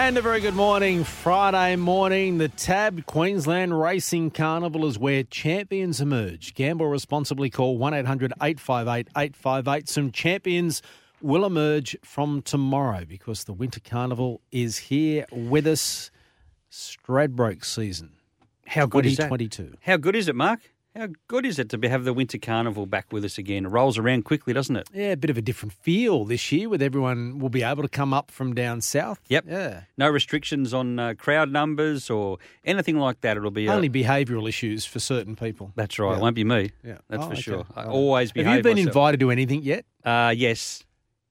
And 0.00 0.16
a 0.16 0.22
very 0.22 0.40
good 0.40 0.54
morning, 0.54 1.02
Friday 1.02 1.74
morning. 1.74 2.38
The 2.38 2.48
TAB 2.48 3.04
Queensland 3.06 3.78
Racing 3.78 4.30
Carnival 4.30 4.86
is 4.86 4.96
where 4.96 5.24
champions 5.24 6.00
emerge. 6.00 6.54
Gamble 6.54 6.86
responsibly. 6.86 7.50
Call 7.50 7.78
1 7.78 7.94
800 7.94 8.32
858 8.40 9.08
858. 9.16 9.88
Some 9.88 10.12
champions 10.12 10.82
will 11.20 11.44
emerge 11.44 11.96
from 12.04 12.42
tomorrow 12.42 13.06
because 13.06 13.42
the 13.42 13.52
Winter 13.52 13.80
Carnival 13.80 14.40
is 14.52 14.78
here 14.78 15.26
with 15.32 15.66
us. 15.66 16.12
Stradbroke 16.70 17.64
season. 17.64 18.12
How 18.68 18.86
good 18.86 19.04
is 19.04 19.16
that? 19.16 19.30
How 19.82 19.96
good 19.96 20.14
is 20.14 20.28
it, 20.28 20.36
Mark? 20.36 20.60
How 20.96 21.08
good 21.28 21.46
is 21.46 21.58
it 21.58 21.68
to 21.70 21.78
be, 21.78 21.86
have 21.88 22.04
the 22.04 22.12
Winter 22.14 22.38
Carnival 22.38 22.86
back 22.86 23.12
with 23.12 23.24
us 23.24 23.38
again? 23.38 23.66
It 23.66 23.68
rolls 23.68 23.98
around 23.98 24.24
quickly, 24.24 24.52
doesn't 24.52 24.74
it? 24.74 24.88
Yeah, 24.92 25.12
a 25.12 25.16
bit 25.16 25.30
of 25.30 25.36
a 25.38 25.42
different 25.42 25.72
feel 25.74 26.24
this 26.24 26.50
year 26.50 26.68
with 26.68 26.82
everyone 26.82 27.38
will 27.38 27.50
be 27.50 27.62
able 27.62 27.82
to 27.82 27.88
come 27.88 28.12
up 28.12 28.30
from 28.30 28.54
down 28.54 28.80
south. 28.80 29.20
Yep. 29.28 29.44
Yeah. 29.46 29.82
No 29.96 30.08
restrictions 30.08 30.74
on 30.74 30.98
uh, 30.98 31.14
crowd 31.16 31.50
numbers 31.52 32.10
or 32.10 32.38
anything 32.64 32.96
like 32.98 33.20
that. 33.20 33.36
It'll 33.36 33.50
be 33.50 33.68
uh, 33.68 33.74
Only 33.74 33.90
behavioural 33.90 34.48
issues 34.48 34.86
for 34.86 34.98
certain 34.98 35.36
people. 35.36 35.72
That's 35.76 35.98
right. 35.98 36.10
Yeah. 36.12 36.16
It 36.16 36.20
won't 36.22 36.34
be 36.36 36.44
me. 36.44 36.70
Yeah. 36.82 36.98
That's 37.08 37.22
Oh, 37.22 37.26
for 37.26 37.32
okay. 37.34 37.42
sure. 37.42 37.66
I 37.76 37.82
Right. 37.84 37.90
always 37.90 38.30
Have 38.30 38.36
you 38.38 38.62
been 38.62 38.72
myself. 38.76 38.86
invited 38.88 39.20
to 39.20 39.30
anything 39.30 39.62
yet? 39.62 39.84
Uh, 40.04 40.32
yes. 40.36 40.84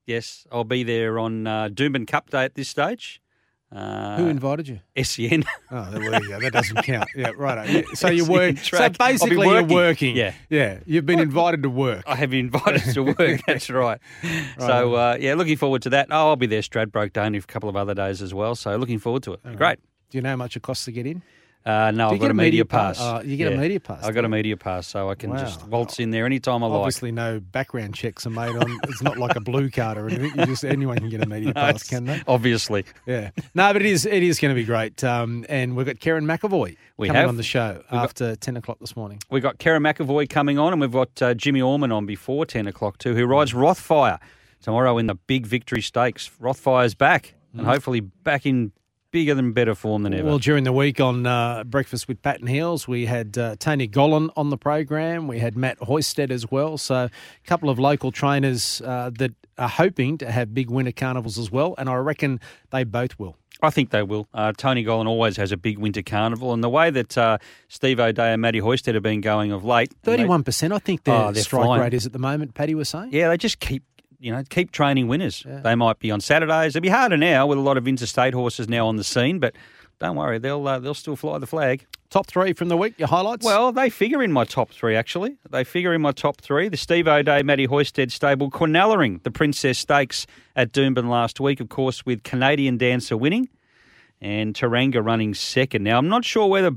Yes. 0.05 0.45
I'll 0.52 0.64
be 0.64 0.83
there 0.83 1.19
on 1.19 1.45
uh, 1.47 1.67
Doomben 1.69 2.08
Cup 2.08 2.30
Day 2.30 2.45
at 2.45 2.55
this 2.55 2.69
stage. 2.69 3.21
Uh, 3.70 4.16
Who 4.16 4.28
invited 4.28 4.68
you? 4.68 4.80
SEN. 5.04 5.44
Oh, 5.70 5.92
there 5.92 6.00
we 6.00 6.28
go. 6.28 6.40
That 6.40 6.54
doesn't 6.54 6.84
count. 6.84 7.10
Yeah, 7.14 7.32
right. 7.36 7.86
So 7.94 8.08
you 8.10 8.23
work. 8.26 8.58
So 8.60 8.78
track. 8.78 8.96
I'll 9.02 9.08
be 9.10 9.14
basically, 9.14 9.38
working. 9.46 9.70
you're 9.70 9.78
working. 9.78 10.16
Yeah. 10.16 10.34
yeah. 10.50 10.80
You've 10.86 11.06
been 11.06 11.20
invited 11.20 11.64
to 11.64 11.70
work. 11.70 12.04
I 12.08 12.16
have 12.16 12.30
been 12.30 12.45
invited 12.45 12.94
to 12.94 13.04
work. 13.04 13.42
That's 13.48 13.70
right. 13.70 14.00
So 14.58 14.95
uh, 14.95 15.18
yeah, 15.20 15.34
looking 15.34 15.58
forward 15.58 15.82
to 15.82 15.90
that. 15.90 16.08
Oh, 16.10 16.30
I'll 16.30 16.36
be 16.38 16.48
there 16.48 16.62
Stradbroke 16.62 17.12
Day 17.12 17.26
and 17.26 17.36
a 17.36 17.42
couple 17.42 17.68
of 17.68 17.76
other 17.76 17.94
days 17.94 18.22
as 18.22 18.34
well. 18.34 18.56
So 18.56 18.73
looking 18.78 19.00
forward 19.00 19.23
to 19.23 19.34
it. 19.34 19.58
Great. 19.58 19.80
Do 20.10 20.18
you 20.18 20.22
know 20.22 20.30
how 20.30 20.36
much 20.38 20.56
it 20.56 20.62
costs 20.62 20.86
to 20.86 20.94
get 20.94 21.06
in? 21.06 21.22
Uh, 21.68 21.92
no, 21.92 22.10
Do 22.10 22.16
you 22.16 22.16
I've 22.16 22.22
got 22.22 22.32
a 22.32 22.34
media 22.34 22.46
media 22.52 22.66
pass. 22.66 22.98
pass? 22.98 23.22
Oh, 23.22 23.28
you 23.28 23.36
get 23.36 23.52
a 23.52 23.58
media 23.58 23.80
pass, 23.82 24.04
I've 24.06 24.16
got 24.16 24.23
a 24.23 24.30
media 24.30 24.56
pass, 24.56 24.88
so 24.88 25.10
I 25.10 25.16
can 25.16 25.38
just 25.38 25.68
waltz 25.68 26.00
in 26.00 26.12
there 26.12 26.26
anytime 26.26 26.64
I 26.64 26.68
like. 26.68 26.78
Obviously, 26.78 27.12
no 27.12 27.42
background 27.42 27.94
checks 27.94 28.26
are 28.26 28.30
made 28.30 28.56
on. 28.56 28.80
It's 28.84 29.02
not 29.02 29.18
like 29.18 29.36
a 29.36 29.42
blue 29.42 29.70
card 29.70 29.98
or 29.98 30.08
anything. 30.08 30.32
You 30.39 30.45
just 30.45 30.64
anyone 30.64 30.98
can 30.98 31.10
get 31.10 31.22
a 31.22 31.26
media 31.30 31.48
No, 31.50 31.54
pass, 31.54 31.83
can 31.83 32.06
they? 32.06 32.22
Obviously. 32.26 32.86
Yeah. 33.06 33.32
No, 33.54 33.73
but 33.73 33.82
it 33.82 33.86
is. 33.86 34.06
It 34.06 34.23
is 34.23 34.39
going 34.39 34.56
to 34.56 34.60
be 34.60 34.64
great. 34.66 35.04
Um, 35.04 35.45
and 35.50 35.76
we've 35.76 35.86
got 35.86 35.98
Kerin 35.98 36.23
McEvoy 36.26 36.77
We 36.95 37.08
coming 37.08 37.20
have. 37.20 37.27
on 37.30 37.36
the 37.36 37.44
show 37.44 37.82
got- 37.92 38.04
after 38.04 38.36
ten 38.38 38.56
o'clock 38.56 38.80
this 38.80 38.95
morning. 38.95 39.20
We've 39.30 39.44
got 39.44 39.58
Kerin 39.58 39.82
McEvoy 39.83 40.30
coming 40.30 40.58
on, 40.58 40.72
and 40.72 40.80
we've 40.80 40.92
got 40.92 41.22
uh, 41.22 41.33
Jimmy 41.33 41.61
Orman 41.61 41.92
on 41.92 42.06
before 42.06 42.45
10 42.45 42.67
o'clock 42.67 42.98
too, 42.98 43.14
who 43.14 43.26
rides 43.26 43.52
Rothfire 43.54 44.20
tomorrow 44.61 44.98
in 44.98 45.08
the 45.08 45.16
big 45.16 45.45
victory 45.45 45.82
stakes. 45.82 46.32
Rothfire's 46.39 46.95
back, 46.95 47.33
and 47.54 47.66
hopefully 47.66 48.00
back 48.00 48.45
in 48.45 48.72
bigger 49.12 49.34
than 49.36 49.52
better 49.54 49.73
form 49.76 50.04
than 50.04 50.14
ever. 50.14 50.28
Well, 50.28 50.40
during 50.40 50.64
the 50.64 50.72
week 50.73 51.00
on 51.00 51.26
uh, 51.26 51.64
Breakfast 51.64 52.08
with 52.08 52.22
Pat 52.22 52.40
and 52.40 52.50
Heels, 52.50 52.88
we 52.88 53.06
had 53.06 53.38
uh, 53.38 53.56
Tony 53.60 53.88
Gollan 53.88 54.30
on 54.36 54.50
the 54.50 54.58
program. 54.58 55.28
We 55.28 55.40
had 55.40 55.56
Matt 55.56 55.80
Hoysted 55.80 56.30
as 56.32 56.50
well. 56.52 56.78
So 56.78 56.95
a 56.95 57.10
couple 57.48 57.70
of 57.70 57.80
local 57.80 58.12
trainers 58.12 58.82
uh, 58.86 59.12
that 59.18 59.32
are 59.58 59.70
hoping 59.70 60.18
to 60.20 60.32
have 60.32 60.54
big 60.54 60.70
winter 60.70 60.92
carnivals 60.92 61.38
as 61.38 61.52
well, 61.52 61.73
and 61.78 61.90
I 61.90 61.95
reckon 61.95 62.40
they 62.72 62.84
both 62.84 63.18
will. 63.18 63.38
I 63.60 63.72
think 63.72 63.90
they 63.90 64.04
will. 64.04 64.28
Uh, 64.36 64.54
Tony 64.56 64.86
Gollan 64.86 65.08
always 65.08 65.36
has 65.38 65.52
a 65.52 65.58
big 65.58 65.80
winter 65.80 66.04
carnival, 66.04 66.54
and 66.54 66.64
the 66.64 66.70
way 66.70 66.92
that 66.92 67.18
uh, 67.18 67.39
Steve 67.70 68.00
O'Dea 68.00 68.34
and 68.34 68.42
Matty 68.42 68.62
Hoysted 68.62 68.94
have 68.94 69.02
been 69.02 69.20
going 69.22 69.52
of 69.52 69.66
late, 69.66 69.92
Thirty-one 70.04 70.44
percent, 70.44 70.74
I 70.74 70.78
think 70.78 71.06
their 71.06 71.16
Oh, 71.16 71.34
strike 71.34 71.64
flying. 71.64 71.82
rate 71.82 71.95
is 71.95 72.06
at 72.06 72.14
the 72.14 72.20
moment. 72.20 72.54
Paddy 72.54 72.76
was 72.76 72.88
saying. 72.89 73.10
Yeah, 73.14 73.30
they 73.30 73.38
just 73.38 73.60
keep 73.60 73.82
you 74.20 74.32
know 74.32 74.44
keep 74.50 74.72
training 74.72 75.08
winners. 75.08 75.45
They 75.45 75.76
might 75.76 76.00
be 76.00 76.11
on 76.11 76.22
Saturdays. 76.22 76.76
It'll 76.76 76.83
be 76.83 76.89
harder 76.89 77.17
now 77.17 77.48
with 77.48 77.58
a 77.58 77.61
lot 77.61 77.78
of 77.78 77.88
interstate 77.88 78.33
horses 78.33 78.67
now 78.67 78.88
on 78.88 78.95
the 78.95 79.04
scene, 79.04 79.39
but 79.39 79.55
don't 80.00 80.16
worry, 80.16 80.38
they'll 80.38 80.67
uh, 80.67 80.80
they'll 80.80 80.94
still 80.94 81.16
fly 81.16 81.38
the 81.39 81.48
flag. 81.48 81.86
Top 82.10 82.27
three 82.27 82.54
from 82.54 82.70
the 82.70 82.77
week. 82.77 82.98
Your 82.98 83.10
highlights? 83.10 83.45
Well, 83.45 83.73
they 83.73 83.89
figure 83.89 84.23
in 84.23 84.32
my 84.32 84.45
top 84.45 84.70
three 84.70 84.95
actually. 84.95 85.38
They 85.50 85.64
figure 85.64 85.94
in 85.94 86.02
my 86.02 86.11
top 86.11 86.39
three. 86.39 86.70
The 86.70 86.77
Steve 86.77 87.08
O'Dea, 87.08 87.44
Matty 87.44 87.67
Hoysted 87.67 88.11
stable, 88.11 88.50
Cornellering 88.50 89.23
the 89.23 89.32
Princess 89.32 89.77
Stakes 89.80 90.26
at 90.56 90.72
Doomben 90.72 91.10
last 91.10 91.39
week, 91.39 91.60
of 91.60 91.70
course, 91.70 92.06
with 92.06 92.23
Canadian 92.23 92.77
Dancer 92.77 93.17
winning 93.17 93.50
and 94.22 94.54
Taranga 94.54 95.04
running 95.04 95.33
second. 95.33 95.83
Now, 95.83 95.98
I'm 95.98 96.08
not 96.08 96.26
sure 96.26 96.48
whether 96.48 96.72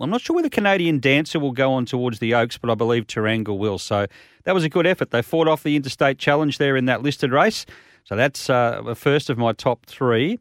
I'm 0.00 0.10
not 0.10 0.20
sure 0.20 0.34
whether 0.34 0.48
Canadian 0.48 0.98
Dancer 0.98 1.38
will 1.38 1.52
go 1.52 1.72
on 1.72 1.86
towards 1.86 2.18
the 2.18 2.34
Oaks, 2.34 2.58
but 2.58 2.70
I 2.70 2.74
believe 2.74 3.06
Taranga 3.06 3.56
will. 3.56 3.78
So 3.78 4.06
that 4.44 4.54
was 4.54 4.64
a 4.64 4.68
good 4.68 4.86
effort. 4.86 5.10
They 5.10 5.22
fought 5.22 5.46
off 5.46 5.62
the 5.62 5.76
Interstate 5.76 6.18
Challenge 6.18 6.58
there 6.58 6.76
in 6.76 6.86
that 6.86 7.02
listed 7.02 7.32
race. 7.32 7.64
So 8.04 8.16
that's 8.16 8.50
uh, 8.50 8.82
the 8.84 8.94
first 8.94 9.30
of 9.30 9.38
my 9.38 9.52
top 9.52 9.86
three. 9.86 10.38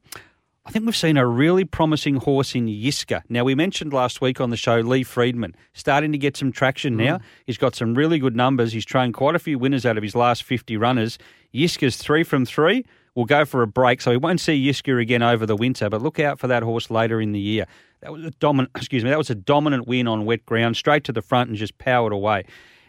I 0.66 0.72
think 0.72 0.86
we've 0.86 0.96
seen 0.96 1.18
a 1.18 1.28
really 1.28 1.66
promising 1.66 2.16
horse 2.16 2.56
in 2.56 2.68
Yiska. 2.68 3.24
Now, 3.28 3.44
we 3.44 3.54
mentioned 3.54 3.92
last 3.92 4.22
week 4.22 4.40
on 4.40 4.50
the 4.50 4.56
show 4.56 4.80
Lee 4.80 5.04
Friedman, 5.04 5.56
starting 5.74 6.14
to 6.14 6.18
get 6.18 6.38
some 6.38 6.54
traction 6.54 6.96
now. 6.96 7.20
He's 7.46 7.58
got 7.58 7.76
some 7.76 7.96
really 7.96 8.18
good 8.18 8.36
numbers. 8.36 8.72
He's 8.72 8.86
trained 8.86 9.14
quite 9.14 9.36
a 9.36 9.40
few 9.40 9.60
winners 9.60 9.86
out 9.86 9.98
of 9.98 10.04
his 10.04 10.16
last 10.16 10.44
50 10.44 10.78
runners. 10.78 11.18
Yiska's 11.54 11.98
three 11.98 12.24
from 12.24 12.46
three. 12.46 12.86
We'll 13.16 13.26
go 13.26 13.46
for 13.46 13.62
a 13.62 13.68
break, 13.68 14.02
so 14.02 14.10
we 14.10 14.18
won't 14.18 14.40
see 14.40 14.68
Yiska 14.68 15.00
again 15.00 15.22
over 15.22 15.46
the 15.46 15.56
winter, 15.56 15.90
but 15.90 16.02
look 16.02 16.20
out 16.20 16.40
for 16.40 16.48
that 16.48 16.64
horse 16.64 16.90
later 16.90 17.22
in 17.22 17.32
the 17.32 17.40
year. 17.40 17.68
That 18.02 18.12
was 18.12 18.26
a 18.26 18.32
dominant, 18.32 18.72
excuse 18.76 19.04
me, 19.04 19.12
that 19.12 19.18
was 19.18 19.30
a 19.30 19.36
dominant 19.36 19.88
win 19.88 20.08
on 20.08 20.26
wet 20.26 20.46
ground, 20.46 20.78
straight 20.78 21.04
to 21.06 21.12
the 21.12 21.22
front 21.22 21.50
and 21.50 21.58
just 21.58 21.78
powered 21.78 22.12
away. 22.12 22.46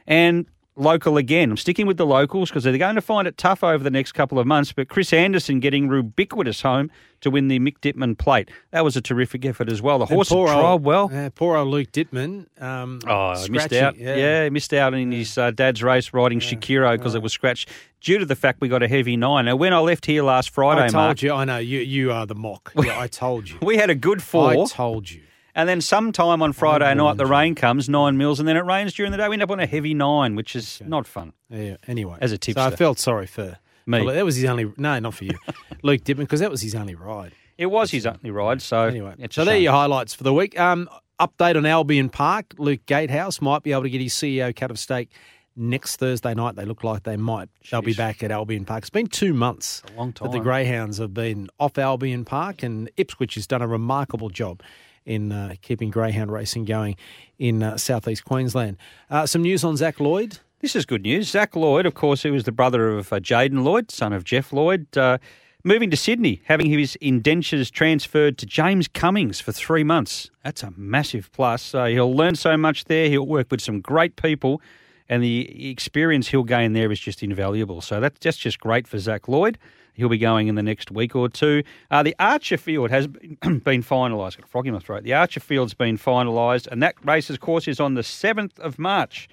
And 0.06 0.46
local 0.76 1.16
again. 1.16 1.50
I'm 1.50 1.56
sticking 1.56 1.86
with 1.86 1.96
the 1.96 2.06
locals 2.06 2.50
because 2.50 2.64
they're 2.64 2.76
going 2.78 2.94
to 2.96 3.00
find 3.00 3.28
it 3.28 3.36
tough 3.36 3.62
over 3.62 3.82
the 3.82 3.90
next 3.90 4.12
couple 4.12 4.38
of 4.38 4.46
months. 4.46 4.72
But 4.72 4.88
Chris 4.88 5.12
Anderson 5.12 5.60
getting 5.60 5.90
ubiquitous 5.90 6.62
home 6.62 6.90
to 7.20 7.30
win 7.30 7.48
the 7.48 7.58
Mick 7.60 7.78
Dittman 7.80 8.18
Plate. 8.18 8.50
That 8.72 8.84
was 8.84 8.96
a 8.96 9.00
terrific 9.00 9.44
effort 9.46 9.70
as 9.70 9.80
well. 9.80 9.98
The 9.98 10.06
horse 10.06 10.28
poor 10.28 10.48
trialled 10.48 10.62
old- 10.64 10.84
well. 10.84 11.10
yeah, 11.12 11.28
poor 11.34 11.56
old 11.56 11.68
Luke 11.68 11.92
Dittman. 11.92 12.46
Um, 12.60 13.00
Oh, 13.06 13.34
he 13.40 13.48
missed 13.50 13.72
out. 13.72 13.96
Yeah. 13.96 14.44
he 14.44 14.50
missed 14.50 14.74
out 14.74 14.94
in 14.94 15.12
his 15.12 15.38
uh, 15.38 15.50
dad's 15.50 15.82
race 15.82 16.12
riding 16.12 16.40
Shakiro 16.40 16.96
because 16.98 17.14
it 17.14 17.22
was 17.22 17.32
scratched 17.32 17.68
due 18.00 18.18
to 18.18 18.26
the 18.26 18.36
fact 18.36 18.60
we 18.60 18.68
got 18.68 18.82
a 18.82 18.88
heavy 18.88 19.16
nine. 19.16 19.44
Now, 19.46 19.56
when 19.56 19.72
I 19.72 19.78
left 19.78 20.06
here 20.06 20.22
last 20.22 20.50
Friday, 20.50 20.82
I 20.82 20.88
told 20.88 20.94
Mark, 20.94 21.22
you. 21.22 21.32
I 21.32 21.44
know 21.44 21.58
you. 21.58 21.80
You 21.80 22.12
are 22.12 22.26
the 22.26 22.34
mock. 22.34 22.72
Yeah, 22.76 22.98
I 23.00 23.06
told 23.06 23.48
you. 23.48 23.58
we 23.62 23.76
had 23.76 23.90
a 23.90 23.94
good 23.94 24.22
four. 24.22 24.50
I 24.50 24.64
told 24.66 25.10
you. 25.10 25.22
And 25.54 25.68
then 25.68 25.80
sometime 25.80 26.42
on 26.42 26.52
Friday 26.52 26.84
warned 26.84 26.98
night, 26.98 27.16
the 27.16 27.26
rain 27.26 27.54
comes, 27.54 27.88
nine 27.88 28.16
mils, 28.16 28.40
and 28.40 28.48
then 28.48 28.56
it 28.56 28.64
rains 28.64 28.92
during 28.92 29.12
the 29.12 29.18
day. 29.18 29.28
We 29.28 29.34
end 29.34 29.42
up 29.42 29.50
on 29.50 29.60
a 29.60 29.66
heavy 29.66 29.94
nine, 29.94 30.34
which 30.34 30.56
is 30.56 30.82
not 30.84 31.06
fun. 31.06 31.32
Yeah. 31.48 31.76
Anyway, 31.86 32.18
As 32.20 32.32
a 32.32 32.38
so 32.42 32.52
I 32.60 32.70
felt 32.74 32.98
sorry 32.98 33.26
for 33.26 33.58
Me. 33.86 34.00
for- 34.00 34.12
that 34.12 34.24
was 34.24 34.36
his 34.36 34.44
only. 34.46 34.72
No, 34.76 34.98
not 34.98 35.14
for 35.14 35.24
you, 35.24 35.38
Luke 35.82 36.02
Dittman, 36.02 36.18
because 36.20 36.40
that 36.40 36.50
was 36.50 36.62
his 36.62 36.74
only 36.74 36.94
ride. 36.94 37.32
It 37.56 37.66
was 37.66 37.92
his 37.92 38.04
only 38.04 38.30
ride, 38.32 38.60
so 38.62 38.82
Anyway, 38.82 39.14
so 39.30 39.44
there 39.44 39.54
are 39.54 39.58
your 39.58 39.72
highlights 39.72 40.12
for 40.12 40.24
the 40.24 40.34
week. 40.34 40.58
Um, 40.58 40.88
update 41.20 41.56
on 41.56 41.64
Albion 41.66 42.08
Park. 42.08 42.46
Luke 42.58 42.84
Gatehouse 42.86 43.40
might 43.40 43.62
be 43.62 43.70
able 43.70 43.84
to 43.84 43.90
get 43.90 44.00
his 44.00 44.12
CEO 44.12 44.54
cut 44.56 44.72
of 44.72 44.78
steak 44.80 45.10
next 45.54 45.96
Thursday 45.98 46.34
night. 46.34 46.56
They 46.56 46.64
look 46.64 46.82
like 46.82 47.04
they 47.04 47.16
might. 47.16 47.48
They'll 47.70 47.80
be 47.80 47.94
back 47.94 48.24
at 48.24 48.32
Albion 48.32 48.64
Park. 48.64 48.82
It's 48.82 48.90
been 48.90 49.06
two 49.06 49.32
months 49.32 49.84
a 49.94 49.96
long 49.96 50.10
that 50.20 50.32
the. 50.32 50.40
Greyhounds 50.40 50.98
have 50.98 51.14
been 51.14 51.48
off 51.60 51.78
Albion 51.78 52.24
Park, 52.24 52.64
and 52.64 52.90
Ipswich 52.96 53.36
has 53.36 53.46
done 53.46 53.62
a 53.62 53.68
remarkable 53.68 54.30
job 54.30 54.60
in 55.06 55.32
uh, 55.32 55.54
keeping 55.62 55.90
greyhound 55.90 56.32
racing 56.32 56.64
going 56.64 56.96
in 57.38 57.62
uh, 57.62 57.76
southeast 57.76 58.24
Queensland. 58.24 58.76
Uh, 59.10 59.26
some 59.26 59.42
news 59.42 59.64
on 59.64 59.76
Zach 59.76 60.00
Lloyd. 60.00 60.38
This 60.60 60.74
is 60.74 60.86
good 60.86 61.02
news. 61.02 61.28
Zach 61.28 61.54
Lloyd, 61.54 61.86
of 61.86 61.94
course, 61.94 62.22
who 62.22 62.32
was 62.32 62.44
the 62.44 62.52
brother 62.52 62.96
of 62.96 63.12
uh, 63.12 63.20
Jaden 63.20 63.62
Lloyd, 63.64 63.90
son 63.90 64.12
of 64.12 64.24
Jeff 64.24 64.52
Lloyd, 64.52 64.96
uh, 64.96 65.18
Moving 65.66 65.90
to 65.90 65.96
Sydney, 65.96 66.42
having 66.44 66.68
his 66.68 66.94
indentures 66.96 67.70
transferred 67.70 68.36
to 68.36 68.44
James 68.44 68.86
Cummings 68.86 69.40
for 69.40 69.50
three 69.50 69.82
months. 69.82 70.30
That's 70.44 70.62
a 70.62 70.74
massive 70.76 71.32
plus. 71.32 71.72
He'll 71.72 72.14
learn 72.14 72.34
so 72.34 72.58
much 72.58 72.84
there. 72.84 73.08
He'll 73.08 73.26
work 73.26 73.50
with 73.50 73.62
some 73.62 73.80
great 73.80 74.16
people, 74.16 74.60
and 75.08 75.22
the 75.22 75.70
experience 75.70 76.28
he'll 76.28 76.44
gain 76.44 76.74
there 76.74 76.92
is 76.92 77.00
just 77.00 77.22
invaluable. 77.22 77.80
So 77.80 77.98
that's 77.98 78.20
just, 78.20 78.40
just 78.40 78.60
great 78.60 78.86
for 78.86 78.98
Zach 78.98 79.26
Lloyd. 79.26 79.56
He'll 79.94 80.08
be 80.08 80.18
going 80.18 80.48
in 80.48 80.56
the 80.56 80.62
next 80.62 80.90
week 80.90 81.14
or 81.16 81.28
two. 81.28 81.62
Uh, 81.90 82.02
the 82.02 82.14
Archer 82.18 82.56
Field 82.56 82.90
has 82.90 83.06
been, 83.06 83.38
been 83.64 83.82
finalised. 83.82 84.36
Got 84.36 84.44
a 84.44 84.48
frog 84.48 84.66
in 84.66 84.74
my 84.74 84.80
throat. 84.80 85.04
The 85.04 85.14
Archer 85.14 85.40
Field's 85.40 85.74
been 85.74 85.96
finalised, 85.96 86.66
and 86.66 86.82
that 86.82 86.94
race, 87.04 87.30
of 87.30 87.40
course, 87.40 87.68
is 87.68 87.80
on 87.80 87.94
the 87.94 88.02
7th 88.02 88.58
of 88.58 88.78
March 88.78 89.28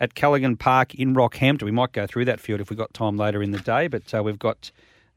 at 0.00 0.14
Callaghan 0.14 0.56
Park 0.56 0.94
in 0.94 1.14
Rockhampton. 1.14 1.62
We 1.62 1.70
might 1.70 1.92
go 1.92 2.06
through 2.06 2.26
that 2.26 2.40
field 2.40 2.60
if 2.60 2.70
we've 2.70 2.78
got 2.78 2.92
time 2.92 3.16
later 3.16 3.42
in 3.42 3.50
the 3.50 3.60
day, 3.60 3.88
but 3.88 4.14
uh, 4.14 4.22
we've 4.22 4.38
got 4.38 4.70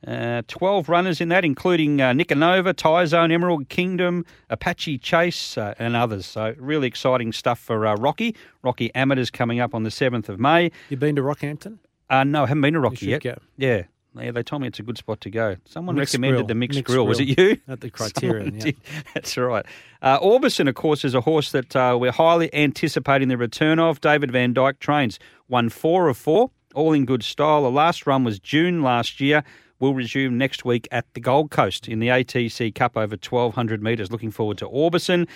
uh, 0.06 0.44
12 0.48 0.90
runners 0.90 1.20
in 1.20 1.30
that, 1.30 1.44
including 1.44 2.00
uh, 2.00 2.12
Nicanova, 2.12 2.74
Tyzone, 2.74 3.32
Emerald 3.32 3.68
Kingdom, 3.70 4.26
Apache 4.50 5.00
Chase, 5.00 5.58
uh, 5.58 5.74
and 5.80 5.96
others. 5.96 6.26
So, 6.26 6.54
really 6.58 6.88
exciting 6.88 7.34
stuff 7.34 7.60
for 7.60 7.86
uh, 7.86 7.96
Rocky. 7.96 8.36
Rocky 8.64 8.94
Amateurs 8.94 9.32
coming 9.32 9.60
up 9.60 9.74
on 9.74 9.84
the 9.84 9.90
7th 9.90 10.30
of 10.30 10.40
May. 10.40 10.72
You've 10.90 11.00
been 11.00 11.16
to 11.16 11.22
Rockhampton? 11.22 11.80
Uh, 12.10 12.24
no, 12.24 12.44
I 12.44 12.48
haven't 12.48 12.62
been 12.62 12.76
to 12.76 12.80
Rocky 12.80 13.08
yet. 13.08 13.24
go. 13.24 13.38
Yeah. 13.58 13.84
Yeah, 14.20 14.32
they 14.32 14.44
told 14.44 14.62
me 14.62 14.68
it's 14.68 14.80
a 14.80 14.84
good 14.84 14.98
spot 14.98 15.22
to 15.22 15.30
go. 15.30 15.56
Someone 15.66 15.96
Mixed 15.96 16.14
recommended 16.14 16.38
Grill. 16.38 16.48
the 16.48 16.56
mixed, 16.56 16.78
Mixed 16.78 16.92
grill. 16.94 17.08
Was 17.08 17.20
it 17.20 17.38
you? 17.38 17.58
At 17.68 17.82
the 17.82 17.90
Criterion, 17.92 18.60
yeah. 18.60 18.72
That's 19.14 19.38
right. 19.38 19.66
Uh, 20.02 20.20
Orbison, 20.20 20.68
of 20.68 20.76
course, 20.76 21.04
is 21.06 21.14
a 21.14 21.22
horse 21.22 21.52
that 21.52 21.76
uh, 21.76 21.98
we're 22.00 22.12
highly 22.12 22.54
anticipating 22.54 23.28
the 23.28 23.38
return 23.38 23.80
of. 23.80 24.02
David 24.02 24.32
Vandyke 24.32 24.80
trains. 24.80 25.20
Won 25.50 25.70
four 25.70 26.10
of 26.10 26.18
four, 26.18 26.52
all 26.76 26.94
in 26.94 27.06
good 27.06 27.24
style. 27.24 27.64
The 27.64 27.72
last 27.72 28.06
run 28.08 28.24
was 28.24 28.40
June 28.40 28.82
last 28.84 29.20
year. 29.22 29.44
Will 29.80 29.94
resume 29.94 30.38
next 30.40 30.66
week 30.66 30.88
at 30.92 31.06
the 31.14 31.20
Gold 31.20 31.52
Coast 31.52 31.88
in 31.88 32.00
the 32.00 32.08
ATC 32.08 32.74
Cup 32.74 32.98
over 32.98 33.12
1,200 33.16 33.84
metres. 33.84 34.12
Looking 34.12 34.32
forward 34.32 34.58
to 34.58 34.66
Orbison. 34.68 35.28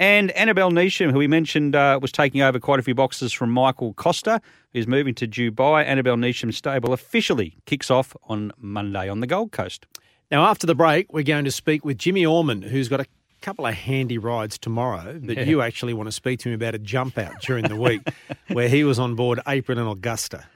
And 0.00 0.30
Annabelle 0.30 0.70
Neesham, 0.70 1.12
who 1.12 1.18
we 1.18 1.26
mentioned 1.26 1.76
uh, 1.76 1.98
was 2.00 2.10
taking 2.10 2.40
over 2.40 2.58
quite 2.58 2.78
a 2.80 2.82
few 2.82 2.94
boxes 2.94 3.34
from 3.34 3.50
Michael 3.50 3.92
Costa, 3.92 4.40
who's 4.72 4.86
moving 4.86 5.14
to 5.16 5.28
Dubai. 5.28 5.84
Annabelle 5.84 6.16
Neesham's 6.16 6.56
stable 6.56 6.94
officially 6.94 7.58
kicks 7.66 7.90
off 7.90 8.16
on 8.24 8.50
Monday 8.56 9.10
on 9.10 9.20
the 9.20 9.26
Gold 9.26 9.52
Coast. 9.52 9.84
Now, 10.30 10.44
after 10.46 10.66
the 10.66 10.74
break, 10.74 11.12
we're 11.12 11.22
going 11.22 11.44
to 11.44 11.50
speak 11.50 11.84
with 11.84 11.98
Jimmy 11.98 12.24
Orman, 12.24 12.62
who's 12.62 12.88
got 12.88 13.00
a 13.00 13.06
couple 13.42 13.66
of 13.66 13.74
handy 13.74 14.16
rides 14.16 14.58
tomorrow. 14.58 15.20
But 15.22 15.36
Yeah. 15.36 15.42
you 15.44 15.60
actually 15.60 15.92
want 15.92 16.06
to 16.06 16.12
speak 16.12 16.40
to 16.40 16.48
him 16.48 16.54
about 16.54 16.74
a 16.74 16.78
jump 16.78 17.18
out 17.18 17.42
during 17.42 17.64
the 17.68 17.76
week 17.76 18.00
where 18.48 18.70
he 18.70 18.84
was 18.84 18.98
on 18.98 19.16
board 19.16 19.40
April 19.46 19.78
and 19.78 19.86
Augusta. 19.86 20.46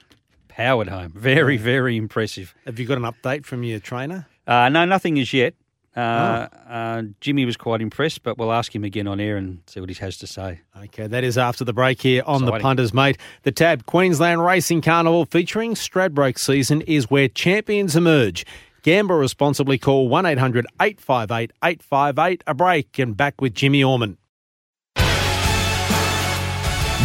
Powered 0.47 0.87
home. 0.87 1.11
Very, 1.15 1.57
very 1.57 1.97
impressive. 1.97 2.55
Have 2.65 2.79
you 2.79 2.87
got 2.87 2.97
an 2.97 3.03
update 3.03 3.45
from 3.45 3.61
your 3.63 3.79
trainer? 3.79 4.25
Uh, 4.47 4.69
no, 4.69 4.85
nothing 4.85 5.19
as 5.19 5.33
yet. 5.33 5.53
Oh. 5.95 6.01
Uh, 6.01 6.47
uh, 6.67 7.03
Jimmy 7.21 7.45
was 7.45 7.55
quite 7.55 7.81
impressed, 7.81 8.23
but 8.23 8.37
we'll 8.37 8.51
ask 8.51 8.75
him 8.75 8.83
again 8.83 9.07
on 9.07 9.19
air 9.19 9.37
and 9.37 9.61
see 9.67 9.79
what 9.79 9.89
he 9.89 9.95
has 9.95 10.17
to 10.17 10.27
say. 10.27 10.59
Okay, 10.77 11.07
that 11.07 11.23
is 11.23 11.37
after 11.37 11.63
the 11.63 11.73
break 11.73 12.01
here 12.01 12.21
on 12.25 12.45
the 12.45 12.51
Punters, 12.59 12.93
mate. 12.93 13.17
The 13.43 13.51
Tab 13.51 13.85
Queensland 13.85 14.43
Racing 14.43 14.81
Carnival 14.81 15.25
featuring 15.25 15.73
Stradbroke 15.75 16.37
season 16.37 16.81
is 16.81 17.09
where 17.09 17.29
champions 17.29 17.95
emerge. 17.95 18.45
Gamble 18.83 19.15
responsibly. 19.15 19.77
Call 19.77 20.09
1 20.09 20.25
800 20.25 20.67
858 20.79 21.51
858. 21.63 22.43
A 22.45 22.53
break 22.53 22.99
and 22.99 23.17
back 23.17 23.41
with 23.41 23.55
Jimmy 23.55 23.83
Orman. 23.83 24.17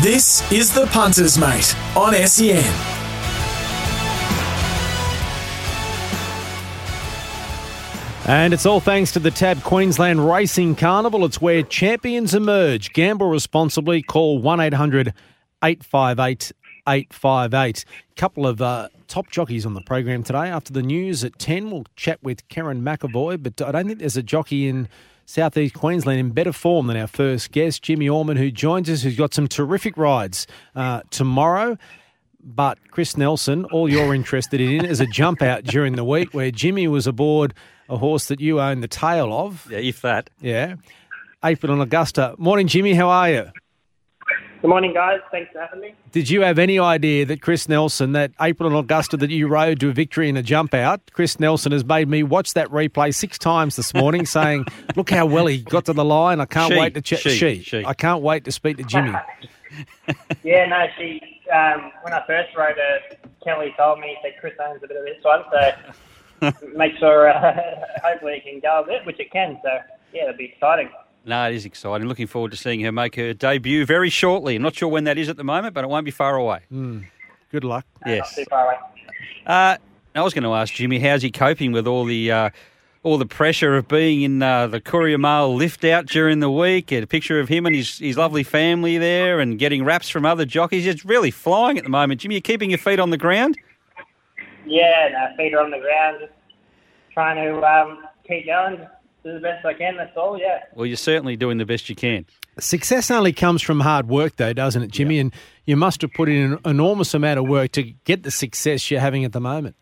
This 0.02 0.50
is 0.50 0.72
the 0.74 0.86
Punters 0.86 1.38
Mate 1.38 1.76
on 1.94 2.14
SEN. 2.26 2.99
And 8.26 8.52
it's 8.54 8.66
all 8.66 8.80
thanks 8.80 9.12
to 9.12 9.18
the 9.18 9.30
Tab 9.30 9.62
Queensland 9.62 10.28
Racing 10.28 10.76
Carnival. 10.76 11.24
It's 11.24 11.40
where 11.40 11.62
champions 11.62 12.34
emerge. 12.34 12.92
Gamble 12.92 13.28
responsibly. 13.28 14.02
Call 14.02 14.38
1 14.38 14.60
800 14.60 15.14
858 15.64 16.52
858. 16.86 17.84
Couple 18.16 18.46
of 18.46 18.60
uh, 18.60 18.88
top 19.08 19.30
jockeys 19.30 19.66
on 19.66 19.74
the 19.74 19.80
program 19.80 20.22
today. 20.22 20.48
After 20.48 20.72
the 20.72 20.82
news 20.82 21.24
at 21.24 21.38
10, 21.38 21.70
we'll 21.70 21.86
chat 21.96 22.22
with 22.22 22.46
Kerin 22.48 22.82
McEvoy, 22.82 23.42
but 23.42 23.60
I 23.62 23.72
don't 23.72 23.86
think 23.86 23.98
there's 23.98 24.16
a 24.16 24.22
jockey 24.22 24.68
in 24.68 24.88
Southeast 25.26 25.74
Queensland 25.74 26.20
in 26.20 26.30
better 26.30 26.52
form 26.52 26.88
than 26.88 26.96
our 26.96 27.06
first 27.06 27.52
guest, 27.52 27.82
Jimmy 27.82 28.08
Orman, 28.08 28.36
who 28.36 28.50
joins 28.50 28.90
us, 28.90 29.02
who's 29.02 29.16
got 29.16 29.32
some 29.32 29.48
terrific 29.48 29.96
rides 29.96 30.46
uh, 30.76 31.02
tomorrow. 31.10 31.78
But 32.42 32.78
Chris 32.90 33.16
Nelson, 33.16 33.64
all 33.66 33.88
you're 33.88 34.14
interested 34.14 34.60
in 34.60 34.84
is 34.84 35.00
a 35.00 35.06
jump 35.06 35.42
out 35.42 35.64
during 35.64 35.96
the 35.96 36.04
week 36.04 36.32
where 36.32 36.50
Jimmy 36.50 36.88
was 36.88 37.06
aboard 37.06 37.54
a 37.90 37.96
horse 37.98 38.26
that 38.28 38.40
you 38.40 38.60
own 38.60 38.80
the 38.80 38.88
tail 38.88 39.32
of. 39.32 39.66
Yeah, 39.70 39.78
if 39.78 40.00
that. 40.02 40.30
Yeah. 40.40 40.76
April 41.44 41.72
and 41.72 41.82
Augusta. 41.82 42.34
Morning, 42.38 42.66
Jimmy. 42.68 42.94
How 42.94 43.08
are 43.10 43.30
you? 43.30 43.50
Good 44.62 44.68
morning, 44.68 44.92
guys. 44.92 45.20
Thanks 45.30 45.50
for 45.52 45.60
having 45.60 45.80
me. 45.80 45.94
Did 46.12 46.28
you 46.28 46.42
have 46.42 46.58
any 46.58 46.78
idea 46.78 47.24
that 47.24 47.40
Chris 47.40 47.66
Nelson, 47.66 48.12
that 48.12 48.32
April 48.42 48.68
and 48.68 48.76
Augusta 48.76 49.16
that 49.16 49.30
you 49.30 49.48
rode 49.48 49.80
to 49.80 49.88
a 49.88 49.92
victory 49.92 50.28
in 50.28 50.36
a 50.36 50.42
jump 50.42 50.74
out, 50.74 51.00
Chris 51.14 51.40
Nelson 51.40 51.72
has 51.72 51.82
made 51.82 52.08
me 52.08 52.22
watch 52.22 52.52
that 52.52 52.68
replay 52.68 53.14
six 53.14 53.38
times 53.38 53.76
this 53.76 53.94
morning 53.94 54.26
saying, 54.36 54.66
look 54.96 55.08
how 55.10 55.24
well 55.24 55.46
he 55.46 55.62
got 55.62 55.86
to 55.86 55.94
the 55.94 56.04
line. 56.04 56.40
I 56.40 56.44
can't 56.44 56.72
She, 56.74 56.78
wait 56.78 56.92
to 56.94 57.00
chat. 57.00 57.20
she, 57.20 57.62
she. 57.62 57.84
I 57.86 57.94
can't 57.94 58.22
wait 58.22 58.44
to 58.44 58.52
speak 58.52 58.76
to 58.76 58.84
Jimmy. 58.84 59.14
Yeah, 60.42 60.66
no, 60.66 60.84
she, 60.98 61.20
um, 61.54 61.92
when 62.02 62.12
I 62.12 62.26
first 62.26 62.48
rode 62.56 62.76
her, 62.76 63.16
Kelly 63.44 63.72
told 63.78 64.00
me, 64.00 64.08
he 64.08 64.16
said, 64.20 64.32
Chris 64.40 64.52
owns 64.60 64.82
a 64.82 64.88
bit 64.88 64.96
of 64.96 65.04
this 65.04 65.22
one, 65.22 65.42
so 65.52 65.92
make 66.76 66.96
sure, 66.98 67.28
uh, 67.28 67.54
hopefully 68.04 68.34
it 68.34 68.44
can 68.44 68.60
go 68.60 68.82
a 68.82 68.86
bit, 68.86 69.04
which 69.06 69.20
it 69.20 69.30
can, 69.32 69.58
so 69.62 69.78
yeah, 70.12 70.24
it'll 70.24 70.36
be 70.36 70.46
exciting. 70.46 70.88
No, 71.24 71.48
it 71.50 71.54
is 71.54 71.66
exciting. 71.66 72.08
Looking 72.08 72.26
forward 72.26 72.50
to 72.52 72.56
seeing 72.56 72.80
her 72.80 72.90
make 72.92 73.14
her 73.16 73.34
debut 73.34 73.84
very 73.84 74.08
shortly. 74.10 74.56
I'm 74.56 74.62
not 74.62 74.74
sure 74.74 74.88
when 74.88 75.04
that 75.04 75.18
is 75.18 75.28
at 75.28 75.36
the 75.36 75.44
moment, 75.44 75.74
but 75.74 75.84
it 75.84 75.88
won't 75.88 76.04
be 76.06 76.10
far 76.10 76.36
away. 76.36 76.60
Good 77.50 77.64
luck. 77.64 77.84
Not 78.06 78.14
Yes. 78.14 78.34
too 78.34 78.44
far 78.48 78.66
away. 78.66 78.76
Uh, 79.46 79.76
I 80.14 80.22
was 80.22 80.32
going 80.34 80.44
to 80.44 80.54
ask 80.54 80.72
Jimmy, 80.74 80.98
how's 80.98 81.22
he 81.22 81.30
coping 81.30 81.72
with 81.72 81.86
all 81.86 82.04
the 82.04 82.32
uh, 82.32 82.50
all 83.02 83.16
the 83.18 83.26
pressure 83.26 83.76
of 83.76 83.86
being 83.88 84.22
in 84.22 84.42
uh, 84.42 84.66
the 84.66 84.80
Courier 84.80 85.18
Mail 85.18 85.54
lift 85.54 85.84
out 85.84 86.06
during 86.06 86.40
the 86.40 86.50
week? 86.50 86.90
A 86.90 87.06
picture 87.06 87.38
of 87.38 87.48
him 87.48 87.66
and 87.66 87.74
his, 87.76 87.98
his 87.98 88.16
lovely 88.16 88.42
family 88.42 88.98
there, 88.98 89.40
and 89.40 89.58
getting 89.58 89.84
raps 89.84 90.08
from 90.08 90.24
other 90.26 90.44
jockeys. 90.44 90.86
It's 90.86 91.04
really 91.04 91.30
flying 91.30 91.76
at 91.78 91.84
the 91.84 91.90
moment. 91.90 92.20
Jimmy, 92.22 92.36
you 92.36 92.40
keeping 92.40 92.70
your 92.70 92.78
feet 92.78 92.98
on 92.98 93.10
the 93.10 93.16
ground? 93.18 93.56
Yeah, 94.66 95.08
no, 95.12 95.36
feet 95.36 95.54
are 95.54 95.62
on 95.62 95.70
the 95.70 95.78
ground, 95.78 96.18
just 96.20 96.32
trying 97.12 97.36
to 97.36 97.62
um, 97.62 98.04
keep 98.26 98.46
going, 98.46 98.78
just 98.78 98.90
do 99.24 99.32
the 99.34 99.40
best 99.40 99.64
I 99.64 99.74
can, 99.74 99.96
that's 99.96 100.16
all, 100.16 100.38
yeah. 100.38 100.60
Well, 100.74 100.86
you're 100.86 100.96
certainly 100.96 101.36
doing 101.36 101.58
the 101.58 101.66
best 101.66 101.88
you 101.88 101.94
can. 101.94 102.26
Success 102.58 103.10
only 103.10 103.32
comes 103.32 103.62
from 103.62 103.80
hard 103.80 104.08
work, 104.08 104.36
though, 104.36 104.52
doesn't 104.52 104.82
it, 104.82 104.90
Jimmy? 104.90 105.18
And 105.18 105.32
you 105.64 105.76
must 105.76 106.02
have 106.02 106.12
put 106.12 106.28
in 106.28 106.52
an 106.52 106.58
enormous 106.64 107.14
amount 107.14 107.38
of 107.38 107.48
work 107.48 107.72
to 107.72 107.82
get 108.04 108.22
the 108.22 108.30
success 108.30 108.90
you're 108.90 109.00
having 109.00 109.24
at 109.24 109.32
the 109.32 109.40
moment. 109.40 109.76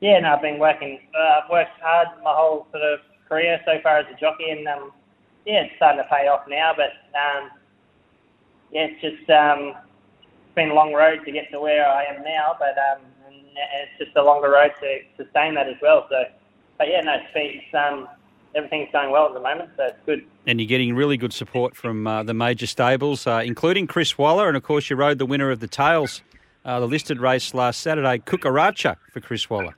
Yeah, 0.00 0.20
no, 0.20 0.34
I've 0.34 0.42
been 0.42 0.58
working. 0.58 1.00
Uh, 1.18 1.40
I've 1.42 1.50
worked 1.50 1.80
hard 1.80 2.08
my 2.22 2.32
whole 2.34 2.66
sort 2.70 2.82
of 2.82 3.00
career 3.28 3.60
so 3.64 3.78
far 3.82 3.98
as 3.98 4.06
a 4.14 4.20
jockey, 4.20 4.50
and 4.50 4.66
um, 4.68 4.92
yeah, 5.46 5.62
it's 5.62 5.76
starting 5.76 6.02
to 6.02 6.08
pay 6.08 6.28
off 6.28 6.46
now. 6.48 6.72
But 6.76 6.92
um, 7.18 7.50
yeah, 8.70 8.88
it's 8.90 9.00
just 9.00 9.30
um, 9.30 9.72
it's 10.18 10.54
been 10.54 10.70
a 10.70 10.74
long 10.74 10.92
road 10.92 11.24
to 11.24 11.32
get 11.32 11.50
to 11.52 11.60
where 11.60 11.88
I 11.88 12.04
am 12.04 12.22
now, 12.22 12.56
but 12.58 12.76
um, 12.76 13.02
and 13.04 13.05
it's 13.56 13.98
just 13.98 14.16
a 14.16 14.22
longer 14.22 14.50
road 14.50 14.72
to 14.80 14.98
sustain 15.16 15.54
that 15.54 15.68
as 15.68 15.76
well. 15.80 16.06
So, 16.10 16.24
but 16.78 16.88
yeah, 16.88 17.00
no, 17.00 17.14
it's, 17.14 17.30
it's 17.34 17.74
um, 17.74 18.08
everything's 18.54 18.90
going 18.92 19.10
well 19.10 19.26
at 19.26 19.34
the 19.34 19.40
moment, 19.40 19.70
so 19.76 19.84
it's 19.84 19.98
good. 20.06 20.24
And 20.46 20.60
you're 20.60 20.68
getting 20.68 20.94
really 20.94 21.16
good 21.16 21.32
support 21.32 21.76
from 21.76 22.06
uh, 22.06 22.22
the 22.22 22.34
major 22.34 22.66
stables, 22.66 23.26
uh, 23.26 23.42
including 23.44 23.86
Chris 23.86 24.16
Waller. 24.16 24.48
And 24.48 24.56
of 24.56 24.62
course, 24.62 24.90
you 24.90 24.96
rode 24.96 25.18
the 25.18 25.26
winner 25.26 25.50
of 25.50 25.60
the 25.60 25.68
Tails, 25.68 26.22
uh, 26.64 26.80
the 26.80 26.86
listed 26.86 27.20
race 27.20 27.54
last 27.54 27.80
Saturday, 27.80 28.18
Kukaracha 28.18 28.96
for 29.12 29.20
Chris 29.20 29.48
Waller. 29.48 29.74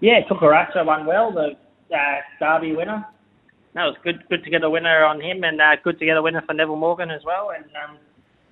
Yeah, 0.00 0.22
Kukaracha 0.28 0.84
won 0.84 1.06
well, 1.06 1.32
the 1.32 1.56
uh, 1.94 2.20
Derby 2.38 2.74
winner. 2.74 3.04
No, 3.74 3.86
it 3.86 3.90
was 3.90 3.96
good 4.02 4.24
good 4.28 4.42
to 4.42 4.50
get 4.50 4.64
a 4.64 4.70
winner 4.70 5.04
on 5.04 5.20
him, 5.20 5.44
and 5.44 5.60
uh, 5.60 5.76
good 5.84 5.98
to 6.00 6.04
get 6.04 6.16
a 6.16 6.22
winner 6.22 6.42
for 6.42 6.54
Neville 6.54 6.76
Morgan 6.76 7.10
as 7.10 7.22
well. 7.24 7.50
And 7.50 7.64
um, 7.84 7.98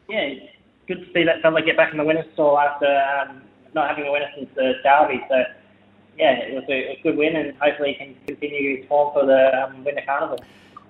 yeah, 0.08 0.20
it's 0.20 0.52
good 0.86 1.04
to 1.04 1.12
see 1.12 1.24
that 1.24 1.42
fella 1.42 1.62
get 1.62 1.76
back 1.76 1.90
in 1.90 1.98
the 1.98 2.04
winner's 2.04 2.32
stall 2.34 2.58
after 2.58 2.86
um, 2.86 3.42
not 3.74 3.88
having 3.88 4.06
a 4.06 4.12
winner 4.12 4.30
since 4.36 4.48
the 4.54 4.74
Derby. 4.82 5.20
So 5.28 5.44
yeah, 6.18 6.32
it 6.32 6.54
was 6.54 6.64
a, 6.68 6.72
a 6.72 7.00
good 7.02 7.16
win, 7.16 7.36
and 7.36 7.56
hopefully 7.58 7.96
he 7.98 8.04
can 8.04 8.16
continue 8.26 8.78
his 8.78 8.88
form 8.88 9.12
for 9.12 9.24
the 9.24 9.64
um, 9.64 9.84
Winter 9.84 10.02
Carnival. 10.04 10.38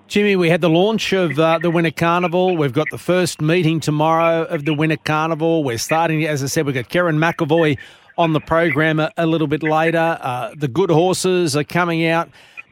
Jimmy, 0.07 0.35
we 0.35 0.49
had 0.49 0.61
the 0.61 0.69
launch 0.69 1.13
of 1.13 1.37
uh, 1.37 1.59
the 1.59 1.69
Winter 1.69 1.91
Carnival. 1.91 2.57
We've 2.57 2.73
got 2.73 2.87
the 2.89 2.97
first 2.97 3.41
meeting 3.41 3.79
tomorrow 3.79 4.43
of 4.45 4.65
the 4.65 4.73
Winter 4.73 4.97
Carnival. 4.97 5.63
We're 5.63 5.77
starting, 5.77 6.25
as 6.25 6.41
I 6.43 6.47
said, 6.47 6.65
we've 6.65 6.73
got 6.73 6.89
Kerin 6.89 7.17
McEvoy 7.17 7.77
on 8.17 8.33
the 8.33 8.39
program 8.39 8.99
a, 8.99 9.11
a 9.17 9.27
little 9.27 9.45
bit 9.45 9.61
later. 9.61 10.17
Uh, 10.19 10.55
the 10.57 10.67
good 10.67 10.89
horses 10.89 11.55
are 11.55 11.63
coming 11.63 12.07
out. 12.07 12.29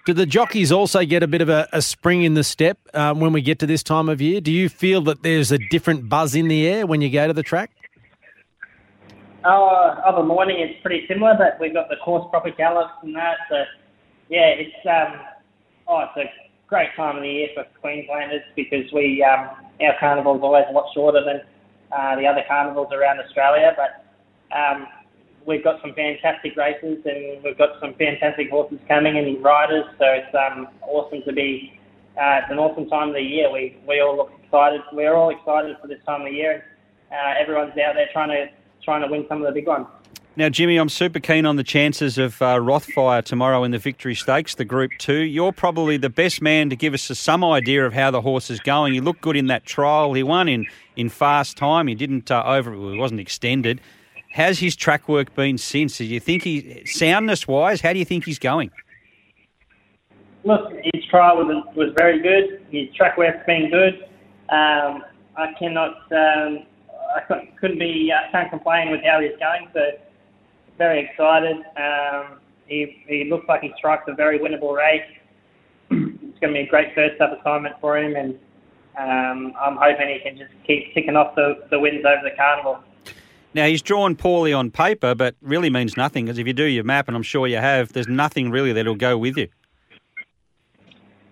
Do 0.08 0.14
the 0.14 0.26
jockeys 0.26 0.72
also 0.72 1.06
get 1.06 1.22
a 1.22 1.28
bit 1.28 1.42
of 1.42 1.50
a, 1.50 1.68
a 1.72 1.82
spring 1.84 2.24
in 2.24 2.34
the 2.34 2.44
step 2.44 2.80
um, 2.96 3.20
when 3.20 3.34
we 3.34 3.42
get 3.42 3.60
to 3.60 3.68
this 3.68 3.84
time 3.84 4.10
of 4.10 4.20
year? 4.20 4.42
Do 4.42 4.52
you 4.52 4.68
feel 4.68 5.02
that 5.04 5.22
there's 5.22 5.52
a 5.52 5.60
different 5.70 6.10
buzz 6.10 6.34
in 6.34 6.48
the 6.48 6.66
air 6.66 6.88
when 6.88 7.02
you 7.02 7.10
go 7.12 7.28
to 7.28 7.34
the 7.34 7.44
track? 7.44 7.70
Oh, 9.48 9.96
of 10.04 10.25
morning, 10.25 10.58
it's 10.60 10.75
pretty 10.84 11.08
similar, 11.08 11.32
but 11.38 11.56
we've 11.58 11.74
got 11.74 11.88
the 11.88 11.96
course 12.04 12.27
proper 12.30 12.51
gallop 12.51 12.92
and 13.01 13.16
that. 13.16 13.38
So, 13.50 13.63
yeah, 14.27 14.51
it's 14.60 14.75
um, 14.84 15.24
oh, 15.88 16.04
it's 16.04 16.27
a 16.27 16.68
great 16.68 16.89
time 16.98 17.16
of 17.16 17.24
the 17.24 17.30
year 17.30 17.48
for 17.56 17.63
Queenslanders 17.80 18.44
because 18.58 18.84
we 18.92 19.24
um, 19.24 19.56
our 19.80 19.96
carnival's 20.01 20.42
always 20.44 20.66
a 20.70 20.74
lot 20.74 20.92
shorter 20.94 21.24
than 21.24 21.48
uh, 21.96 22.20
the 22.20 22.27
other 22.27 22.44
carnivals 22.46 22.92
around 22.92 23.22
Australia, 23.24 23.72
but 23.80 24.04
um, 24.51 24.86
we've 25.48 25.63
got 25.63 25.80
some 25.80 25.96
fantastic 25.96 26.58
races 26.58 27.00
and 27.06 27.42
we've 27.42 27.58
got 27.58 27.80
some 27.80 27.96
fantastic 27.96 28.50
horses 28.50 28.80
coming 28.89 29.18
and 29.18 29.42
riders. 29.42 29.86
So 29.98 30.12
it's 30.12 30.36
um, 30.36 30.68
awesome 30.89 31.24
to 31.24 31.32
be. 31.32 31.80
Uh, 32.20 32.44
it's 32.44 32.51
an 32.51 32.60
awesome 32.60 32.89
time 32.89 33.10
of 33.10 33.16
the 33.16 33.24
year. 33.24 33.50
We 33.50 33.80
we 33.88 34.01
all 34.01 34.18
look 34.18 34.32
excited. 34.44 34.82
We're 34.92 35.16
all 35.16 35.30
excited 35.30 35.77
for 35.80 35.88
this 35.88 36.04
time 36.06 36.27
of 36.27 36.27
the 36.27 36.36
year. 36.36 36.66
Uh, 37.08 37.39
everyone's 37.39 37.72
out 37.80 37.96
there 37.96 38.12
trying 38.12 38.36
to 38.36 38.57
trying 38.88 39.01
to 39.01 39.08
win 39.10 39.25
some 39.27 39.41
of 39.41 39.48
the 39.48 39.51
big 39.51 39.67
ones. 39.67 39.86
Now, 40.38 40.48
Jimmy, 40.48 40.77
I'm 40.77 40.88
super 40.88 41.20
keen 41.20 41.46
on 41.46 41.58
the 41.58 41.63
chances 41.63 42.17
of 42.17 42.41
uh, 42.41 42.56
Rothfire 42.56 43.22
tomorrow 43.22 43.65
in 43.65 43.72
the 43.72 43.77
Victory 43.77 44.15
Stakes, 44.15 44.56
the 44.56 44.63
Group 44.63 44.91
2. 45.00 45.24
You're 45.24 45.51
probably 45.51 45.98
the 45.98 46.10
best 46.10 46.41
man 46.41 46.70
to 46.70 46.77
give 46.77 46.94
us 46.94 47.01
some 47.01 47.44
idea 47.44 47.86
of 47.86 47.91
how 47.91 48.12
the 48.12 48.22
horse 48.22 48.50
is 48.50 48.62
going. 48.62 48.94
He 48.94 49.01
looked 49.01 49.20
good 49.20 49.36
in 49.36 49.48
that 49.48 49.65
trial. 49.65 50.13
He 50.13 50.24
won 50.24 50.48
in, 50.48 50.65
in 50.96 51.10
fast 51.10 51.58
time. 51.58 51.88
He 51.88 51.96
didn't 51.96 52.32
uh, 52.32 52.44
over, 52.46 52.79
well, 52.79 52.91
he 52.94 52.98
wasn't 52.98 53.20
extended. 53.20 53.82
How's 54.32 54.60
his 54.60 54.74
track 54.74 55.10
work 55.10 55.36
been 55.36 55.58
since? 55.58 55.98
Do 55.98 56.06
you 56.06 56.22
think 56.22 56.44
he, 56.44 56.86
soundness 56.86 57.46
wise, 57.46 57.82
how 57.82 57.91
do 57.91 58.00
you 58.00 58.06
think 58.06 58.24
he's 58.24 58.39
going? 58.39 58.72
Look, 60.46 60.72
his 60.94 61.03
trial 61.10 61.38
was, 61.38 61.65
was 61.75 61.94
very 61.98 62.22
good. 62.22 62.65
His 62.72 62.88
track 62.96 63.17
work's 63.17 63.46
been 63.46 63.70
good. 63.70 64.03
Um, 64.50 65.03
I 65.36 65.51
cannot, 65.60 66.10
um, 66.13 66.67
I 67.16 67.50
couldn't 67.60 67.80
be, 67.80 68.12
I 68.12 68.28
uh, 68.28 68.32
can't 68.32 68.50
complain 68.50 68.92
with 68.92 69.02
how 69.04 69.20
he's 69.20 69.38
going. 69.40 69.68
So 69.74 69.80
very 70.78 71.10
excited. 71.10 71.58
Um, 71.78 72.40
he, 72.68 73.04
he 73.08 73.30
looks 73.30 73.48
like 73.48 73.62
he 73.62 73.74
strikes 73.78 74.04
a 74.08 74.14
very 74.14 74.40
winnable 74.40 74.76
race. 74.76 75.10
it's 75.92 76.40
going 76.40 76.54
to 76.54 76.60
be 76.60 76.60
a 76.60 76.68
great 76.68 76.94
first 76.94 77.20
up 77.22 77.40
assignment 77.40 77.76
for 77.80 77.98
him, 77.98 78.16
and 78.16 78.38
um, 78.98 79.54
I'm 79.60 79.78
hoping 79.78 80.10
he 80.10 80.20
can 80.20 80.38
just 80.38 80.52
keep 80.66 80.94
ticking 80.94 81.16
off 81.16 81.36
the, 81.36 81.66
the 81.72 81.80
wins 81.80 82.04
over 82.06 82.22
the 82.24 82.36
carnival. 82.36 82.80
Now, 83.54 83.66
he's 83.66 83.82
drawn 83.82 84.16
poorly 84.16 84.54
on 84.54 84.70
paper, 84.70 85.16
but 85.16 85.36
really 85.42 85.70
means 85.70 85.98
nothing 85.98 86.26
because 86.26 86.38
if 86.38 86.46
you 86.46 86.54
do 86.54 86.66
your 86.66 86.84
map, 86.84 87.08
and 87.08 87.16
I'm 87.16 87.24
sure 87.24 87.48
you 87.48 87.58
have, 87.58 87.94
there's 87.94 88.08
nothing 88.08 88.52
really 88.52 88.74
that'll 88.74 88.96
go 88.96 89.18
with 89.18 89.38
you. 89.38 89.48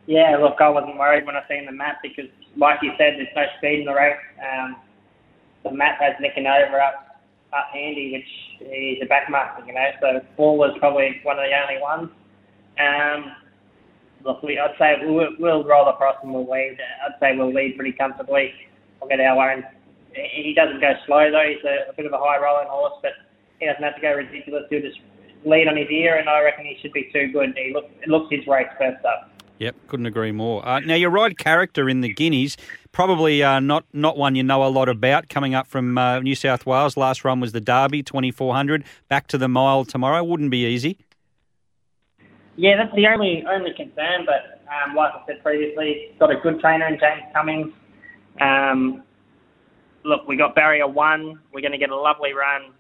Yeah, 0.08 0.38
look, 0.38 0.62
I 0.62 0.70
wasn't 0.70 0.98
worried 0.98 1.26
when 1.26 1.36
I 1.36 1.44
seen 1.48 1.66
the 1.66 1.72
map 1.72 2.00
because, 2.02 2.30
like 2.58 2.80
you 2.82 2.92
said, 2.98 3.16
there's 3.18 3.28
no 3.36 3.44
speed 3.58 3.80
in 3.80 3.86
the 3.86 3.94
race. 3.94 4.18
Um, 4.40 4.76
the 5.66 5.76
map 5.76 6.00
has 6.00 6.14
Nicanova 6.22 6.80
up, 6.80 7.22
up 7.52 7.68
handy, 7.74 8.14
which 8.14 8.70
he's 8.70 9.02
a 9.02 9.06
backmarker, 9.06 9.66
you 9.68 9.74
know, 9.74 9.90
so 10.00 10.22
Ball 10.38 10.58
was 10.58 10.76
probably 10.80 11.20
one 11.24 11.38
of 11.38 11.46
the 11.46 11.56
only 11.60 11.82
ones. 11.82 12.10
Um, 12.80 13.36
look, 14.24 14.44
we, 14.44 14.58
I'd 14.58 14.78
say 14.80 14.96
we'll, 15.02 15.32
we'll 15.40 15.64
roll 15.64 15.90
across 15.90 16.16
and 16.24 16.34
we'll 16.34 16.50
lead. 16.50 16.78
I'd 17.06 17.20
say 17.20 17.36
we'll 17.36 17.54
lead 17.54 17.76
pretty 17.76 17.94
comfortably. 17.94 18.54
We'll 19.00 19.10
get 19.10 19.20
our 19.20 19.52
own. 19.52 19.64
He 20.14 20.54
doesn't 20.54 20.80
go 20.80 20.94
slow 21.06 21.32
though. 21.32 21.44
He's 21.48 21.64
a, 21.66 21.90
a 21.90 21.94
bit 21.94 22.06
of 22.06 22.14
a 22.14 22.18
high 22.18 22.42
rolling 22.42 22.68
horse, 22.70 22.94
but 23.02 23.12
he 23.60 23.66
doesn't 23.66 23.84
have 23.84 23.96
to 23.96 24.02
go 24.02 24.14
ridiculous. 24.14 24.64
He'll 24.70 24.82
just 24.82 25.00
lead 25.46 25.68
on 25.68 25.78
his 25.78 25.90
ear, 25.90 26.18
and 26.18 26.30
I 26.30 26.42
reckon 26.42 26.66
he 26.66 26.78
should 26.82 26.94
be 26.94 27.10
too 27.14 27.32
good. 27.32 27.54
He 27.56 27.74
look, 27.74 27.86
looks 28.08 28.34
his 28.34 28.48
race 28.48 28.68
first 28.78 29.04
up. 29.06 29.32
Yep, 29.60 29.76
couldn't 29.88 30.06
agree 30.06 30.32
more. 30.32 30.68
Uh, 30.68 30.80
now, 30.82 30.96
your 30.96 31.10
ride 31.10 31.38
character 31.38 31.88
in 31.88 32.02
the 32.02 32.14
Guineas, 32.14 32.58
probably 32.96 33.44
uh, 33.44 33.60
not 33.60 33.84
not 33.94 34.18
one 34.18 34.36
you 34.36 34.42
know 34.42 34.64
a 34.64 34.72
lot 34.72 34.88
about. 34.88 35.28
Coming 35.28 35.54
up 35.54 35.68
from 35.68 35.98
uh, 35.98 36.22
New 36.22 36.34
South 36.34 36.66
Wales, 36.66 36.96
last 36.96 37.26
run 37.26 37.42
was 37.42 37.52
the 37.52 37.60
Derby, 37.60 38.02
twenty 38.02 38.32
four 38.32 38.56
hundred. 38.56 38.86
Back 39.10 39.28
to 39.28 39.38
the 39.38 39.50
mile 39.50 39.84
tomorrow, 39.84 40.24
wouldn't 40.24 40.50
be 40.50 40.66
easy. 40.66 40.98
Yeah, 42.56 42.78
that's 42.78 42.96
the 42.96 43.06
only 43.08 43.44
only 43.48 43.74
concern. 43.76 44.26
But 44.26 44.64
um, 44.72 44.96
like 44.96 45.12
I 45.14 45.22
said 45.28 45.44
previously, 45.44 46.16
got 46.20 46.32
a 46.32 46.40
good 46.42 46.60
trainer 46.62 46.88
in 46.88 46.98
James 46.98 47.24
Cummings. 47.34 47.74
Um, 48.40 49.04
look, 50.06 50.28
we 50.28 50.38
got 50.38 50.56
barrier 50.56 50.88
one. 50.88 51.40
We're 51.54 51.62
going 51.62 51.74
to 51.74 51.78
get 51.78 51.90
a 51.90 51.96
lovely 51.96 52.32
run. 52.32 52.72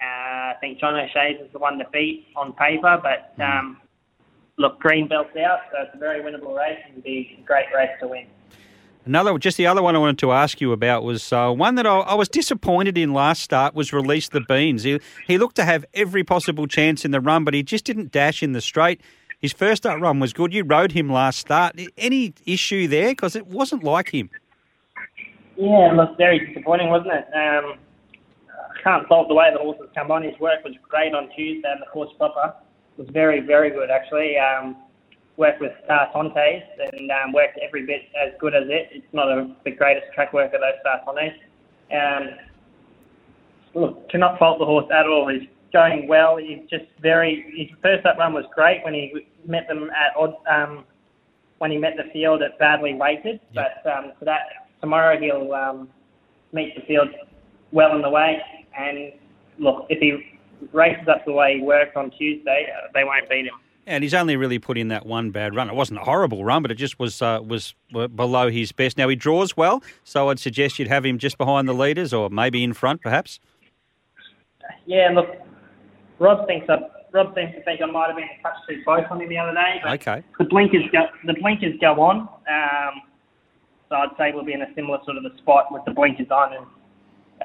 Uh, 0.00 0.52
I 0.52 0.54
think 0.60 0.78
John 0.78 0.94
O'Shea's 0.94 1.40
is 1.44 1.52
the 1.52 1.58
one 1.58 1.78
to 1.78 1.84
beat 1.92 2.26
on 2.36 2.52
paper, 2.54 2.98
but 3.02 3.34
hmm. 3.36 3.42
um, 3.42 3.76
look, 4.58 4.78
green 4.80 5.08
belt's 5.08 5.36
out, 5.36 5.60
so 5.70 5.82
it's 5.82 5.94
a 5.94 5.98
very 5.98 6.20
winnable 6.22 6.56
race 6.56 6.78
and 6.92 7.02
be 7.02 7.38
a 7.38 7.46
great 7.46 7.66
race 7.74 7.90
to 8.00 8.08
win. 8.08 8.26
Another, 9.10 9.36
just 9.38 9.56
the 9.56 9.66
other 9.66 9.82
one 9.82 9.96
I 9.96 9.98
wanted 9.98 10.18
to 10.18 10.30
ask 10.30 10.60
you 10.60 10.70
about 10.70 11.02
was 11.02 11.32
uh, 11.32 11.50
one 11.50 11.74
that 11.74 11.84
I, 11.84 11.98
I, 11.98 12.14
was 12.14 12.28
disappointed 12.28 12.96
in 12.96 13.12
last 13.12 13.42
start 13.42 13.74
was 13.74 13.92
Release 13.92 14.28
the 14.28 14.40
Beans. 14.40 14.84
He, 14.84 15.00
he 15.26 15.36
looked 15.36 15.56
to 15.56 15.64
have 15.64 15.84
every 15.94 16.22
possible 16.22 16.68
chance 16.68 17.04
in 17.04 17.10
the 17.10 17.20
run, 17.20 17.42
but 17.42 17.52
he 17.52 17.64
just 17.64 17.84
didn't 17.84 18.12
dash 18.12 18.40
in 18.40 18.52
the 18.52 18.60
straight. 18.60 19.00
His 19.40 19.52
first 19.52 19.82
start 19.82 20.00
run 20.00 20.20
was 20.20 20.32
good. 20.32 20.54
You 20.54 20.62
rode 20.62 20.92
him 20.92 21.10
last 21.10 21.40
start. 21.40 21.76
Any 21.98 22.34
issue 22.46 22.86
there? 22.86 23.08
Because 23.08 23.34
it 23.34 23.48
wasn't 23.48 23.82
like 23.82 24.10
him. 24.10 24.30
Yeah, 25.56 25.90
it 25.90 25.96
was 25.96 26.14
very 26.16 26.46
disappointing, 26.46 26.90
wasn't 26.90 27.14
it? 27.14 27.24
Um, 27.34 27.78
I 28.48 28.82
can't 28.84 29.08
fault 29.08 29.26
the 29.26 29.34
way 29.34 29.50
the 29.52 29.58
horses 29.58 29.88
come 29.92 30.12
on. 30.12 30.22
His 30.22 30.38
work 30.38 30.62
was 30.62 30.74
great 30.88 31.16
on 31.16 31.30
Tuesday 31.34 31.68
and 31.68 31.82
the 31.82 31.86
course 31.86 32.10
proper 32.16 32.54
was 32.96 33.08
very, 33.08 33.40
very 33.40 33.70
good 33.70 33.90
actually. 33.90 34.36
Um, 34.38 34.76
worked 35.40 35.60
with 35.60 35.72
Star 35.84 36.12
Tontes 36.12 36.62
and 36.92 37.10
um, 37.10 37.32
worked 37.32 37.58
every 37.66 37.86
bit 37.86 38.02
as 38.14 38.34
good 38.38 38.54
as 38.54 38.64
it. 38.66 38.88
It's 38.92 39.14
not 39.14 39.28
a, 39.28 39.56
the 39.64 39.70
greatest 39.70 40.12
track 40.14 40.34
work 40.34 40.52
of 40.52 40.60
those 40.60 40.78
Star 40.82 41.00
Tontes. 41.02 41.32
Um, 41.90 43.80
look, 43.82 44.08
cannot 44.10 44.38
fault 44.38 44.58
the 44.58 44.66
horse 44.66 44.84
at 44.94 45.06
all. 45.06 45.28
He's 45.28 45.48
going 45.72 46.06
well. 46.06 46.36
He's 46.36 46.68
just 46.68 46.84
very. 47.00 47.46
His 47.56 47.74
first 47.82 48.04
up 48.04 48.18
run 48.18 48.34
was 48.34 48.44
great 48.54 48.84
when 48.84 48.92
he 48.92 49.26
met 49.46 49.66
them 49.66 49.90
at 49.90 50.14
odd. 50.14 50.34
Um, 50.46 50.84
when 51.58 51.70
he 51.70 51.78
met 51.78 51.94
the 51.96 52.10
field 52.12 52.42
at 52.42 52.58
badly 52.58 52.94
weighted, 52.94 53.38
yep. 53.52 53.82
but 53.84 53.90
um, 53.90 54.12
for 54.18 54.24
that 54.24 54.40
tomorrow 54.80 55.18
he'll 55.20 55.52
um, 55.52 55.88
meet 56.52 56.74
the 56.74 56.80
field 56.86 57.08
well 57.72 57.94
in 57.94 58.02
the 58.02 58.08
way. 58.08 58.40
And 58.78 59.12
look, 59.58 59.86
if 59.90 59.98
he 60.00 60.38
races 60.72 61.06
up 61.08 61.24
the 61.26 61.32
way 61.32 61.58
he 61.58 61.62
worked 61.62 61.96
on 61.96 62.10
Tuesday, 62.12 62.66
uh, 62.74 62.88
they 62.94 63.04
won't 63.04 63.28
beat 63.28 63.44
him. 63.44 63.54
And 63.90 64.04
he's 64.04 64.14
only 64.14 64.36
really 64.36 64.60
put 64.60 64.78
in 64.78 64.86
that 64.88 65.04
one 65.04 65.32
bad 65.32 65.56
run. 65.56 65.68
It 65.68 65.74
wasn't 65.74 65.98
a 65.98 66.04
horrible 66.04 66.44
run, 66.44 66.62
but 66.62 66.70
it 66.70 66.76
just 66.76 67.00
was 67.00 67.20
uh, 67.20 67.40
was 67.42 67.74
below 67.90 68.48
his 68.48 68.70
best. 68.70 68.96
Now 68.96 69.08
he 69.08 69.16
draws 69.16 69.56
well, 69.56 69.82
so 70.04 70.30
I'd 70.30 70.38
suggest 70.38 70.78
you'd 70.78 70.86
have 70.86 71.04
him 71.04 71.18
just 71.18 71.36
behind 71.36 71.68
the 71.68 71.72
leaders, 71.72 72.14
or 72.14 72.30
maybe 72.30 72.62
in 72.62 72.72
front, 72.72 73.02
perhaps. 73.02 73.40
Yeah, 74.86 75.10
look, 75.12 75.28
Rob 76.20 76.46
thinks 76.46 76.68
I, 76.70 76.78
Rob 77.12 77.34
seems 77.34 77.52
to 77.56 77.62
think 77.64 77.82
I 77.82 77.86
might 77.86 78.06
have 78.06 78.16
been 78.16 78.28
a 78.28 78.42
touch 78.42 78.54
too 78.68 78.80
close 78.84 79.04
on 79.10 79.20
him 79.20 79.28
the 79.28 79.38
other 79.38 79.54
day. 79.54 79.80
okay. 79.84 80.22
The 80.38 80.44
blinkers 80.44 80.84
go 80.92 81.06
the 81.26 81.34
blinkers 81.34 81.74
go 81.80 82.00
on, 82.00 82.20
um, 82.20 83.02
so 83.88 83.96
I'd 83.96 84.16
say 84.16 84.30
we'll 84.32 84.44
be 84.44 84.52
in 84.52 84.62
a 84.62 84.72
similar 84.76 84.98
sort 85.04 85.16
of 85.16 85.24
a 85.24 85.36
spot 85.38 85.66
with 85.72 85.84
the 85.84 85.90
blinkers 85.90 86.30
on. 86.30 86.52
And 86.52 86.66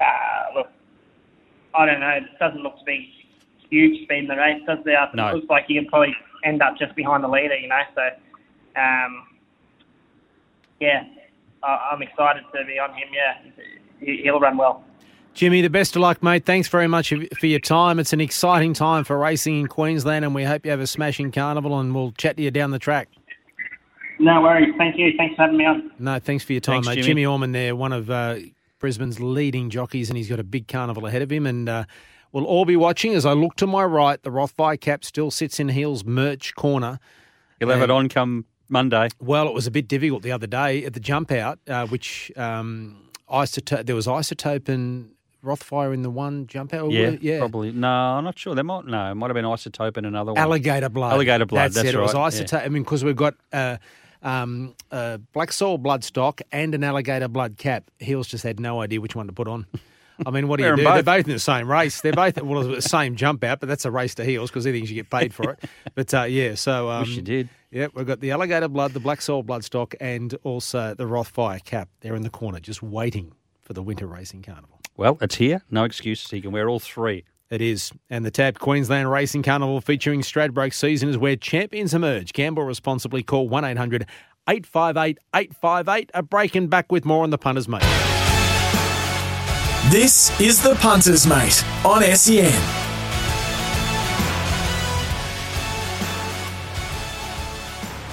uh, 0.00 0.58
look, 0.58 0.68
I 1.74 1.86
don't 1.86 1.98
know. 1.98 2.10
It 2.10 2.38
doesn't 2.38 2.62
look 2.62 2.78
to 2.78 2.84
be 2.84 3.12
huge 3.68 4.04
speed 4.04 4.18
in 4.18 4.26
the 4.28 4.36
race, 4.36 4.62
does 4.66 4.78
there? 4.84 5.08
No. 5.14 5.28
It 5.28 5.34
looks 5.34 5.48
like 5.48 5.64
you 5.68 5.80
can 5.80 5.88
probably 5.88 6.14
end 6.44 6.62
up 6.62 6.76
just 6.78 6.94
behind 6.94 7.24
the 7.24 7.28
leader, 7.28 7.56
you 7.56 7.68
know. 7.68 7.80
So, 7.94 8.02
um, 8.80 9.26
yeah, 10.80 11.04
I, 11.62 11.90
I'm 11.92 12.02
excited 12.02 12.44
to 12.54 12.64
be 12.64 12.78
on 12.78 12.90
him. 12.90 13.08
Yeah, 13.12 14.14
he'll 14.22 14.40
run 14.40 14.56
well. 14.56 14.84
Jimmy, 15.34 15.60
the 15.60 15.68
best 15.68 15.94
of 15.96 16.00
luck, 16.00 16.22
mate. 16.22 16.46
Thanks 16.46 16.66
very 16.68 16.88
much 16.88 17.12
for 17.38 17.46
your 17.46 17.60
time. 17.60 17.98
It's 17.98 18.14
an 18.14 18.22
exciting 18.22 18.72
time 18.72 19.04
for 19.04 19.18
racing 19.18 19.60
in 19.60 19.66
Queensland, 19.66 20.24
and 20.24 20.34
we 20.34 20.44
hope 20.44 20.64
you 20.64 20.70
have 20.70 20.80
a 20.80 20.86
smashing 20.86 21.30
carnival. 21.30 21.78
And 21.78 21.94
we'll 21.94 22.12
chat 22.12 22.38
to 22.38 22.42
you 22.42 22.50
down 22.50 22.70
the 22.70 22.78
track. 22.78 23.10
No 24.18 24.40
worries. 24.40 24.74
Thank 24.78 24.96
you. 24.96 25.12
Thanks 25.18 25.36
for 25.36 25.42
having 25.42 25.58
me 25.58 25.66
on. 25.66 25.90
No, 25.98 26.18
thanks 26.18 26.42
for 26.42 26.54
your 26.54 26.60
time, 26.60 26.76
thanks, 26.76 26.88
mate. 26.88 26.94
Jimmy. 26.94 27.06
Jimmy 27.06 27.26
Orman 27.26 27.52
there, 27.52 27.76
one 27.76 27.92
of 27.92 28.08
uh, 28.08 28.36
Brisbane's 28.78 29.20
leading 29.20 29.68
jockeys, 29.68 30.08
and 30.08 30.16
he's 30.16 30.30
got 30.30 30.40
a 30.40 30.44
big 30.44 30.68
carnival 30.68 31.04
ahead 31.04 31.20
of 31.20 31.30
him. 31.30 31.46
And 31.46 31.68
uh, 31.68 31.84
we'll 32.32 32.44
all 32.44 32.64
be 32.64 32.76
watching 32.76 33.14
as 33.14 33.26
I 33.26 33.32
look 33.32 33.56
to 33.56 33.66
my 33.66 33.84
right. 33.84 34.22
The 34.22 34.30
Rothby 34.30 34.80
cap 34.80 35.04
still 35.04 35.30
sits 35.30 35.60
in 35.60 35.70
Heels 35.70 36.04
merch 36.04 36.54
corner. 36.54 36.98
You'll 37.60 37.70
have 37.70 37.82
it 37.82 37.90
on 37.90 38.08
come 38.08 38.44
Monday. 38.68 39.08
Well, 39.20 39.48
it 39.48 39.54
was 39.54 39.66
a 39.66 39.70
bit 39.70 39.88
difficult 39.88 40.22
the 40.22 40.32
other 40.32 40.46
day 40.46 40.84
at 40.84 40.94
the 40.94 41.00
jump 41.00 41.32
out, 41.32 41.58
uh, 41.68 41.86
which 41.86 42.30
um, 42.36 43.08
isotope. 43.30 43.86
There 43.86 43.96
was 43.96 44.06
isotope 44.06 44.68
and 44.68 45.10
Rothfire 45.44 45.94
in 45.94 46.02
the 46.02 46.10
one 46.10 46.46
jump 46.46 46.74
out. 46.74 46.90
Yeah, 46.90 47.16
yeah, 47.20 47.38
probably. 47.38 47.72
No, 47.72 47.88
I'm 47.88 48.24
not 48.24 48.38
sure. 48.38 48.54
There 48.54 48.64
might 48.64 48.86
no, 48.86 49.10
it 49.10 49.14
might 49.14 49.28
have 49.28 49.34
been 49.34 49.44
isotope 49.44 49.96
in 49.96 50.04
another 50.04 50.32
one. 50.32 50.40
Alligator 50.40 50.88
blood. 50.88 51.12
Alligator 51.12 51.46
blood. 51.46 51.72
That's, 51.72 51.76
that's 51.76 51.88
it. 51.88 51.94
right. 51.94 52.10
It 52.10 52.16
was 52.16 52.34
isotope. 52.34 52.52
Yeah. 52.52 52.64
I 52.64 52.68
mean, 52.68 52.82
because 52.82 53.04
we've 53.04 53.16
got. 53.16 53.34
Uh, 53.52 53.76
um, 54.22 54.74
uh, 54.90 55.18
black 55.32 55.52
soil 55.52 55.78
bloodstock 55.78 56.40
and 56.50 56.74
an 56.74 56.82
alligator 56.82 57.28
blood 57.28 57.58
cap. 57.58 57.90
Heels 58.00 58.26
just 58.26 58.42
had 58.42 58.58
no 58.58 58.80
idea 58.80 59.00
which 59.00 59.14
one 59.14 59.26
to 59.28 59.32
put 59.32 59.46
on. 59.46 59.66
I 60.24 60.30
mean, 60.30 60.48
what 60.48 60.58
do 60.58 60.64
you 60.64 60.76
do? 60.76 60.84
Both. 60.84 60.94
They're 60.94 61.02
both 61.02 61.26
in 61.26 61.32
the 61.32 61.38
same 61.38 61.70
race. 61.70 62.00
They're 62.00 62.12
both 62.12 62.40
well, 62.40 62.62
the 62.62 62.80
same 62.80 63.16
jump 63.16 63.44
out, 63.44 63.60
but 63.60 63.68
that's 63.68 63.84
a 63.84 63.90
race 63.90 64.14
to 64.16 64.24
heels 64.24 64.50
because 64.50 64.64
he 64.64 64.72
thinks 64.72 64.88
you 64.88 64.96
get 64.96 65.10
paid 65.10 65.34
for 65.34 65.52
it. 65.52 65.64
But 65.94 66.12
uh, 66.12 66.24
yeah, 66.24 66.56
so 66.56 66.90
um, 66.90 67.00
wish 67.00 67.16
you 67.16 67.22
did. 67.22 67.48
Yeah, 67.70 67.88
we've 67.94 68.06
got 68.06 68.20
the 68.20 68.30
alligator 68.30 68.68
blood, 68.68 68.92
the 68.92 69.00
black 69.00 69.22
soil 69.22 69.42
bloodstock, 69.42 69.94
and 69.98 70.36
also 70.44 70.94
the 70.94 71.04
Rothfire 71.04 71.64
cap. 71.64 71.88
They're 72.00 72.14
in 72.14 72.22
the 72.22 72.30
corner, 72.30 72.60
just 72.60 72.82
waiting 72.82 73.32
for 73.62 73.72
the 73.72 73.82
winter 73.82 74.06
racing 74.06 74.42
carnival. 74.42 74.80
Well, 74.96 75.16
it's 75.20 75.36
here. 75.36 75.62
No 75.70 75.84
excuses. 75.84 76.30
He 76.30 76.40
can 76.40 76.52
wear 76.52 76.68
all 76.68 76.80
three. 76.80 77.24
It 77.50 77.60
is. 77.60 77.92
And 78.10 78.24
the 78.24 78.30
TAB 78.30 78.58
Queensland 78.58 79.10
Racing 79.10 79.42
Carnival 79.42 79.80
featuring 79.80 80.22
Stradbroke 80.22 80.74
season 80.74 81.08
is 81.08 81.16
where 81.16 81.36
champions 81.36 81.94
emerge. 81.94 82.32
Gamble 82.32 82.64
responsibly. 82.64 83.22
Call 83.22 83.48
1 83.48 83.64
800 83.64 84.06
858 84.48 85.18
858. 85.34 86.10
A 86.14 86.22
break 86.22 86.54
and 86.54 86.68
back 86.68 86.90
with 86.90 87.04
more 87.04 87.22
on 87.22 87.30
the 87.30 87.38
punters, 87.38 87.68
mate. 87.68 88.25
This 89.90 90.38
is 90.40 90.60
the 90.60 90.74
Punters 90.74 91.28
Mate 91.28 91.64
on 91.84 92.02
SEN. 92.02 92.50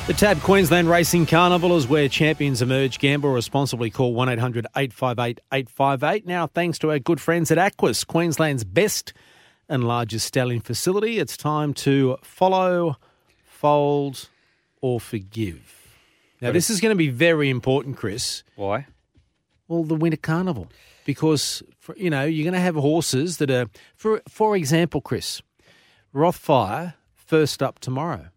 The 0.05 0.13
TAB 0.13 0.39
Queensland 0.41 0.87
Racing 0.87 1.25
Carnival 1.25 1.75
is 1.75 1.87
where 1.87 2.07
champions 2.07 2.61
emerge. 2.61 2.99
Gamble 2.99 3.31
responsibly. 3.31 3.89
Call 3.89 4.13
1 4.13 4.29
800 4.29 4.67
858 4.75 5.39
858. 5.51 6.27
Now, 6.27 6.45
thanks 6.45 6.77
to 6.77 6.91
our 6.91 6.99
good 6.99 7.19
friends 7.19 7.49
at 7.49 7.57
Aquis, 7.57 8.05
Queensland's 8.05 8.63
best 8.63 9.11
and 9.67 9.83
largest 9.83 10.27
stallion 10.27 10.61
facility, 10.61 11.17
it's 11.17 11.35
time 11.35 11.73
to 11.73 12.17
follow, 12.21 12.97
fold, 13.45 14.29
or 14.79 14.99
forgive. 14.99 15.95
Now, 16.39 16.51
this 16.51 16.69
is 16.69 16.81
going 16.81 16.91
to 16.91 16.95
be 16.95 17.09
very 17.09 17.49
important, 17.49 17.97
Chris. 17.97 18.43
Why? 18.55 18.85
Well, 19.67 19.83
the 19.83 19.95
Winter 19.95 20.17
Carnival, 20.17 20.67
because 21.05 21.63
for, 21.79 21.95
you 21.97 22.09
know 22.09 22.23
you're 22.23 22.43
going 22.43 22.53
to 22.53 22.59
have 22.59 22.75
horses 22.75 23.37
that 23.37 23.49
are, 23.51 23.67
for 23.95 24.21
for 24.27 24.55
example, 24.55 25.01
Chris, 25.01 25.41
Rothfire 26.13 26.93
first 27.15 27.63
up 27.63 27.79
tomorrow. 27.79 28.27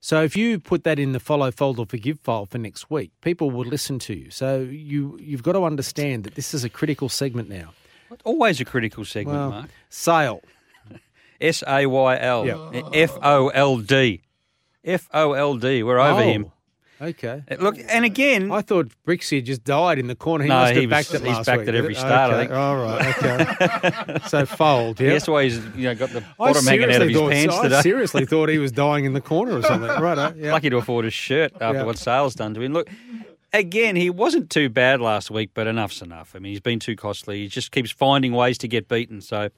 So 0.00 0.22
if 0.22 0.36
you 0.36 0.58
put 0.60 0.84
that 0.84 0.98
in 0.98 1.12
the 1.12 1.20
follow, 1.20 1.50
fold, 1.50 1.78
or 1.78 1.84
forgive 1.84 2.20
file 2.20 2.46
for 2.46 2.56
next 2.58 2.88
week, 2.88 3.10
people 3.20 3.50
will 3.50 3.64
listen 3.66 3.98
to 4.00 4.14
you. 4.14 4.30
So 4.30 4.60
you 4.60 5.18
you've 5.20 5.42
got 5.42 5.52
to 5.52 5.64
understand 5.64 6.24
that 6.24 6.34
this 6.34 6.54
is 6.54 6.64
a 6.64 6.68
critical 6.70 7.08
segment 7.08 7.48
now. 7.48 7.72
Always 8.24 8.60
a 8.60 8.64
critical 8.64 9.04
segment, 9.04 9.36
Well, 9.38 9.50
Mark. 9.50 9.70
sale. 9.90 10.40
S 11.40 11.62
A 11.66 11.86
Y 11.86 12.18
L. 12.20 12.70
F 12.94 13.18
O 13.22 13.48
L 13.48 13.76
D. 13.78 14.22
F 14.84 15.08
O 15.12 15.32
L 15.34 15.56
D. 15.56 15.82
We're 15.82 15.98
over 15.98 16.20
Oh, 16.22 16.24
him. 16.24 16.52
Okay. 17.00 17.42
Uh, 17.50 17.54
Look, 17.60 17.76
and 17.88 18.04
again, 18.04 18.50
I 18.50 18.60
thought 18.60 18.88
Brixie 19.04 19.40
just 19.40 19.62
died 19.62 19.98
in 19.98 20.08
the 20.08 20.16
corner. 20.16 20.44
He 20.44 20.48
No, 20.50 20.56
must 20.56 20.72
have 20.72 20.80
he 20.80 20.86
was- 20.86 20.90
backed 20.90 21.14
it 21.14 21.26
he's 21.26 21.46
backed 21.46 21.60
week, 21.60 21.68
at 21.68 21.74
every 21.76 21.94
start, 21.94 22.32
I 22.32 22.34
Okay. 22.34 22.36
think. 22.46 22.52
All 22.52 22.76
right. 22.76 24.10
Okay. 24.12 24.18
so 24.28 24.44
fold. 24.46 25.00
Yeah. 25.00 25.10
that's 25.10 25.28
why 25.28 25.44
he's 25.44 25.58
you 25.76 25.84
know 25.84 25.94
got 25.94 26.10
the 26.10 26.24
I 26.40 26.52
bottom 26.52 26.64
hanging 26.66 26.90
out 26.92 27.02
of 27.02 27.08
his 27.08 27.16
thought, 27.16 27.30
pants 27.30 27.54
I 27.56 27.62
today. 27.62 27.80
seriously 27.82 28.26
thought 28.30 28.48
he 28.48 28.58
was 28.58 28.72
dying 28.72 29.04
in 29.04 29.12
the 29.12 29.20
corner 29.20 29.56
or 29.58 29.62
something. 29.62 29.88
Right. 30.02 30.34
Yeah. 30.36 30.52
Lucky 30.52 30.70
to 30.70 30.76
afford 30.78 31.04
a 31.04 31.10
shirt 31.10 31.52
after 31.60 31.78
Yeah. 31.78 31.84
what 31.84 31.98
sales 31.98 32.34
done 32.34 32.54
to 32.54 32.60
him. 32.62 32.72
Look, 32.72 32.88
again, 33.52 33.94
he 33.96 34.10
wasn't 34.10 34.50
too 34.50 34.68
bad 34.68 35.00
last 35.00 35.30
week, 35.30 35.50
but 35.54 35.66
enough's 35.66 36.02
enough. 36.02 36.32
I 36.34 36.40
mean, 36.40 36.50
he's 36.52 36.60
been 36.60 36.80
too 36.80 36.96
costly. 36.96 37.40
He 37.42 37.48
just 37.48 37.70
keeps 37.70 37.90
finding 37.92 38.32
ways 38.32 38.58
to 38.58 38.68
get 38.68 38.88
beaten. 38.88 39.20
So 39.20 39.50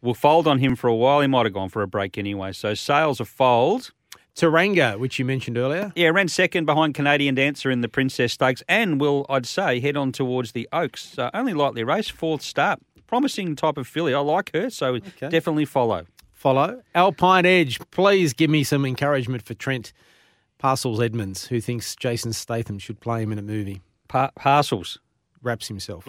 we'll 0.00 0.14
fold 0.14 0.46
on 0.46 0.58
him 0.60 0.76
for 0.76 0.88
a 0.88 0.94
while. 0.94 1.20
He 1.20 1.26
might 1.26 1.44
have 1.46 1.52
gone 1.52 1.68
for 1.68 1.82
a 1.82 1.86
break 1.88 2.16
anyway. 2.16 2.52
So 2.52 2.72
sales 2.74 3.20
a 3.20 3.24
fold. 3.26 3.92
Taranga, 4.40 4.98
which 4.98 5.18
you 5.18 5.26
mentioned 5.26 5.58
earlier. 5.58 5.92
Yeah, 5.94 6.08
ran 6.08 6.28
second 6.28 6.64
behind 6.64 6.94
Canadian 6.94 7.34
Dancer 7.34 7.70
in 7.70 7.82
the 7.82 7.88
Princess 7.88 8.32
Stakes 8.32 8.62
and 8.68 8.98
will, 8.98 9.26
I'd 9.28 9.44
say, 9.44 9.80
head 9.80 9.98
on 9.98 10.12
towards 10.12 10.52
the 10.52 10.66
Oaks. 10.72 11.04
So 11.04 11.28
only 11.34 11.52
lightly 11.52 11.84
raced, 11.84 12.12
fourth 12.12 12.40
start. 12.40 12.80
Promising 13.06 13.54
type 13.56 13.76
of 13.76 13.86
filly. 13.86 14.14
I 14.14 14.20
like 14.20 14.50
her, 14.54 14.70
so 14.70 14.98
definitely 14.98 15.66
follow. 15.66 16.06
Follow. 16.32 16.80
Alpine 16.94 17.44
Edge, 17.44 17.78
please 17.90 18.32
give 18.32 18.48
me 18.48 18.64
some 18.64 18.86
encouragement 18.86 19.42
for 19.42 19.52
Trent 19.52 19.92
Parcels 20.58 21.02
Edmonds, 21.02 21.46
who 21.46 21.60
thinks 21.60 21.94
Jason 21.96 22.32
Statham 22.32 22.78
should 22.78 23.00
play 23.00 23.22
him 23.22 23.32
in 23.32 23.38
a 23.38 23.42
movie. 23.42 23.82
Pa- 24.08 24.30
parcels. 24.36 24.98
Wraps 25.42 25.68
himself. 25.68 26.06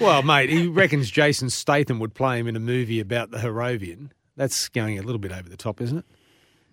well, 0.00 0.22
mate, 0.22 0.50
he 0.50 0.66
reckons 0.66 1.10
Jason 1.10 1.50
Statham 1.50 1.98
would 1.98 2.14
play 2.14 2.38
him 2.38 2.46
in 2.46 2.56
a 2.56 2.60
movie 2.60 3.00
about 3.00 3.30
the 3.30 3.38
Harrovian. 3.38 4.10
That's 4.38 4.68
going 4.70 4.98
a 4.98 5.02
little 5.02 5.18
bit 5.18 5.32
over 5.32 5.48
the 5.48 5.56
top, 5.56 5.80
isn't 5.82 5.98
it? 5.98 6.04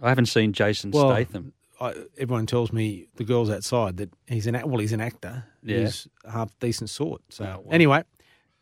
I 0.02 0.10
haven't 0.10 0.28
seen 0.28 0.54
Jason 0.54 0.92
Well, 0.92 1.10
Statham. 1.14 1.52
I, 1.82 1.94
everyone 2.18 2.46
tells 2.46 2.72
me 2.72 3.08
the 3.18 3.26
girls 3.26 3.50
outside 3.50 3.98
that 3.98 4.10
he's 4.28 4.48
an 4.48 4.54
well, 4.70 4.80
he's 4.80 4.94
an 4.94 5.02
actor. 5.02 5.44
Yeah. 5.64 5.80
He's 5.80 6.08
a 6.24 6.32
half 6.32 6.58
decent 6.60 6.90
sort. 6.90 7.22
So 7.30 7.44
Oh, 7.44 7.48
well. 7.66 7.74
anyway, 7.74 8.04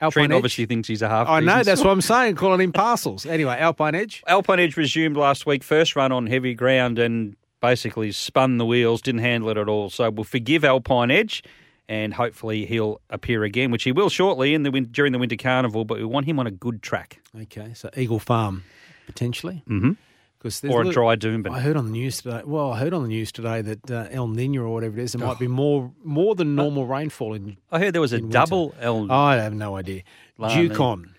Alpine 0.02 0.12
Trent 0.24 0.32
Edge. 0.32 0.38
obviously 0.38 0.66
thinks 0.66 0.88
he's 0.88 1.02
a 1.04 1.10
half. 1.10 1.28
I 1.28 1.40
know 1.42 1.62
that's 1.62 1.84
what 1.84 1.92
I'm 1.92 2.02
saying. 2.02 2.36
Calling 2.36 2.60
him 2.62 2.72
parcels. 2.72 3.26
Anyway, 3.28 3.56
Alpine 3.60 3.94
Edge. 3.94 4.24
Alpine 4.28 4.60
Edge 4.60 4.78
resumed 4.78 5.16
last 5.18 5.46
week, 5.46 5.64
first 5.64 5.96
run 5.96 6.12
on 6.12 6.26
heavy 6.28 6.56
ground 6.56 6.98
and 6.98 7.36
basically 7.62 8.12
spun 8.12 8.58
the 8.58 8.66
wheels, 8.66 9.02
didn't 9.02 9.22
handle 9.22 9.50
it 9.50 9.58
at 9.58 9.70
all. 9.70 9.90
So 9.92 10.10
we'll 10.10 10.24
forgive 10.24 10.64
Alpine 10.66 11.12
Edge 11.12 11.44
and 11.88 12.14
hopefully 12.14 12.66
he'll 12.66 13.00
appear 13.10 13.44
again, 13.44 13.70
which 13.70 13.84
he 13.84 13.92
will 13.92 14.10
shortly 14.10 14.54
in 14.54 14.64
the 14.64 14.72
win- 14.72 14.90
during 14.92 15.12
the 15.12 15.20
Winter 15.20 15.36
Carnival, 15.36 15.84
but 15.86 15.98
we 15.98 16.06
want 16.06 16.26
him 16.26 16.40
on 16.40 16.48
a 16.48 16.52
good 16.52 16.82
track. 16.82 17.20
Okay, 17.40 17.74
so 17.74 17.90
Eagle 17.96 18.20
Farm 18.20 18.64
potentially. 19.06 19.64
Mm-hmm. 19.70 19.92
Because 20.38 20.62
Or 20.66 20.82
a 20.82 20.90
dry 20.92 21.16
Doomben. 21.16 21.52
I 21.52 21.62
heard 21.62 21.78
on 21.78 21.86
the 21.86 21.92
news 21.92 22.22
today. 22.22 22.42
Well, 22.44 22.74
I 22.74 22.80
heard 22.80 22.94
on 22.94 23.04
the 23.04 23.08
news 23.08 23.32
today 23.32 23.62
that 23.62 23.90
uh, 23.90 24.08
El 24.12 24.28
Nino 24.28 24.64
or 24.64 24.74
whatever 24.74 25.00
it 25.00 25.04
is, 25.04 25.14
there 25.14 25.26
might 25.26 25.40
be 25.40 25.48
more 25.48 25.94
more 26.04 26.36
than 26.36 26.54
normal 26.56 26.86
rainfall 26.86 27.34
in. 27.34 27.56
I 27.72 27.80
heard 27.80 27.94
there 27.94 28.02
was 28.02 28.12
a 28.12 28.18
winter. 28.18 28.30
double 28.34 28.76
El. 28.82 29.04
Niño. 29.06 29.12
I 29.12 29.36
have 29.38 29.54
no 29.54 29.78
idea. 29.78 30.02
Blimey. 30.38 30.70
Ducon. 30.70 31.10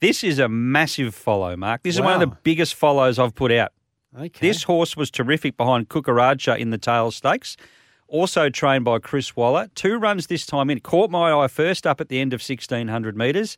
This 0.00 0.24
is 0.24 0.38
a 0.38 0.48
massive 0.48 1.14
follow, 1.14 1.54
Mark. 1.54 1.82
This 1.82 1.96
is 1.96 2.00
one 2.00 2.14
of 2.14 2.20
the 2.20 2.34
biggest 2.42 2.74
follows 2.74 3.18
I've 3.18 3.34
put 3.34 3.52
out. 3.52 3.72
Okay. 4.18 4.48
This 4.48 4.62
horse 4.62 4.96
was 4.96 5.10
terrific 5.10 5.56
behind 5.56 5.90
Kukaraja 5.90 6.58
in 6.58 6.70
the 6.70 6.78
tail 6.78 7.10
stakes. 7.10 7.56
Also 8.08 8.50
trained 8.50 8.84
by 8.84 8.98
Chris 8.98 9.36
Waller. 9.36 9.68
Two 9.74 9.98
runs 9.98 10.26
this 10.26 10.44
time 10.44 10.70
in. 10.70 10.80
Caught 10.80 11.10
my 11.10 11.32
eye 11.32 11.48
first 11.48 11.86
up 11.86 12.00
at 12.00 12.08
the 12.08 12.20
end 12.20 12.32
of 12.32 12.40
1600 12.40 13.16
metres. 13.16 13.56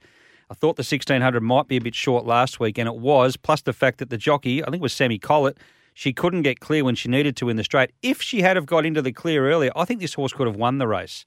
I 0.55 0.57
thought 0.57 0.77
the 0.77 0.83
1600 0.83 1.41
might 1.41 1.67
be 1.67 1.79
a 1.79 1.81
bit 1.81 1.97
short 1.97 2.25
last 2.25 2.61
week, 2.61 2.79
and 2.79 2.87
it 2.87 2.95
was, 2.95 3.37
plus 3.37 3.61
the 3.63 3.73
fact 3.73 3.99
that 3.99 4.09
the 4.09 4.17
jockey, 4.17 4.63
I 4.63 4.67
think 4.67 4.77
it 4.77 4.83
was 4.83 4.93
Sammy 4.93 5.19
Collett, 5.19 5.59
she 5.95 6.13
couldn't 6.13 6.43
get 6.43 6.61
clear 6.61 6.85
when 6.85 6.95
she 6.95 7.09
needed 7.09 7.35
to 7.39 7.49
in 7.49 7.57
the 7.57 7.65
straight. 7.65 7.91
If 8.03 8.23
she 8.23 8.43
had 8.43 8.55
have 8.55 8.65
got 8.65 8.87
into 8.87 9.03
the 9.03 9.11
clear 9.11 9.51
earlier, 9.51 9.73
I 9.75 9.85
think 9.85 10.01
this 10.01 10.15
horse 10.15 10.33
could 10.33 10.47
have 10.47 10.55
won 10.55 10.79
the 10.79 10.87
race. 10.87 11.25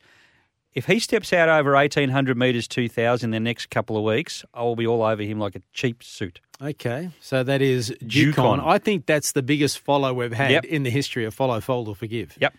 If 0.74 0.86
he 0.86 0.98
steps 1.00 1.34
out 1.34 1.50
over 1.50 1.74
1800 1.74 2.38
metres, 2.38 2.70
2000 2.70 3.28
in 3.28 3.32
the 3.44 3.46
next 3.46 3.70
couple 3.70 3.98
of 3.98 4.04
weeks, 4.06 4.46
I 4.54 4.62
will 4.62 4.78
be 4.78 4.88
all 4.88 5.04
over 5.04 5.22
him 5.22 5.40
like 5.40 5.58
a 5.58 5.62
cheap 5.74 6.02
suit. 6.04 6.40
Okay, 6.62 7.10
so 7.20 7.44
that 7.44 7.62
is. 7.62 7.92
Ducon. 8.02 8.66
I 8.66 8.78
think 8.78 9.08
that's 9.08 9.34
the 9.34 9.44
biggest 9.44 9.80
follow 9.80 10.14
we've 10.14 10.32
had 10.32 10.52
Yep. 10.52 10.64
in 10.66 10.84
the 10.84 10.90
history 10.90 11.26
of 11.26 11.34
follow, 11.34 11.60
fold, 11.60 11.90
or 11.90 11.96
forgive. 11.96 12.38
Yep. 12.40 12.56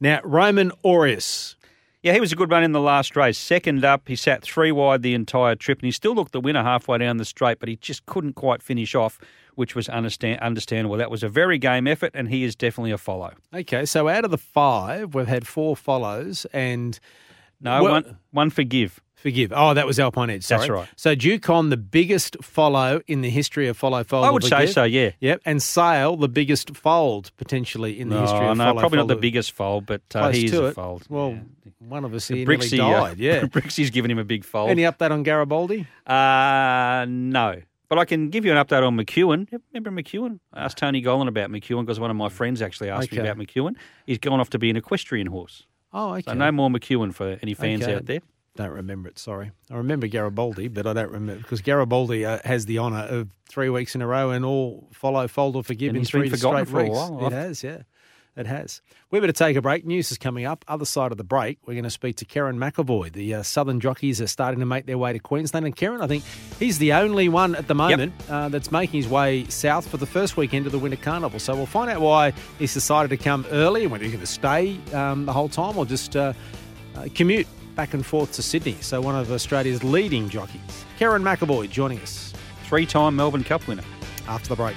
Now, 0.00 0.20
Roman 0.24 0.72
Aureus. 0.82 1.56
Yeah, 2.02 2.14
he 2.14 2.20
was 2.20 2.32
a 2.32 2.36
good 2.36 2.50
run 2.50 2.62
in 2.64 2.72
the 2.72 2.80
last 2.80 3.14
race. 3.14 3.38
Second 3.38 3.84
up, 3.84 4.08
he 4.08 4.16
sat 4.16 4.42
three 4.42 4.72
wide 4.72 5.02
the 5.02 5.12
entire 5.12 5.54
trip, 5.54 5.80
and 5.80 5.84
he 5.86 5.92
still 5.92 6.14
looked 6.14 6.32
the 6.32 6.40
winner 6.40 6.62
halfway 6.62 6.96
down 6.98 7.18
the 7.18 7.26
straight, 7.26 7.58
but 7.60 7.68
he 7.68 7.76
just 7.76 8.06
couldn't 8.06 8.32
quite 8.34 8.62
finish 8.62 8.94
off, 8.94 9.18
which 9.54 9.74
was 9.74 9.86
understand, 9.90 10.40
understandable. 10.40 10.96
That 10.96 11.10
was 11.10 11.22
a 11.22 11.28
very 11.28 11.58
game 11.58 11.86
effort, 11.86 12.12
and 12.14 12.30
he 12.30 12.42
is 12.42 12.56
definitely 12.56 12.92
a 12.92 12.98
follow. 12.98 13.34
Okay, 13.54 13.84
so 13.84 14.08
out 14.08 14.24
of 14.24 14.30
the 14.30 14.38
five, 14.38 15.14
we've 15.14 15.26
had 15.28 15.46
four 15.46 15.76
follows 15.76 16.46
and 16.54 16.98
No, 17.60 17.82
Well- 17.82 17.92
one, 17.92 18.18
one 18.30 18.48
forgive. 18.50 19.00
Forgive. 19.22 19.52
Oh, 19.54 19.74
that 19.74 19.86
was 19.86 20.00
Alpine 20.00 20.30
Edge. 20.30 20.44
Sorry. 20.44 20.60
That's 20.60 20.70
right. 20.70 20.88
So 20.96 21.14
Ducon, 21.14 21.68
the 21.70 21.76
biggest 21.76 22.36
follow 22.42 23.00
in 23.06 23.20
the 23.20 23.30
history 23.30 23.68
of 23.68 23.76
follow, 23.76 24.02
fold. 24.02 24.24
I 24.24 24.30
would 24.30 24.44
say 24.44 24.66
so, 24.66 24.84
yeah. 24.84 25.10
Yep, 25.20 25.42
and 25.44 25.62
Sale, 25.62 26.16
the 26.16 26.28
biggest 26.28 26.74
fold 26.76 27.30
potentially 27.36 28.00
in 28.00 28.08
the 28.08 28.20
history 28.20 28.40
No, 28.40 28.50
of 28.52 28.56
no, 28.58 28.64
follow, 28.64 28.80
probably 28.80 28.98
not 28.98 29.08
the 29.08 29.16
biggest 29.16 29.52
fold, 29.52 29.84
but 29.86 30.02
uh, 30.14 30.30
he 30.30 30.46
is 30.46 30.54
a 30.54 30.72
fold. 30.72 31.04
Well, 31.08 31.32
Yeah. 31.32 31.70
one 31.80 32.04
of 32.04 32.14
us 32.14 32.28
here 32.28 32.46
Brixie, 32.46 32.78
nearly 32.78 32.94
uh, 32.94 33.00
died. 33.08 33.18
Yeah. 33.18 33.44
Brixie's 33.52 33.90
given 33.90 34.10
him 34.10 34.18
a 34.18 34.24
big 34.24 34.44
fold. 34.44 34.70
Any 34.70 34.82
update 34.82 35.10
on 35.10 35.22
Garibaldi? 35.22 35.86
Uh, 36.06 37.04
no. 37.08 37.60
But 37.90 37.98
I 37.98 38.04
can 38.04 38.30
give 38.30 38.44
you 38.44 38.52
an 38.52 38.64
update 38.64 38.86
on 38.86 38.96
McEwen. 38.96 39.48
Remember 39.74 39.90
McEwen? 40.02 40.38
I 40.52 40.64
asked 40.64 40.78
Tony 40.78 41.02
Gollan 41.02 41.26
about 41.26 41.50
McEwen 41.50 41.84
because 41.84 41.98
one 41.98 42.10
of 42.10 42.16
my 42.16 42.28
friends 42.28 42.62
actually 42.62 42.88
asked 42.88 43.10
me 43.10 43.18
about 43.18 43.36
McEwen. 43.36 43.74
He's 44.06 44.18
gone 44.18 44.38
off 44.40 44.50
to 44.50 44.58
be 44.60 44.70
an 44.70 44.76
equestrian 44.76 45.26
horse. 45.26 45.66
Oh, 45.92 46.12
okay. 46.12 46.22
So 46.26 46.34
no 46.34 46.52
more 46.52 46.70
McEwen 46.70 47.12
for 47.12 47.36
any 47.42 47.52
fans 47.54 47.82
Okay. 47.82 47.94
out 47.96 48.06
there. 48.06 48.20
Don't 48.56 48.70
remember 48.70 49.08
it. 49.08 49.18
Sorry, 49.18 49.52
I 49.70 49.76
remember 49.76 50.06
Garibaldi, 50.08 50.68
but 50.68 50.86
I 50.86 50.92
don't 50.92 51.10
remember 51.12 51.40
because 51.42 51.60
Garibaldi 51.60 52.24
uh, 52.26 52.40
has 52.44 52.66
the 52.66 52.78
honour 52.80 53.06
of 53.08 53.28
three 53.48 53.68
weeks 53.70 53.94
in 53.94 54.02
a 54.02 54.06
row 54.06 54.30
and 54.30 54.44
all 54.44 54.88
follow, 54.92 55.26
fold, 55.28 55.56
or 55.56 55.62
forgive 55.62 55.90
And 55.90 55.98
in 55.98 56.04
three 56.04 56.28
straight 56.36 56.66
for 56.68 56.80
a 56.80 56.82
weeks. 56.84 56.94
while. 56.94 57.18
It 57.20 57.26
I've- 57.26 57.34
has, 57.36 57.62
yeah, 57.62 57.82
it 58.36 58.46
has. 58.46 58.82
We 59.12 59.20
better 59.20 59.32
take 59.32 59.56
a 59.56 59.62
break. 59.62 59.86
News 59.86 60.10
is 60.10 60.18
coming 60.18 60.46
up. 60.46 60.64
Other 60.68 60.84
side 60.84 61.12
of 61.12 61.18
the 61.18 61.24
break, 61.24 61.58
we're 61.66 61.74
going 61.74 61.84
to 61.84 61.90
speak 61.90 62.16
to 62.16 62.24
Kerin 62.24 62.58
McEvoy. 62.58 63.12
The 63.12 63.34
uh, 63.36 63.42
Southern 63.44 63.78
jockeys 63.80 64.20
are 64.20 64.26
starting 64.26 64.58
to 64.60 64.66
make 64.66 64.84
their 64.86 64.98
way 64.98 65.12
to 65.12 65.18
Queensland, 65.20 65.64
and 65.64 65.74
Kerin, 65.76 66.00
I 66.02 66.06
think 66.08 66.24
he's 66.58 66.78
the 66.78 66.92
only 66.92 67.28
one 67.28 67.54
at 67.54 67.68
the 67.68 67.74
moment 67.76 68.12
uh, 68.28 68.48
that's 68.48 68.72
making 68.72 69.00
his 69.00 69.08
way 69.08 69.44
south 69.44 69.86
for 69.88 69.96
the 69.96 70.06
first 70.06 70.36
weekend 70.36 70.66
of 70.66 70.72
the 70.72 70.78
Winter 70.78 70.96
Carnival. 70.96 71.38
So 71.38 71.54
we'll 71.54 71.66
find 71.66 71.88
out 71.88 72.00
why 72.00 72.32
he's 72.58 72.74
decided 72.74 73.08
to 73.10 73.16
come 73.16 73.46
early 73.52 73.82
and 73.84 73.92
whether 73.92 74.02
he's 74.04 74.12
going 74.12 74.20
to 74.26 74.30
stay 74.30 74.76
um, 74.92 75.24
the 75.24 75.32
whole 75.32 75.48
time 75.48 75.78
or 75.78 75.86
just 75.86 76.14
uh, 76.16 76.32
uh, 76.96 77.06
commute 77.14 77.46
back 77.80 77.94
and 77.94 78.04
forth 78.04 78.30
to 78.32 78.42
Sydney. 78.42 78.76
So 78.82 79.00
one 79.00 79.16
of 79.16 79.32
Australia's 79.32 79.82
leading 79.82 80.28
jockeys, 80.28 80.84
Kerin 80.98 81.22
McEvoy, 81.22 81.70
joining 81.70 81.98
us 82.00 82.34
Three 82.64 82.84
time 82.84 83.16
Melbourne 83.16 83.42
Cup 83.42 83.66
winner. 83.66 83.84
after 84.28 84.50
the 84.50 84.56
break. 84.56 84.76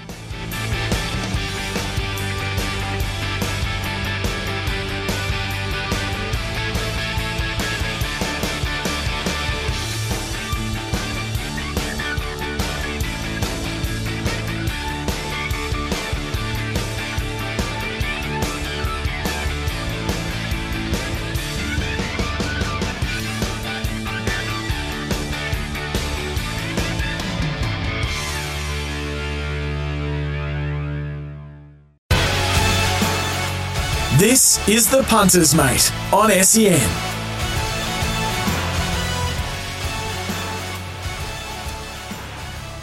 This 34.34 34.68
is 34.68 34.90
the 34.90 35.04
Punters 35.04 35.54
Mate 35.54 35.94
on 36.12 36.32
SEN. 36.32 36.80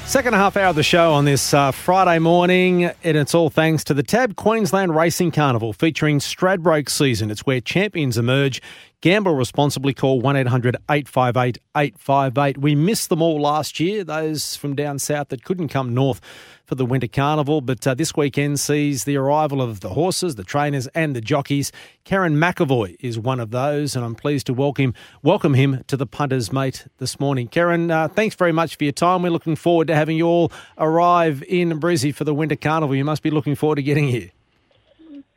Second 0.07 0.35
half 0.35 0.57
hour 0.57 0.67
of 0.67 0.77
the 0.77 0.85
show 0.85 1.13
on 1.13 1.25
this 1.25 1.53
uh, 1.53 1.73
Friday 1.73 2.21
morning, 2.21 2.85
and 2.85 3.17
it's 3.17 3.35
all 3.35 3.51
thanks 3.51 3.83
to 3.83 3.95
the 3.95 4.05
TAB 4.05 4.37
Queensland 4.37 4.95
Racing 4.95 5.33
Carnival 5.33 5.73
featuring 5.73 6.21
Stradbroke 6.21 6.89
season. 6.89 7.33
It's 7.33 7.45
where 7.45 7.61
champions 7.61 8.17
emerge. 8.17 8.63
Gamble 9.03 9.35
responsibly. 9.35 9.95
Call 9.95 10.21
1 10.21 10.37
800 10.37 10.77
858 10.91 11.57
858. 11.75 12.59
We 12.59 12.75
missed 12.75 13.09
them 13.09 13.23
all 13.23 13.41
last 13.41 13.81
year, 13.81 14.05
those 14.05 14.57
from 14.57 14.77
down 14.77 14.99
south 14.99 15.29
that 15.29 15.43
couldn't 15.43 15.69
come 15.69 15.95
north 15.95 16.21
for 16.67 16.75
the 16.75 16.85
Winter 16.85 17.07
Carnival. 17.07 17.63
But 17.63 17.87
uh, 17.87 17.95
this 17.95 18.15
weekend 18.15 18.61
sees 18.61 19.05
the 19.05 19.17
arrival 19.17 19.63
of 19.63 19.81
the 19.81 19.89
horses, 19.89 20.35
the 20.35 20.45
trainers, 20.45 20.87
and 20.89 21.17
the 21.17 21.23
jockeys. 21.23 21.73
Kerin 22.05 22.37
McEvoy 22.37 22.97
is 23.01 23.19
one 23.19 23.41
of 23.41 23.53
those, 23.53 23.97
and 23.97 24.05
I'm 24.05 24.15
pleased 24.15 24.45
to 24.49 24.53
welcome 24.53 24.93
welcome 25.23 25.55
him 25.55 25.83
to 25.87 25.97
the 25.97 26.07
punters, 26.07 26.53
mate, 26.53 26.87
this 26.99 27.19
morning. 27.19 27.49
Kerin, 27.49 27.91
uh, 27.91 28.09
thanks 28.09 28.35
very 28.35 28.53
much 28.53 28.77
for 28.77 28.85
your 28.85 28.93
time. 28.93 29.23
We're 29.23 29.31
looking 29.31 29.57
forward 29.57 29.87
to 29.87 29.95
having 29.95 30.19
you 30.19 30.27
all 30.27 30.53
arrive 30.77 31.43
in 31.49 31.81
Brizzy 31.81 32.15
for 32.15 32.25
the 32.25 32.35
Winter 32.35 32.57
Carnival. 32.57 32.95
You 32.95 33.07
must 33.07 33.23
be 33.23 33.31
looking 33.31 33.55
forward 33.55 33.77
to 33.77 33.83
getting 33.83 34.09
here. 34.09 34.31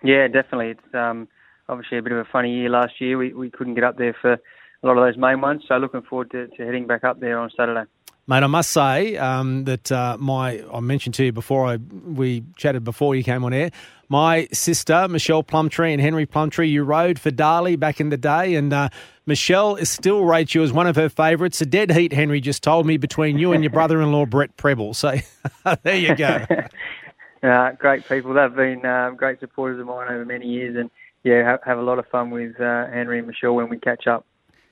Yeah, 0.04 0.28
definitely. 0.28 0.72
It's 0.72 0.94
um, 0.94 1.30
obviously 1.70 1.98
a 1.98 2.02
bit 2.02 2.12
of 2.12 2.20
a 2.20 2.26
funny 2.26 2.54
year 2.54 2.70
last 2.70 3.00
year. 3.00 3.18
We 3.18 3.34
we 3.34 3.50
couldn't 3.50 3.76
get 3.76 3.84
up 3.84 3.98
there 3.98 4.16
for 4.22 4.34
a 4.34 4.88
lot 4.88 4.98
of 4.98 5.06
those 5.06 5.18
main 5.18 5.42
ones, 5.42 5.64
so 5.68 5.78
looking 5.78 6.02
forward 6.02 6.32
to, 6.32 6.48
to 6.48 6.66
heading 6.66 6.88
back 6.88 7.04
up 7.04 7.20
there 7.20 7.40
on 7.40 7.50
Saturday. 7.56 7.90
Mate, 8.26 8.44
I 8.44 8.48
must 8.48 8.70
say 8.70 9.18
um, 9.18 9.66
that 9.66 9.92
uh, 9.92 10.16
my 10.18 10.64
I 10.74 10.80
mentioned 10.80 11.16
to 11.16 11.26
you 11.26 11.34
before 11.34 11.66
I 11.66 11.76
we 11.76 12.44
chatted 12.56 12.84
before 12.84 13.16
you 13.16 13.24
came 13.24 13.44
on 13.44 13.54
air. 13.54 13.72
My 14.08 14.48
sister 14.54 15.08
Michelle 15.10 15.44
Plumptre 15.44 15.84
and 15.84 16.00
Henry 16.00 16.26
Plumptre, 16.26 16.64
you 16.64 16.84
rode 16.84 17.20
for 17.20 17.32
Darley 17.32 17.76
back 17.76 18.00
in 18.00 18.10
the 18.10 18.18
day, 18.18 18.56
and 18.56 18.72
uh, 18.72 18.90
Michelle 19.26 19.76
is 19.76 19.90
still 19.90 20.24
rates 20.24 20.56
you 20.56 20.64
as 20.64 20.72
one 20.72 20.88
of 20.88 20.96
her 20.96 21.10
favourites. 21.10 21.60
A 21.60 21.66
dead 21.66 21.92
heat, 21.92 22.14
Henry 22.14 22.40
just 22.40 22.64
told 22.64 22.86
me 22.86 22.96
between 22.96 23.38
you 23.38 23.52
and 23.52 23.64
your 23.64 23.72
brother-in-law 23.72 24.28
Brett 24.28 24.56
Prebble. 24.56 24.94
So 24.94 25.16
there 25.84 25.98
you 25.98 26.16
go. 26.16 26.46
uh, 27.44 27.72
great 27.72 28.08
people. 28.08 28.34
They've 28.34 28.56
been 28.56 28.86
uh, 28.86 29.12
great 29.18 29.42
supporters 29.42 29.82
of 29.82 29.88
mine 29.88 30.08
over 30.10 30.24
many 30.24 30.48
years, 30.48 30.78
and 30.78 30.90
yeah, 31.24 31.44
have, 31.44 31.60
have 31.66 31.78
a 31.78 31.82
lot 31.82 32.00
of 32.00 32.08
fun 32.08 32.30
with 32.30 32.60
uh, 32.60 32.88
Henry 32.88 33.20
and 33.20 33.28
Michelle 33.28 33.54
when 33.54 33.70
we 33.70 33.78
catch 33.78 34.08
up. 34.08 34.26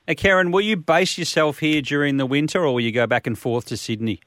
Hey, 0.08 0.16
Kerin, 0.16 0.52
will 0.52 0.62
you 0.62 0.78
base 0.78 1.18
yourself 1.18 1.60
here 1.60 1.82
during 1.82 2.18
the 2.18 2.26
winter 2.26 2.66
or 2.66 2.74
will 2.74 2.82
you 2.82 2.92
go 2.92 3.08
back 3.08 3.28
and 3.28 3.38
forth 3.38 3.66
to 3.66 3.78
Sydney? 3.78 4.20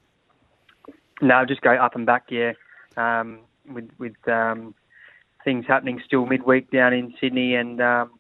No, 1.21 1.45
just 1.45 1.61
go 1.61 1.75
up 1.75 1.95
and 1.95 2.07
back, 2.07 2.25
yeah. 2.31 2.53
Um, 2.97 3.41
with 3.69 3.89
with 3.99 4.17
um, 4.29 4.75
things 5.45 5.65
happening 5.67 6.01
still 6.05 6.27
midweek 6.27 6.71
down 6.71 6.93
in 6.93 7.15
Sydney 7.21 7.55
and 7.55 7.81
um, 7.81 8.11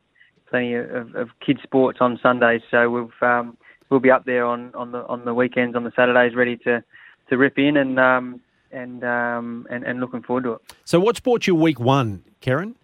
plenty 0.48 0.74
of, 0.74 1.14
of 1.14 1.28
kids 1.44 1.60
sports 1.62 1.98
on 2.00 2.18
Sundays. 2.22 2.62
So 2.70 2.90
we've 2.90 3.22
um, 3.22 3.56
we'll 3.88 4.00
be 4.00 4.10
up 4.10 4.24
there 4.24 4.44
on, 4.44 4.74
on 4.74 4.92
the 4.92 5.06
on 5.06 5.24
the 5.24 5.34
weekends, 5.34 5.76
on 5.76 5.84
the 5.84 5.92
Saturdays, 5.94 6.34
ready 6.34 6.56
to, 6.58 6.82
to 7.30 7.36
rip 7.36 7.58
in 7.58 7.76
and 7.76 7.98
um, 7.98 8.40
and, 8.72 9.04
um, 9.04 9.66
and 9.70 9.84
and 9.84 10.00
looking 10.00 10.22
forward 10.22 10.44
to 10.44 10.52
it. 10.54 10.60
So 10.84 11.00
what's 11.00 11.20
brought 11.20 11.46
you 11.46 11.54
week 11.54 11.78
one, 11.78 12.24
Kerin? 12.40 12.74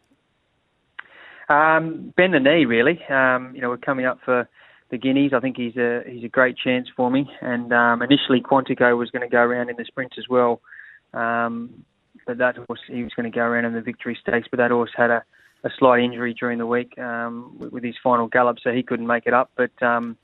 Um, 1.50 2.14
bend 2.16 2.32
the 2.32 2.38
knee, 2.38 2.64
really. 2.64 3.00
Um, 3.10 3.52
you 3.54 3.60
know, 3.60 3.70
we're 3.70 3.76
coming 3.76 4.06
up 4.06 4.20
for 4.24 4.48
the 4.90 4.96
Guineas. 4.96 5.32
I 5.34 5.40
think 5.40 5.56
he's 5.56 5.76
a 5.76 6.02
he's 6.06 6.22
a 6.22 6.28
great 6.28 6.56
chance 6.56 6.86
for 6.96 7.10
me. 7.10 7.28
And 7.40 7.72
um, 7.72 8.02
initially, 8.02 8.40
Quantico 8.40 8.96
was 8.96 9.10
going 9.10 9.28
to 9.28 9.28
go 9.28 9.40
around 9.40 9.68
in 9.68 9.76
the 9.76 9.84
sprints 9.84 10.14
as 10.16 10.28
well, 10.30 10.60
um, 11.12 11.84
but 12.24 12.38
that 12.38 12.56
horse 12.56 12.80
he 12.86 13.02
was 13.02 13.12
going 13.16 13.30
to 13.30 13.36
go 13.36 13.42
around 13.42 13.64
in 13.64 13.74
the 13.74 13.80
Victory 13.80 14.16
Stakes. 14.22 14.46
But 14.48 14.58
that 14.58 14.70
horse 14.70 14.92
had 14.96 15.10
a, 15.10 15.24
a 15.64 15.70
slight 15.76 16.04
injury 16.04 16.34
during 16.38 16.58
the 16.58 16.66
week 16.66 16.96
um, 16.98 17.56
with, 17.58 17.72
with 17.72 17.84
his 17.84 17.96
final 18.02 18.28
gallop, 18.28 18.58
so 18.62 18.70
he 18.70 18.84
couldn't 18.84 19.08
make 19.08 19.26
it 19.26 19.34
up. 19.34 19.50
But 19.56 19.72
um, 19.82 20.16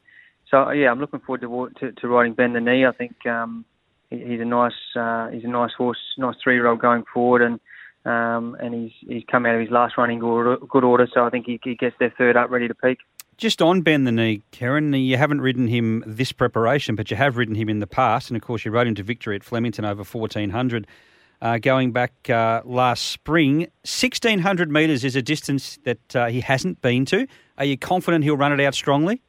so 0.49 0.71
yeah, 0.71 0.93
I'm 0.93 1.01
looking 1.01 1.21
forward 1.21 1.41
to 1.41 1.71
to, 1.81 1.93
to 1.93 2.09
riding 2.09 2.35
Bend 2.35 2.55
the 2.55 2.61
Knee. 2.61 2.87
I 2.87 2.93
think 2.93 3.27
um, 3.27 3.65
he, 4.11 4.19
he's 4.19 4.41
a 4.41 4.45
nice 4.45 4.73
uh, 4.95 5.31
he's 5.31 5.45
a 5.45 5.49
nice 5.49 5.73
horse, 5.77 5.99
nice 6.19 6.37
three 6.41 6.55
year 6.55 6.69
old 6.69 6.79
going 6.79 7.03
forward, 7.13 7.43
and 7.43 7.59
um, 8.07 8.57
and 8.61 8.73
he's 8.73 8.93
he's 9.01 9.25
come 9.31 9.45
out 9.47 9.55
of 9.55 9.61
his 9.61 9.71
last 9.71 9.99
running 9.99 10.21
good 10.21 10.31
order, 10.31 10.57
good 10.57 10.85
order 10.85 11.09
so 11.13 11.25
I 11.25 11.31
think 11.31 11.47
he, 11.47 11.61
he 11.63 11.75
gets 11.75 11.97
there 11.99 12.15
third 12.17 12.37
up, 12.37 12.51
ready 12.51 12.69
to 12.69 12.75
peak. 12.75 12.99
Just 13.37 13.61
on 13.61 13.83
Bend 13.83 14.07
the 14.07 14.13
Knee, 14.13 14.41
Kerin, 14.51 14.95
you 14.95 15.19
haven't 15.19 15.43
ridden 15.43 15.67
him 15.67 16.03
this 16.07 16.33
preparation, 16.33 16.95
but 16.95 17.11
you 17.11 17.19
have 17.19 17.37
ridden 17.37 17.55
him 17.55 17.69
in 17.69 17.81
the 17.81 17.87
past, 17.87 18.31
and 18.31 18.37
of 18.37 18.43
course 18.43 18.65
you 18.65 18.71
rode 18.71 18.87
him 18.87 18.95
to 18.95 19.03
victory 19.03 19.37
at 19.37 19.45
Flemington 19.45 19.85
over 19.85 20.05
1400. 20.05 20.87
Uh, 21.43 21.59
going 21.59 21.93
back 21.93 22.31
uh, 22.31 22.63
last 22.65 23.11
spring, 23.11 23.59
1600 23.83 24.71
metres 24.71 25.05
is 25.05 25.17
a 25.17 25.21
distance 25.21 25.79
that 25.85 26.17
uh, 26.17 26.27
he 26.29 26.41
hasn't 26.41 26.81
been 26.81 27.05
to. 27.05 27.27
Are 27.59 27.67
you 27.67 27.77
confident 27.77 28.25
he'll 28.25 28.39
run 28.39 28.59
it 28.59 28.61
out 28.65 28.75
strongly? 28.75 29.21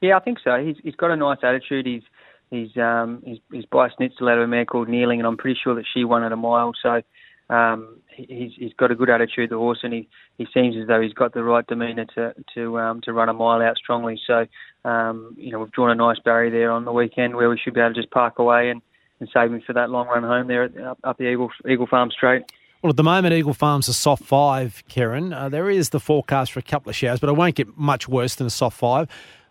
Yeah, 0.00 0.16
I 0.16 0.20
think 0.20 0.38
so. 0.42 0.64
He's, 0.64 0.76
he's 0.82 0.94
got 0.94 1.10
a 1.10 1.16
nice 1.16 1.38
attitude. 1.42 1.84
He's 1.84 2.02
he's 2.50 2.74
um, 2.78 3.22
he's, 3.24 3.38
he's 3.52 3.66
by 3.66 3.88
Snitzel 3.88 4.30
out 4.30 4.38
of 4.38 4.44
a 4.44 4.46
mare 4.46 4.64
called 4.64 4.88
Kneeling, 4.88 5.20
and 5.20 5.26
I'm 5.26 5.36
pretty 5.36 5.58
sure 5.62 5.74
that 5.74 5.84
she 5.92 6.04
won 6.04 6.22
at 6.22 6.32
a 6.32 6.36
mile. 6.36 6.72
So 6.82 7.02
um, 7.50 8.00
he's 8.16 8.52
he's 8.56 8.72
got 8.74 8.90
a 8.90 8.94
good 8.94 9.10
attitude, 9.10 9.50
the 9.50 9.56
horse, 9.56 9.80
and 9.82 9.92
he, 9.92 10.08
he 10.38 10.46
seems 10.54 10.76
as 10.76 10.86
though 10.86 11.00
he's 11.00 11.12
got 11.12 11.34
the 11.34 11.42
right 11.42 11.66
demeanour 11.66 12.06
to 12.14 12.34
to 12.54 12.78
um, 12.78 13.00
to 13.02 13.12
run 13.12 13.28
a 13.28 13.32
mile 13.32 13.60
out 13.60 13.76
strongly. 13.76 14.20
So 14.26 14.46
um, 14.88 15.34
you 15.36 15.52
know 15.52 15.60
we've 15.60 15.72
drawn 15.72 15.90
a 15.90 15.94
nice 15.94 16.18
barrier 16.18 16.50
there 16.50 16.70
on 16.70 16.84
the 16.84 16.92
weekend 16.92 17.36
where 17.36 17.50
we 17.50 17.58
should 17.58 17.74
be 17.74 17.80
able 17.80 17.94
to 17.94 18.00
just 18.00 18.10
park 18.10 18.38
away 18.38 18.70
and, 18.70 18.80
and 19.20 19.28
save 19.32 19.52
him 19.52 19.60
for 19.66 19.74
that 19.74 19.90
long 19.90 20.06
run 20.06 20.22
home 20.22 20.46
there 20.46 20.64
at, 20.64 20.78
up, 20.78 20.98
up 21.04 21.18
the 21.18 21.24
Eagle 21.24 21.50
Eagle 21.68 21.86
Farm 21.86 22.10
Straight. 22.10 22.44
Well, 22.82 22.90
at 22.90 22.96
the 22.96 23.02
moment, 23.02 23.32
Eagle 23.32 23.54
Farm's 23.54 23.88
a 23.88 23.94
soft 23.94 24.24
five, 24.24 24.82
Kerin. 24.88 25.32
Uh, 25.32 25.48
there 25.48 25.70
is 25.70 25.90
the 25.90 26.00
forecast 26.00 26.52
for 26.52 26.58
a 26.58 26.62
couple 26.62 26.90
of 26.90 26.96
showers, 26.96 27.18
but 27.18 27.30
it 27.30 27.32
won't 27.32 27.54
get 27.54 27.78
much 27.78 28.08
worse 28.08 28.34
than 28.34 28.46
a 28.46 28.50
soft 28.50 28.76
five. 28.78 29.08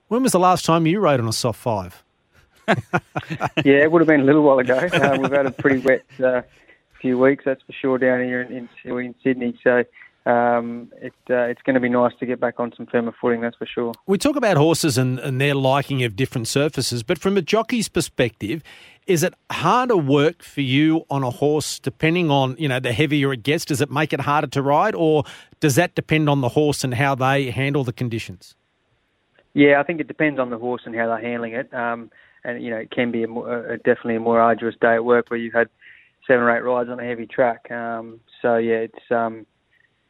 When 0.08 0.22
was 0.22 0.34
the 0.34 0.40
last 0.40 0.66
time 0.66 0.86
you 0.86 1.00
rode 1.00 1.20
on 1.20 1.28
a 1.28 1.34
soft 1.34 1.60
five? 1.60 2.04
yeah, 2.68 3.82
it 3.82 3.92
would 3.92 4.02
have 4.02 4.08
been 4.08 4.22
a 4.22 4.24
little 4.24 4.44
while 4.44 4.60
ago. 4.60 4.78
Uh, 4.78 5.18
we've 5.20 5.32
had 5.32 5.48
a 5.48 5.52
pretty 5.52 5.80
wet 5.80 6.04
uh, 6.24 6.44
few 7.04 7.20
weeks, 7.20 7.44
that's 7.46 7.62
for 7.68 7.74
sure, 7.74 7.98
down 8.00 8.20
here 8.24 8.42
in, 8.42 8.68
in, 8.86 8.98
in 8.98 9.16
Sydney. 9.24 9.60
So 9.64 9.84
um, 10.26 10.90
it, 11.02 11.14
uh, 11.30 11.52
it's 11.52 11.62
going 11.66 11.74
to 11.74 11.80
be 11.82 11.90
nice 11.90 12.14
to 12.20 12.26
get 12.26 12.40
back 12.40 12.60
on 12.60 12.72
some 12.78 12.86
firmer 12.86 13.14
footing, 13.20 13.42
that's 13.42 13.58
for 13.58 13.68
sure. 13.68 13.92
We 14.08 14.18
talk 14.18 14.38
about 14.38 14.56
horses 14.58 14.98
and, 14.98 15.20
and 15.20 15.40
their 15.40 15.54
liking 15.54 16.04
of 16.04 16.16
different 16.16 16.48
surfaces, 16.48 17.04
but 17.04 17.18
from 17.20 17.36
a 17.36 17.42
jockey's 17.42 17.90
perspective, 17.90 18.64
is 19.06 19.22
it 19.22 19.34
harder 19.52 19.98
work 19.98 20.42
for 20.42 20.62
you 20.62 21.06
on 21.10 21.24
a 21.24 21.30
horse 21.30 21.78
depending 21.78 22.32
on, 22.32 22.56
you 22.58 22.70
know, 22.70 22.80
the 22.80 22.94
heavier 22.94 23.34
it 23.34 23.44
gets? 23.44 23.66
Does 23.66 23.82
it 23.82 23.92
make 23.92 24.14
it 24.14 24.22
harder 24.22 24.48
to 24.48 24.62
ride 24.62 24.96
or 24.96 25.26
does 25.60 25.76
that 25.76 25.94
depend 25.94 26.30
on 26.30 26.40
the 26.40 26.50
horse 26.50 26.86
and 26.86 26.94
how 26.94 27.16
they 27.16 27.52
handle 27.52 27.84
the 27.84 27.94
conditions? 27.94 28.56
Yeah, 29.54 29.80
I 29.82 29.84
think 29.84 30.00
it 30.00 30.08
depends 30.08 30.40
on 30.40 30.50
the 30.50 30.58
horse 30.58 30.84
and 30.86 30.96
how 30.96 31.08
they're 31.08 31.20
handling 31.20 31.54
it. 31.54 31.68
Um, 31.74 32.10
and, 32.46 32.64
you 32.64 32.70
know, 32.72 32.78
it 32.78 32.92
can 32.92 33.12
be 33.12 33.24
a 33.24 33.30
a, 33.30 33.78
definitely 33.78 34.16
a 34.16 34.20
more 34.22 34.40
arduous 34.40 34.76
day 34.80 34.96
at 34.96 35.04
work 35.04 35.30
where 35.30 35.40
you've 35.40 35.54
had 35.54 35.70
seven 36.28 36.44
or 36.44 36.56
eight 36.56 36.64
rides 36.64 36.90
on 36.90 37.00
a 37.00 37.04
heavy 37.04 37.26
track. 37.26 37.70
Um, 37.72 38.20
so, 38.42 38.58
yeah, 38.58 38.76
it's 38.76 39.12
um, 39.12 39.46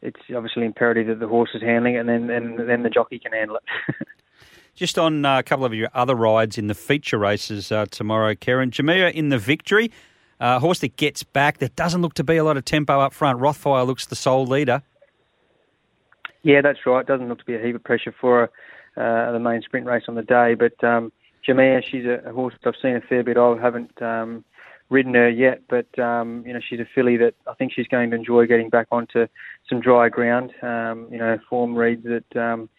it's 0.02 0.20
obviously 0.36 0.66
imperative 0.66 1.08
that 1.08 1.20
the 1.20 1.28
horse 1.28 1.52
is 1.54 1.62
handling 1.62 1.96
it 1.96 2.00
and 2.00 2.10
then, 2.10 2.30
and 2.30 2.70
then 2.70 2.84
the 2.84 2.90
jockey 2.90 3.20
can 3.20 3.32
handle 3.32 3.58
it. 3.58 4.08
Just 4.76 4.98
on 4.98 5.24
uh, 5.24 5.40
a 5.40 5.44
couple 5.44 5.66
of 5.66 5.74
your 5.74 5.90
other 5.94 6.16
rides 6.16 6.58
in 6.58 6.68
the 6.68 6.74
feature 6.74 7.18
races 7.18 7.72
uh, 7.72 7.86
tomorrow, 7.90 8.34
Kerin. 8.34 8.72
Jamea 8.72 9.14
in 9.14 9.30
the 9.30 9.38
victory. 9.38 9.92
Uh, 10.40 10.60
horse 10.60 10.80
that 10.80 10.98
gets 10.98 11.24
back. 11.24 11.60
There 11.60 11.70
doesn't 11.76 12.02
look 12.02 12.16
to 12.16 12.24
be 12.24 12.38
a 12.38 12.44
lot 12.44 12.58
of 12.58 12.66
tempo 12.66 13.00
up 13.00 13.14
front. 13.14 13.40
Rothfire 13.40 13.86
looks 13.86 14.08
the 14.08 14.16
sole 14.16 14.46
leader. 14.46 14.82
Yeah, 16.42 16.62
that's 16.62 16.80
right. 16.86 17.06
Doesn't 17.06 17.30
look 17.30 17.40
to 17.40 17.46
be 17.46 17.56
a 17.56 17.62
heap 17.62 17.76
of 17.76 17.84
pressure 17.84 18.14
for 18.20 18.50
uh, 18.98 19.32
the 19.32 19.40
main 19.40 19.62
sprint 19.62 19.86
race 19.86 20.04
on 20.08 20.16
the 20.16 20.24
day. 20.24 20.56
But 20.56 20.84
um, 20.84 21.14
Jamea, 21.48 21.82
she's 21.90 22.06
a, 22.06 22.30
a 22.30 22.34
horse 22.34 22.56
that 22.62 22.68
I've 22.68 22.82
seen 22.82 22.96
a 22.96 23.02
fair 23.02 23.24
bit 23.24 23.38
of. 23.38 23.60
Haven't 23.60 24.02
um, 24.02 24.44
ridden 24.94 25.16
her 25.16 25.30
yet, 25.30 25.62
but 25.68 25.88
um, 26.00 26.44
you 26.46 26.54
know 26.54 26.60
she's 26.68 26.80
a 26.80 26.88
filly 26.96 27.18
that 27.18 27.34
I 27.48 27.54
think 27.56 27.74
she's 27.74 27.88
going 27.88 28.12
to 28.12 28.16
enjoy 28.16 28.46
getting 28.46 28.70
back 28.70 28.88
onto 28.92 29.28
some 29.68 29.82
dry 29.82 30.08
ground. 30.10 30.52
Um, 30.62 31.08
you 31.12 31.18
know, 31.18 31.38
form 31.50 31.76
reads 31.76 32.04
that 32.04 32.40
um, 32.40 32.70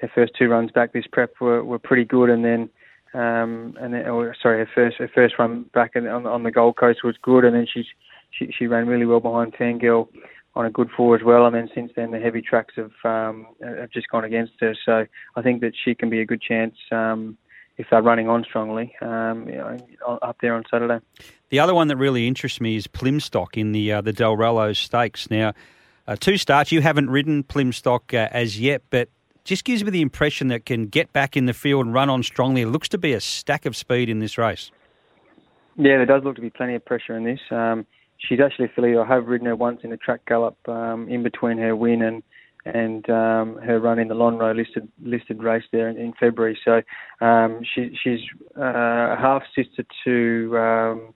her 0.00 0.10
first 0.14 0.32
two 0.38 0.48
runs 0.48 0.70
back 0.72 0.92
this 0.92 1.06
prep 1.10 1.32
were, 1.40 1.64
were 1.64 1.78
pretty 1.78 2.04
good, 2.04 2.28
and 2.28 2.44
then 2.44 2.68
um, 3.14 3.76
and 3.80 3.94
then, 3.94 4.06
or, 4.06 4.34
sorry, 4.42 4.58
her 4.58 4.70
first 4.74 4.96
her 4.98 5.10
first 5.14 5.34
run 5.38 5.64
back 5.72 5.92
on, 5.96 6.06
on 6.06 6.42
the 6.42 6.50
Gold 6.50 6.76
Coast 6.76 7.00
was 7.04 7.16
good, 7.22 7.44
and 7.44 7.54
then 7.54 7.66
she's 7.72 7.86
she, 8.30 8.50
she 8.56 8.66
ran 8.66 8.86
really 8.86 9.06
well 9.06 9.20
behind 9.20 9.54
Fangirl 9.54 10.08
on 10.54 10.66
a 10.66 10.70
good 10.70 10.90
four 10.96 11.16
as 11.16 11.22
well, 11.22 11.46
and 11.46 11.54
then 11.54 11.68
since 11.74 11.92
then 11.94 12.10
the 12.10 12.18
heavy 12.18 12.42
tracks 12.42 12.74
have 12.76 12.92
um, 13.04 13.46
have 13.62 13.90
just 13.90 14.08
gone 14.08 14.24
against 14.24 14.52
her. 14.60 14.74
So 14.84 15.06
I 15.36 15.42
think 15.42 15.60
that 15.60 15.72
she 15.84 15.94
can 15.94 16.10
be 16.10 16.20
a 16.20 16.26
good 16.26 16.42
chance 16.42 16.74
um, 16.90 17.38
if 17.80 17.86
they're 17.90 18.02
running 18.02 18.28
on 18.28 18.44
strongly 18.44 18.94
um, 19.00 19.48
you 19.48 19.56
know, 19.56 19.78
up 20.22 20.36
there 20.40 20.54
on 20.54 20.64
Saturday. 20.70 21.04
The 21.48 21.58
other 21.58 21.74
one 21.74 21.88
that 21.88 21.96
really 21.96 22.28
interests 22.28 22.60
me 22.60 22.76
is 22.76 22.86
Plimstock 22.86 23.56
in 23.56 23.72
the 23.72 23.92
uh, 23.92 24.00
the 24.02 24.12
Dalrello 24.12 24.76
Stakes. 24.76 25.30
Now, 25.30 25.54
uh, 26.06 26.16
two 26.18 26.36
starts. 26.36 26.70
You 26.70 26.82
haven't 26.82 27.10
ridden 27.10 27.42
Plimstock 27.42 28.14
uh, 28.14 28.28
as 28.30 28.60
yet, 28.60 28.82
but 28.90 29.08
just 29.44 29.64
gives 29.64 29.82
me 29.82 29.90
the 29.90 30.02
impression 30.02 30.48
that 30.48 30.66
can 30.66 30.86
get 30.86 31.12
back 31.12 31.36
in 31.36 31.46
the 31.46 31.54
field 31.54 31.86
and 31.86 31.94
run 31.94 32.10
on 32.10 32.22
strongly. 32.22 32.62
It 32.62 32.68
looks 32.68 32.88
to 32.90 32.98
be 32.98 33.14
a 33.14 33.20
stack 33.20 33.64
of 33.64 33.74
speed 33.74 34.08
in 34.08 34.20
this 34.20 34.36
race. 34.36 34.70
Yeah, 35.76 35.96
there 35.96 36.06
does 36.06 36.22
look 36.22 36.36
to 36.36 36.42
be 36.42 36.50
plenty 36.50 36.74
of 36.74 36.84
pressure 36.84 37.16
in 37.16 37.24
this. 37.24 37.40
Um, 37.50 37.86
she's 38.18 38.38
actually 38.38 38.66
a 38.66 38.68
filly. 38.68 38.96
I 38.96 39.06
have 39.06 39.26
ridden 39.26 39.46
her 39.46 39.56
once 39.56 39.80
in 39.82 39.92
a 39.92 39.96
track 39.96 40.20
gallop 40.26 40.56
um, 40.68 41.08
in 41.08 41.22
between 41.22 41.56
her 41.58 41.74
win 41.74 42.02
and 42.02 42.22
and 42.64 43.08
um, 43.08 43.56
her 43.64 43.78
run 43.80 43.98
in 43.98 44.08
the 44.08 44.14
Lonhro 44.14 44.54
listed 44.54 44.88
listed 45.02 45.42
race 45.42 45.64
there 45.72 45.88
in, 45.88 45.96
in 45.96 46.12
February. 46.18 46.58
So 46.64 46.82
um, 47.24 47.60
she, 47.62 47.96
she's 48.02 48.20
uh, 48.56 48.62
a 48.62 49.16
half 49.18 49.42
sister 49.54 49.84
to 50.04 50.58
um, 50.58 51.14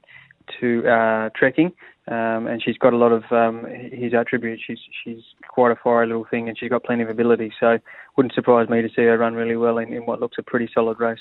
to 0.60 0.88
uh, 0.88 1.30
trekking, 1.36 1.72
um, 2.08 2.46
and 2.46 2.62
she's 2.62 2.78
got 2.78 2.92
a 2.92 2.96
lot 2.96 3.12
of 3.12 3.24
um, 3.30 3.66
his 3.92 4.14
attributes. 4.14 4.62
She's 4.66 4.78
she's 5.02 5.22
quite 5.48 5.72
a 5.72 5.76
fiery 5.76 6.06
little 6.06 6.26
thing, 6.30 6.48
and 6.48 6.58
she's 6.58 6.70
got 6.70 6.84
plenty 6.84 7.02
of 7.02 7.10
ability. 7.10 7.52
So 7.60 7.78
wouldn't 8.16 8.34
surprise 8.34 8.68
me 8.68 8.82
to 8.82 8.88
see 8.88 9.02
her 9.02 9.18
run 9.18 9.34
really 9.34 9.56
well 9.56 9.78
in, 9.78 9.92
in 9.92 10.06
what 10.06 10.20
looks 10.20 10.36
a 10.38 10.42
pretty 10.42 10.68
solid 10.72 11.00
race. 11.00 11.20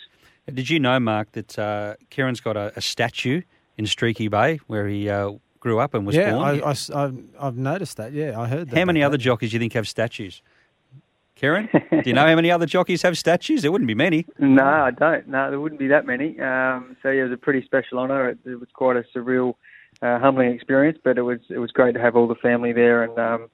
Did 0.51 0.69
you 0.69 0.79
know, 0.79 0.99
Mark, 0.99 1.31
that 1.33 1.57
uh, 1.57 1.95
Kerin's 2.09 2.41
got 2.41 2.57
a, 2.57 2.73
a, 2.75 2.81
statue 2.81 3.43
in 3.77 3.85
Streaky 3.85 4.27
Bay 4.27 4.59
where 4.67 4.87
he 4.87 5.09
uh, 5.09 5.31
grew 5.63 5.79
up 5.79 5.93
and 5.93 6.05
was 6.05 6.15
yeah, 6.15 6.31
born? 6.31 6.57
Yeah, 6.57 6.75
I, 6.93 7.05
I, 7.05 7.47
I've 7.47 7.57
noticed 7.57 7.97
that. 7.97 8.11
Yeah, 8.11 8.39
I 8.39 8.47
heard 8.47 8.69
that. 8.69 8.77
How 8.77 8.85
many 8.85 9.01
other 9.01 9.17
that. 9.17 9.23
jockeys 9.23 9.51
do 9.51 9.55
you 9.55 9.59
think 9.59 9.73
have 9.73 9.87
statues? 9.87 10.43
Kerin, 11.37 11.69
do 11.89 12.03
you 12.05 12.13
know 12.13 12.27
how 12.27 12.35
many 12.35 12.51
other 12.51 12.65
jockeys 12.65 13.01
have 13.01 13.17
statues? 13.17 13.63
There 13.63 13.71
wouldn't 13.71 13.87
be 13.87 13.95
many. 13.95 14.25
No, 14.37 14.63
I 14.63 14.91
don't. 14.91 15.27
No, 15.27 15.49
there 15.49 15.59
wouldn't 15.59 15.79
be 15.79 15.87
that 15.87 16.05
many. 16.05 16.39
Um, 16.39 16.95
so 17.01 17.09
yeah, 17.09 17.21
it 17.21 17.29
was 17.29 17.31
a 17.33 17.37
pretty 17.37 17.63
special 17.65 17.97
honour. 17.97 18.29
It, 18.29 18.39
it 18.45 18.59
was 18.59 18.69
quite 18.73 18.97
a 18.97 19.05
surreal, 19.15 19.55
uh, 20.01 20.19
humbling 20.19 20.51
experience, 20.51 20.99
but 21.01 21.17
it 21.17 21.23
was 21.23 21.39
it 21.49 21.57
was 21.57 21.71
great 21.71 21.93
to 21.93 22.01
have 22.01 22.15
all 22.15 22.27
the 22.27 22.35
family 22.35 22.73
there 22.73 23.03
and 23.03 23.17
um, 23.17 23.49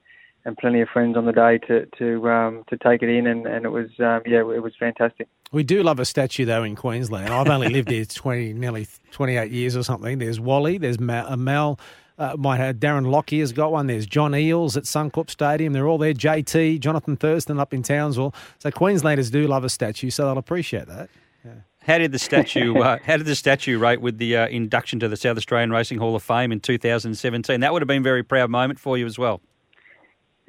and 0.45 0.57
plenty 0.57 0.81
of 0.81 0.89
friends 0.89 1.17
on 1.17 1.25
the 1.25 1.31
day 1.31 1.57
to 1.67 1.85
to 1.97 2.29
um, 2.29 2.63
to 2.69 2.77
take 2.77 3.01
it 3.01 3.09
in, 3.09 3.27
and, 3.27 3.45
and 3.45 3.65
it 3.65 3.69
was 3.69 3.89
um, 3.99 4.21
yeah, 4.25 4.39
it 4.39 4.63
was 4.63 4.73
fantastic. 4.79 5.27
We 5.51 5.63
do 5.63 5.83
love 5.83 5.99
a 5.99 6.05
statue 6.05 6.45
though 6.45 6.63
in 6.63 6.75
Queensland. 6.75 7.33
I've 7.33 7.49
only 7.49 7.69
lived 7.69 7.89
here 7.89 8.05
twenty, 8.05 8.53
nearly 8.53 8.87
twenty 9.11 9.37
eight 9.37 9.51
years 9.51 9.75
or 9.75 9.83
something. 9.83 10.19
There's 10.19 10.39
Wally, 10.39 10.77
there's 10.77 10.99
Mal. 10.99 11.35
Mel 11.37 11.79
uh, 12.19 12.35
might 12.37 12.57
have 12.57 12.75
Darren 12.75 13.09
Lockyer 13.09 13.39
has 13.39 13.53
got 13.53 13.71
one. 13.71 13.87
There's 13.87 14.05
John 14.05 14.33
Eales 14.33 14.75
at 14.75 14.83
Suncorp 14.83 15.29
Stadium. 15.29 15.73
They're 15.73 15.87
all 15.87 15.97
there. 15.97 16.13
JT, 16.13 16.79
Johnathan 16.81 17.17
Thurston 17.17 17.59
up 17.59 17.73
in 17.73 17.81
Townsville. 17.81 18.35
So 18.59 18.69
Queenslanders 18.69 19.31
do 19.31 19.47
love 19.47 19.63
a 19.63 19.69
statue, 19.69 20.09
so 20.09 20.25
they'll 20.25 20.37
appreciate 20.37 20.87
that. 20.87 21.09
Yeah. 21.45 21.51
How 21.81 21.97
did 21.97 22.11
the 22.11 22.19
statue? 22.19 22.77
uh, 22.81 22.97
how 23.03 23.17
did 23.17 23.25
the 23.25 23.35
statue 23.35 23.79
rate 23.79 24.01
with 24.01 24.17
the 24.17 24.35
uh, 24.35 24.47
induction 24.47 24.99
to 24.99 25.07
the 25.07 25.15
South 25.15 25.37
Australian 25.37 25.71
Racing 25.71 25.97
Hall 25.97 26.15
of 26.15 26.21
Fame 26.21 26.51
in 26.51 26.59
2017? 26.59 27.61
That 27.61 27.71
would 27.71 27.81
have 27.81 27.87
been 27.87 28.01
a 28.01 28.03
very 28.03 28.23
proud 28.23 28.49
moment 28.49 28.79
for 28.79 28.97
you 28.97 29.05
as 29.05 29.17
well. 29.17 29.41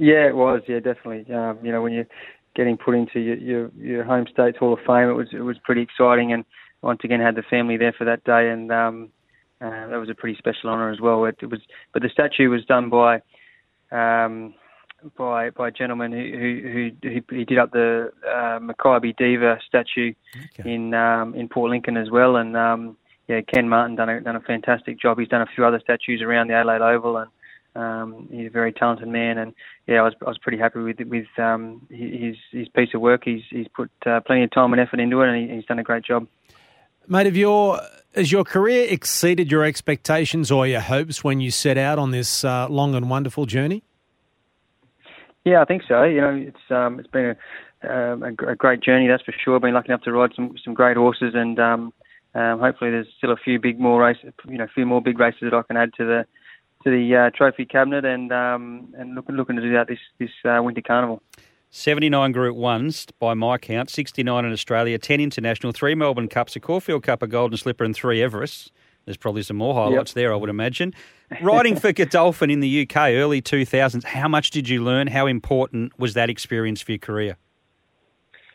Yeah, 0.00 0.26
it 0.26 0.34
was. 0.34 0.62
Yeah, 0.66 0.80
definitely. 0.80 1.32
Um, 1.32 1.58
you 1.62 1.70
know, 1.70 1.82
when 1.82 1.92
you're 1.92 2.06
getting 2.56 2.78
put 2.78 2.94
into 2.94 3.20
your, 3.20 3.36
your, 3.36 3.70
your 3.76 4.04
home 4.04 4.24
state's 4.32 4.56
Hall 4.56 4.72
of 4.72 4.78
Fame, 4.86 5.10
it 5.10 5.12
was 5.12 5.28
it 5.30 5.42
was 5.42 5.58
pretty 5.62 5.82
exciting, 5.82 6.32
and 6.32 6.42
once 6.80 7.00
again 7.04 7.20
had 7.20 7.34
the 7.34 7.42
family 7.42 7.76
there 7.76 7.92
for 7.92 8.06
that 8.06 8.24
day, 8.24 8.48
and 8.48 8.72
um, 8.72 9.10
uh, 9.60 9.88
that 9.88 9.98
was 9.98 10.08
a 10.08 10.14
pretty 10.14 10.38
special 10.38 10.70
honour 10.70 10.90
as 10.90 11.00
well. 11.00 11.26
It, 11.26 11.36
it, 11.42 11.50
was, 11.50 11.60
but 11.92 12.00
the 12.00 12.08
statue 12.08 12.48
was 12.48 12.64
done 12.64 12.88
by 12.88 13.20
um, 13.92 14.54
by 15.18 15.50
by 15.50 15.68
a 15.68 15.70
gentleman 15.70 16.12
who 16.12 16.90
who, 17.02 17.08
who 17.10 17.36
he 17.36 17.44
did 17.44 17.58
up 17.58 17.70
the 17.72 18.10
uh, 18.26 18.58
Makybe 18.58 19.14
Diva 19.18 19.58
statue 19.68 20.14
okay. 20.58 20.74
in 20.74 20.94
um, 20.94 21.34
in 21.34 21.46
Port 21.46 21.70
Lincoln 21.70 21.98
as 21.98 22.10
well, 22.10 22.36
and 22.36 22.56
um, 22.56 22.96
yeah, 23.28 23.42
Ken 23.42 23.68
Martin 23.68 23.96
done 23.96 24.08
a 24.08 24.18
done 24.22 24.36
a 24.36 24.40
fantastic 24.40 24.98
job. 24.98 25.18
He's 25.18 25.28
done 25.28 25.42
a 25.42 25.46
few 25.54 25.66
other 25.66 25.78
statues 25.78 26.22
around 26.22 26.48
the 26.48 26.54
Adelaide 26.54 26.80
Oval 26.80 27.18
and 27.18 27.30
um, 27.74 28.28
he's 28.30 28.48
a 28.48 28.50
very 28.50 28.72
talented 28.72 29.08
man, 29.08 29.38
and 29.38 29.54
yeah, 29.86 30.00
I 30.00 30.02
was 30.02 30.14
I 30.22 30.28
was 30.28 30.38
pretty 30.38 30.58
happy 30.58 30.80
with 30.80 31.00
with 31.00 31.26
um, 31.38 31.86
his 31.90 32.36
his 32.50 32.68
piece 32.68 32.90
of 32.94 33.00
work. 33.00 33.22
He's 33.24 33.42
he's 33.50 33.68
put 33.68 33.90
uh, 34.06 34.20
plenty 34.20 34.44
of 34.44 34.50
time 34.50 34.72
and 34.72 34.80
effort 34.80 35.00
into 35.00 35.20
it, 35.22 35.28
and 35.28 35.50
he, 35.50 35.54
he's 35.56 35.64
done 35.64 35.78
a 35.78 35.84
great 35.84 36.04
job. 36.04 36.26
Mate, 37.06 37.26
have 37.26 37.36
your 37.36 37.80
has 38.14 38.32
your 38.32 38.44
career 38.44 38.86
exceeded 38.88 39.50
your 39.50 39.64
expectations 39.64 40.50
or 40.50 40.66
your 40.66 40.80
hopes 40.80 41.22
when 41.22 41.40
you 41.40 41.50
set 41.50 41.78
out 41.78 41.98
on 41.98 42.10
this 42.10 42.44
uh, 42.44 42.68
long 42.68 42.94
and 42.94 43.08
wonderful 43.08 43.46
journey? 43.46 43.82
Yeah, 45.44 45.62
I 45.62 45.64
think 45.64 45.82
so. 45.88 46.02
You 46.02 46.20
know, 46.20 46.34
it's 46.34 46.70
um, 46.70 46.98
it's 46.98 47.08
been 47.08 47.36
a, 47.84 48.12
um, 48.12 48.22
a, 48.22 48.28
a, 48.50 48.56
great 48.56 48.80
journey, 48.80 49.08
that's 49.08 49.22
for 49.22 49.32
sure. 49.32 49.58
Been 49.60 49.74
lucky 49.74 49.88
enough 49.88 50.02
to 50.02 50.12
ride 50.12 50.32
some 50.34 50.56
some 50.62 50.74
great 50.74 50.96
horses, 50.96 51.34
and 51.34 51.58
um, 51.58 51.92
um, 52.34 52.60
hopefully 52.60 52.90
there's 52.90 53.08
still 53.16 53.32
a 53.32 53.36
few 53.36 53.58
big 53.58 53.80
more 53.80 54.00
races, 54.00 54.32
you 54.48 54.58
know, 54.58 54.64
a 54.64 54.68
few 54.68 54.86
more 54.86 55.00
big 55.00 55.18
races 55.18 55.40
that 55.42 55.54
I 55.54 55.62
can 55.62 55.76
add 55.76 55.94
to 55.94 56.04
the 56.04 56.26
to 56.84 56.90
the 56.90 57.16
uh, 57.16 57.30
trophy 57.30 57.64
cabinet 57.64 58.04
and 58.04 58.32
um, 58.32 58.94
and 58.96 59.14
looking 59.14 59.36
looking 59.36 59.56
to 59.56 59.62
do 59.62 59.72
that 59.72 59.88
this 59.88 59.98
this 60.18 60.30
uh, 60.44 60.62
winter 60.62 60.82
carnival. 60.82 61.22
79 61.72 62.32
Group 62.32 62.56
1s 62.56 63.12
by 63.20 63.32
my 63.32 63.56
count, 63.56 63.90
69 63.90 64.44
in 64.44 64.52
Australia, 64.52 64.98
10 64.98 65.20
international, 65.20 65.70
3 65.70 65.94
Melbourne 65.94 66.26
Cups, 66.26 66.56
a 66.56 66.60
Caulfield 66.60 67.04
Cup, 67.04 67.22
a 67.22 67.28
Golden 67.28 67.56
Slipper, 67.56 67.84
and 67.84 67.94
3 67.94 68.18
Everests. 68.18 68.72
There's 69.04 69.16
probably 69.16 69.42
some 69.42 69.56
more 69.56 69.72
highlights 69.74 70.10
yep. 70.10 70.14
there, 70.14 70.32
I 70.32 70.36
would 70.36 70.50
imagine. 70.50 70.92
Riding 71.40 71.76
for 71.76 71.92
Godolphin 71.92 72.50
in 72.50 72.58
the 72.58 72.82
UK, 72.82 72.96
early 73.12 73.40
2000s, 73.40 74.02
how 74.02 74.26
much 74.26 74.50
did 74.50 74.68
you 74.68 74.82
learn? 74.82 75.06
How 75.06 75.28
important 75.28 75.96
was 75.96 76.14
that 76.14 76.28
experience 76.28 76.80
for 76.82 76.90
your 76.90 76.98
career? 76.98 77.36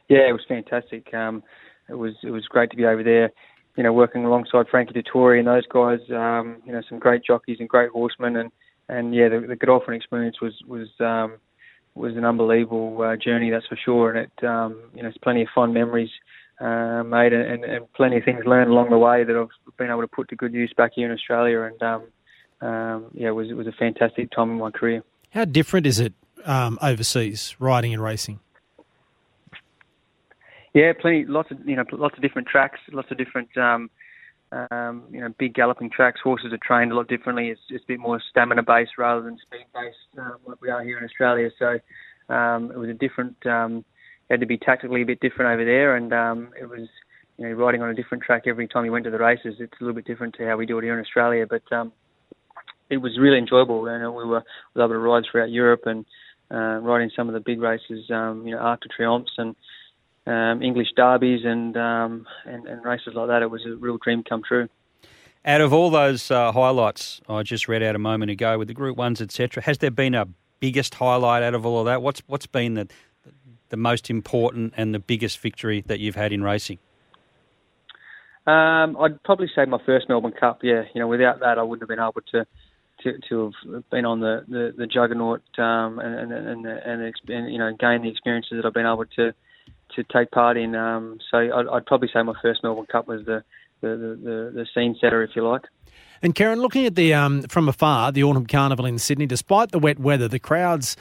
Yeah, 0.09 0.27
it 0.27 0.33
was 0.33 0.43
fantastic. 0.45 1.13
Um, 1.13 1.41
it 1.87 1.95
was 1.95 2.15
it 2.21 2.31
was 2.31 2.45
great 2.47 2.69
to 2.71 2.75
be 2.75 2.85
over 2.85 3.01
there 3.01 3.31
you 3.75 3.83
know, 3.83 3.93
working 3.93 4.25
alongside 4.25 4.67
Frankie 4.69 4.93
Dettori 4.93 5.39
and 5.39 5.47
those 5.47 5.67
guys, 5.67 5.99
um, 6.11 6.57
you 6.65 6.71
know, 6.71 6.81
some 6.87 6.99
great 6.99 7.23
jockeys 7.23 7.57
and 7.59 7.67
great 7.67 7.89
horsemen, 7.89 8.35
and 8.37 8.51
and 8.87 9.13
yeah, 9.13 9.29
the, 9.29 9.39
the 9.39 9.55
Godolphin 9.55 9.93
experience 9.93 10.41
was 10.41 10.53
was 10.67 10.87
um, 10.99 11.37
was 11.93 12.15
an 12.15 12.25
unbelievable 12.25 13.01
uh, 13.01 13.15
journey, 13.15 13.49
that's 13.49 13.67
for 13.67 13.77
sure, 13.77 14.13
and 14.13 14.19
it 14.19 14.47
um, 14.47 14.79
you 14.93 15.03
know, 15.03 15.09
it's 15.09 15.17
plenty 15.17 15.41
of 15.41 15.49
fond 15.53 15.73
memories 15.73 16.09
uh, 16.59 17.03
made, 17.03 17.33
and, 17.33 17.63
and 17.63 17.91
plenty 17.93 18.17
of 18.17 18.23
things 18.23 18.45
learned 18.45 18.69
along 18.69 18.89
the 18.89 18.97
way 18.97 19.23
that 19.23 19.35
I've 19.35 19.77
been 19.77 19.89
able 19.89 20.01
to 20.01 20.07
put 20.07 20.29
to 20.29 20.35
good 20.35 20.53
use 20.53 20.73
back 20.75 20.91
here 20.95 21.05
in 21.05 21.11
Australia, 21.11 21.61
and 21.61 21.81
um, 21.83 22.67
um, 22.67 23.05
yeah, 23.13 23.29
it 23.29 23.35
was 23.35 23.49
it 23.49 23.57
was 23.57 23.67
a 23.67 23.73
fantastic 23.73 24.31
time 24.31 24.51
in 24.51 24.57
my 24.57 24.71
career. 24.71 25.03
How 25.31 25.45
different 25.45 25.85
is 25.85 25.99
it 25.99 26.13
um, 26.45 26.79
overseas 26.81 27.55
riding 27.59 27.93
and 27.93 28.01
racing? 28.01 28.39
Yeah, 30.75 30.91
plenty, 30.99 31.23
lots 31.25 31.51
of 31.51 31.57
you 31.65 31.77
know, 31.77 31.85
lots 31.93 32.17
of 32.17 32.21
different 32.21 32.49
tracks, 32.49 32.79
lots 32.91 33.09
of 33.09 33.17
different 33.17 33.47
um, 33.57 33.89
um, 34.51 35.03
you 35.09 35.21
know, 35.21 35.29
big 35.39 35.53
galloping 35.53 35.89
tracks. 35.89 36.19
Horses 36.21 36.51
are 36.51 36.59
trained 36.61 36.91
a 36.91 36.95
lot 36.95 37.07
differently. 37.07 37.47
It's 37.47 37.61
just 37.69 37.85
a 37.85 37.87
bit 37.87 37.99
more 37.99 38.21
stamina 38.29 38.61
based 38.61 38.91
rather 38.97 39.21
than 39.21 39.37
speed 39.37 39.65
based, 39.73 40.19
um, 40.19 40.35
like 40.45 40.61
we 40.61 40.69
are 40.69 40.83
here 40.83 40.97
in 40.97 41.05
Australia. 41.05 41.49
So 41.57 41.79
um, 42.33 42.71
it 42.71 42.77
was 42.77 42.89
a 42.89 42.93
different. 42.93 43.37
Um, 43.45 43.85
had 44.29 44.39
to 44.41 44.45
be 44.47 44.57
tactically 44.57 45.03
a 45.03 45.05
bit 45.05 45.21
different 45.21 45.53
over 45.53 45.63
there, 45.63 45.95
and 45.95 46.11
um, 46.11 46.49
it 46.59 46.65
was 46.67 46.89
you 47.37 47.47
know 47.47 47.53
riding 47.53 47.81
on 47.81 47.89
a 47.89 47.93
different 47.93 48.23
track 48.23 48.43
every 48.45 48.67
time 48.67 48.83
you 48.83 48.91
went 48.91 49.05
to 49.05 49.11
the 49.11 49.17
races. 49.17 49.55
It's 49.59 49.79
a 49.79 49.83
little 49.83 49.95
bit 49.95 50.05
different 50.05 50.35
to 50.35 50.45
how 50.45 50.57
we 50.57 50.65
do 50.65 50.77
it 50.77 50.83
here 50.83 50.97
in 50.97 50.99
Australia, 50.99 51.45
but 51.49 51.63
um, 51.71 51.93
it 52.89 52.97
was 52.97 53.17
really 53.17 53.37
enjoyable. 53.37 53.85
Know, 53.85 54.11
we 54.11 54.25
were, 54.25 54.43
we 54.73 54.81
able 54.81 54.93
to 54.93 54.99
ride 54.99 55.23
throughout 55.31 55.51
Europe 55.51 55.83
and 55.85 56.05
uh, 56.51 56.79
riding 56.81 57.11
some 57.15 57.29
of 57.29 57.33
the 57.33 57.39
big 57.39 57.61
races. 57.61 58.09
Um, 58.11 58.45
you 58.45 58.55
know, 58.55 58.59
Arc 58.59 58.81
de 58.81 58.89
Triomphes 58.89 59.37
and 59.37 59.55
um, 60.25 60.61
English 60.61 60.89
derbies 60.95 61.41
and, 61.45 61.75
um, 61.77 62.25
and, 62.45 62.67
and 62.67 62.83
races 62.83 63.13
like 63.13 63.27
that. 63.27 63.41
It 63.41 63.49
was 63.49 63.65
a 63.65 63.75
real 63.75 63.97
dream 63.97 64.23
come 64.23 64.41
true. 64.47 64.67
Out 65.45 65.61
of 65.61 65.71
all 65.71 65.91
those 65.91 66.31
uh, 66.31 66.51
highlights 66.51 67.21
I 67.29 67.43
just 67.43 67.67
read 67.67 67.83
out 67.83 67.95
a 67.95 67.99
moment 67.99 68.31
ago 68.31 68.57
with 68.57 68.67
the 68.67 68.73
Group 68.73 68.97
Ones, 68.97 69.21
etc., 69.21 69.61
has 69.63 69.77
there 69.77 69.91
been 69.91 70.15
a 70.15 70.27
biggest 70.59 70.95
highlight 70.95 71.43
out 71.43 71.53
of 71.53 71.65
all 71.65 71.79
of 71.79 71.85
that? 71.85 72.01
What's 72.01 72.23
what's 72.25 72.47
been 72.47 72.73
the 72.73 72.87
the 73.69 73.77
most 73.77 74.09
important 74.09 74.73
and 74.77 74.93
the 74.93 74.99
biggest 74.99 75.39
victory 75.39 75.83
that 75.85 75.99
you've 75.99 76.15
had 76.15 76.31
in 76.31 76.43
racing? 76.43 76.79
Um, 78.47 78.97
I'd 78.99 79.21
probably 79.23 79.49
say 79.55 79.65
my 79.65 79.79
first 79.85 80.07
Melbourne 80.07 80.31
Cup. 80.31 80.59
Yeah, 80.63 80.83
you 80.93 81.01
know, 81.01 81.07
without 81.07 81.39
that, 81.39 81.57
I 81.59 81.63
wouldn't 81.63 81.83
have 81.83 81.89
been 81.89 82.03
able 82.03 82.21
to 82.31 82.47
to, 83.03 83.19
to 83.29 83.51
have 83.73 83.89
been 83.89 84.05
on 84.05 84.19
the 84.19 84.45
the, 84.47 84.73
the 84.75 84.87
juggernaut 84.87 85.41
um, 85.59 85.99
and 85.99 86.31
and 86.31 86.31
and, 86.31 86.65
and, 86.65 87.13
and, 87.27 87.51
you 87.53 87.59
know 87.59 87.71
gain 87.79 88.01
the 88.01 88.09
experiences 88.09 88.53
that 88.55 88.65
I've 88.65 88.73
been 88.73 88.85
able 88.85 89.05
to 89.17 89.33
to 89.95 90.03
take 90.03 90.31
part 90.31 90.57
in. 90.57 90.75
Um, 90.75 91.19
so 91.31 91.37
I'd, 91.37 91.67
I'd, 91.67 91.85
probably 91.85 92.09
say 92.13 92.21
my 92.23 92.33
first 92.41 92.63
Melbourne 92.63 92.85
Cup 92.87 93.07
was 93.07 93.25
the 93.25 93.43
the, 93.81 93.89
the, 93.89 94.51
the 94.53 94.67
scene 94.73 94.95
setter, 94.99 95.21
if 95.21 95.35
you 95.35 95.47
like. 95.47 95.63
And 96.21 96.33
Kerin, 96.33 96.59
looking 96.59 96.85
at 96.85 96.95
the 96.95 97.13
um, 97.13 97.43
from 97.43 97.69
afar, 97.69 98.11
the 98.11 98.23
autumn 98.23 98.45
carnival 98.45 98.85
in 98.85 98.97
Sydney, 98.97 99.25
despite 99.25 99.71
the 99.71 99.79
wet 99.79 99.99
weather, 99.99 100.27
the 100.27 100.39
crowds 100.39 100.95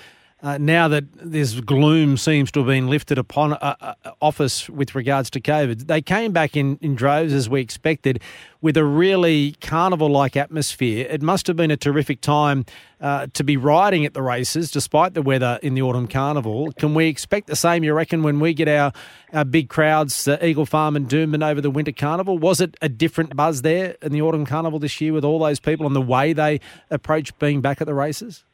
uh, 0.45 0.59
now 0.59 0.89
that 0.89 1.05
this 1.15 1.59
gloom 1.61 2.19
seems 2.19 2.51
to 2.53 2.61
have 2.61 2.67
been 2.67 2.87
lifted 2.89 3.17
upon 3.17 3.55
uh, 3.55 3.77
uh, 3.81 3.95
office 4.21 4.69
with 4.69 4.95
regards 4.95 5.31
to 5.31 5.41
COVID, 5.41 5.87
they 5.87 6.03
came 6.03 6.33
back 6.33 6.55
in, 6.55 6.77
in 6.83 6.95
droves 6.95 7.33
as 7.33 7.49
we 7.49 7.63
expected 7.63 8.21
with 8.61 8.77
a 8.77 8.85
really 8.85 9.53
carnival 9.63 10.11
like 10.11 10.37
atmosphere. 10.37 11.07
It 11.09 11.23
must 11.23 11.47
have 11.47 11.57
been 11.57 11.71
a 11.71 11.79
terrific 11.79 12.21
time 12.21 12.67
uh, 13.01 13.29
to 13.33 13.43
be 13.43 13.57
riding 13.57 14.05
at 14.05 14.13
the 14.13 14.21
races 14.21 14.71
despite 14.71 15.15
the 15.15 15.23
weather 15.23 15.59
in 15.63 15.73
the 15.73 15.81
autumn 15.81 16.07
carnival. 16.07 16.73
Can 16.73 16.93
we 16.93 17.07
expect 17.07 17.47
the 17.47 17.57
same, 17.57 17.83
you 17.83 17.95
reckon, 17.95 18.23
when 18.23 18.39
we 18.39 18.53
get 18.53 18.69
our, 18.69 18.93
our 19.33 19.47
big 19.47 19.71
crowds, 19.71 20.29
uh, 20.29 20.37
Eagle 20.43 20.67
Farm 20.67 20.95
and 20.95 21.09
Doomben 21.09 21.43
over 21.43 21.63
the 21.63 21.71
winter 21.71 21.93
carnival? 21.93 22.37
Was 22.37 22.61
it 22.61 22.77
a 22.83 22.91
different 22.91 23.35
buzz 23.35 23.63
there 23.63 23.97
in 24.03 24.13
the 24.13 24.21
autumn 24.21 24.45
carnival 24.45 24.79
this 24.79 25.01
year 25.01 25.15
with 25.15 25.25
all 25.25 25.39
those 25.39 25.59
people 25.59 25.87
and 25.87 25.97
the 25.97 26.03
way 26.03 26.35
they 26.35 26.61
approached 26.91 27.39
being 27.39 27.63
back 27.63 27.81
at 27.81 27.87
the 27.87 27.95
races? 27.95 28.45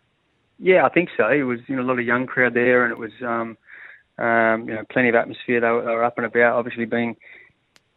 Yeah, 0.61 0.85
I 0.85 0.90
think 0.90 1.09
so. 1.16 1.29
It 1.29 1.42
was 1.42 1.61
you 1.66 1.77
know 1.77 1.83
a 1.83 1.88
lot 1.88 1.99
of 1.99 2.05
young 2.05 2.27
crowd 2.27 2.55
there, 2.55 2.85
and 2.85 2.92
it 2.92 2.99
was 2.99 3.12
um, 3.23 3.57
um, 4.25 4.68
you 4.68 4.75
know 4.75 4.85
plenty 4.90 5.09
of 5.09 5.14
atmosphere. 5.14 5.61
They 5.61 5.68
were, 5.68 5.83
they 5.83 5.90
were 5.92 6.05
up 6.05 6.18
and 6.18 6.27
about. 6.27 6.57
Obviously, 6.57 6.85
being 6.85 7.16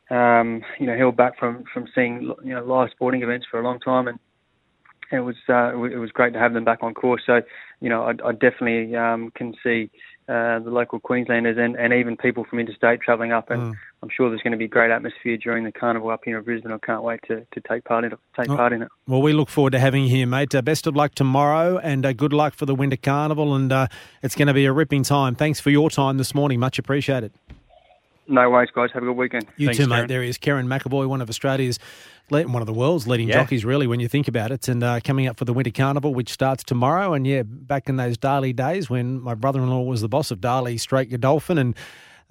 um, 0.10 0.62
you 0.80 0.88
know 0.88 0.98
held 0.98 1.18
back 1.18 1.38
from 1.38 1.66
from 1.74 1.88
seeing 1.94 2.34
you 2.44 2.54
know 2.56 2.64
live 2.64 2.90
sporting 2.92 3.22
events 3.22 3.46
for 3.52 3.60
a 3.60 3.64
long 3.64 3.80
time, 3.80 4.08
and 4.08 4.20
it 5.12 5.20
was 5.20 5.36
uh, 5.50 5.76
it 5.84 5.98
was 5.98 6.12
great 6.12 6.34
to 6.34 6.40
have 6.40 6.54
them 6.54 6.64
back 6.64 6.80
on 6.82 6.94
course. 6.94 7.22
So, 7.26 7.42
you 7.82 7.90
know, 7.90 8.04
I, 8.04 8.12
I 8.28 8.32
definitely 8.32 8.96
um, 8.96 9.32
can 9.36 9.54
see 9.64 9.90
uh, 10.28 10.60
the 10.60 10.70
local 10.70 11.00
Queenslanders 11.00 11.58
and, 11.58 11.76
and 11.76 11.94
even 11.94 12.16
people 12.18 12.44
from 12.46 12.60
interstate 12.60 13.02
travelling 13.02 13.32
up, 13.32 13.50
and 13.50 13.76
I'm 14.02 14.10
sure 14.10 14.30
there's 14.30 14.42
going 14.42 14.52
to 14.52 14.58
be 14.58 14.68
great 14.68 14.92
atmosphere 14.92 15.38
during 15.38 15.64
the 15.64 15.72
carnival 15.72 16.10
up 16.10 16.22
here 16.26 16.38
in 16.38 16.44
Brisbane. 16.44 16.72
I 16.72 16.78
can't 16.78 17.04
wait 17.04 17.20
to, 17.28 17.46
to 17.54 17.62
take 17.70 17.84
part 17.84 18.04
in 18.06 18.14
it. 18.14 18.20
Take 18.38 18.50
Oh. 18.50 18.56
part 18.56 18.74
in 18.74 18.82
it. 18.82 18.90
Well, 19.08 19.22
we 19.22 19.34
look 19.34 19.50
forward 19.50 19.72
to 19.72 19.80
having 19.80 20.04
you 20.04 20.10
here, 20.10 20.28
mate. 20.28 20.54
Uh, 20.56 20.62
best 20.62 20.88
of 20.88 20.96
luck 20.96 21.16
tomorrow 21.16 21.78
and 21.78 22.06
uh, 22.06 22.14
good 22.14 22.34
luck 22.34 22.54
for 22.54 22.66
the 22.66 22.76
Winter 22.76 22.98
Carnival. 22.98 23.56
And 23.56 23.72
uh, 23.72 23.88
it's 24.22 24.36
going 24.36 24.48
to 24.48 24.54
be 24.54 24.66
a 24.66 24.72
ripping 24.74 25.04
time. 25.04 25.36
Thanks 25.36 25.60
for 25.60 25.70
your 25.70 25.90
time 25.90 26.18
this 26.18 26.34
morning. 26.36 26.60
Much 26.60 26.80
appreciated. 26.80 27.32
No 28.28 28.50
worries, 28.50 28.70
guys. 28.74 28.90
Have 28.94 29.04
a 29.04 29.06
good 29.08 29.18
weekend. 29.18 29.46
You 29.58 29.68
Thanks, 29.68 29.78
too, 29.80 29.88
mate. 29.88 29.96
Kerin. 29.98 30.08
There 30.08 30.24
is 30.24 30.38
Kerin 30.38 30.68
McEvoy, 30.68 31.08
one 31.08 31.22
of 31.22 31.30
Australia's, 31.30 31.78
one 32.30 32.56
of 32.56 32.66
the 32.66 32.74
world's 32.74 33.06
leading 33.08 33.28
Yeah. 33.28 33.36
jockeys, 33.36 33.66
really, 33.66 33.86
when 33.86 34.00
you 34.00 34.08
think 34.08 34.28
about 34.28 34.52
it. 34.52 34.68
And 34.68 34.84
uh, 34.84 35.02
coming 35.02 35.28
up 35.28 35.38
for 35.38 35.46
the 35.46 35.54
Winter 35.54 35.72
Carnival, 35.72 36.14
which 36.14 36.30
starts 36.30 36.64
tomorrow. 36.64 37.14
And 37.14 37.28
yeah, 37.28 37.44
back 37.46 37.90
in 37.90 37.98
those 37.98 38.18
Darley 38.18 38.54
days 38.54 38.90
when 38.90 39.20
my 39.20 39.36
brother-in-law 39.36 39.82
was 39.82 40.02
the 40.02 40.08
boss 40.10 40.32
of 40.32 40.40
Darley 40.40 40.78
Straight 40.78 41.10
Godolphin, 41.10 41.58
and 41.58 41.76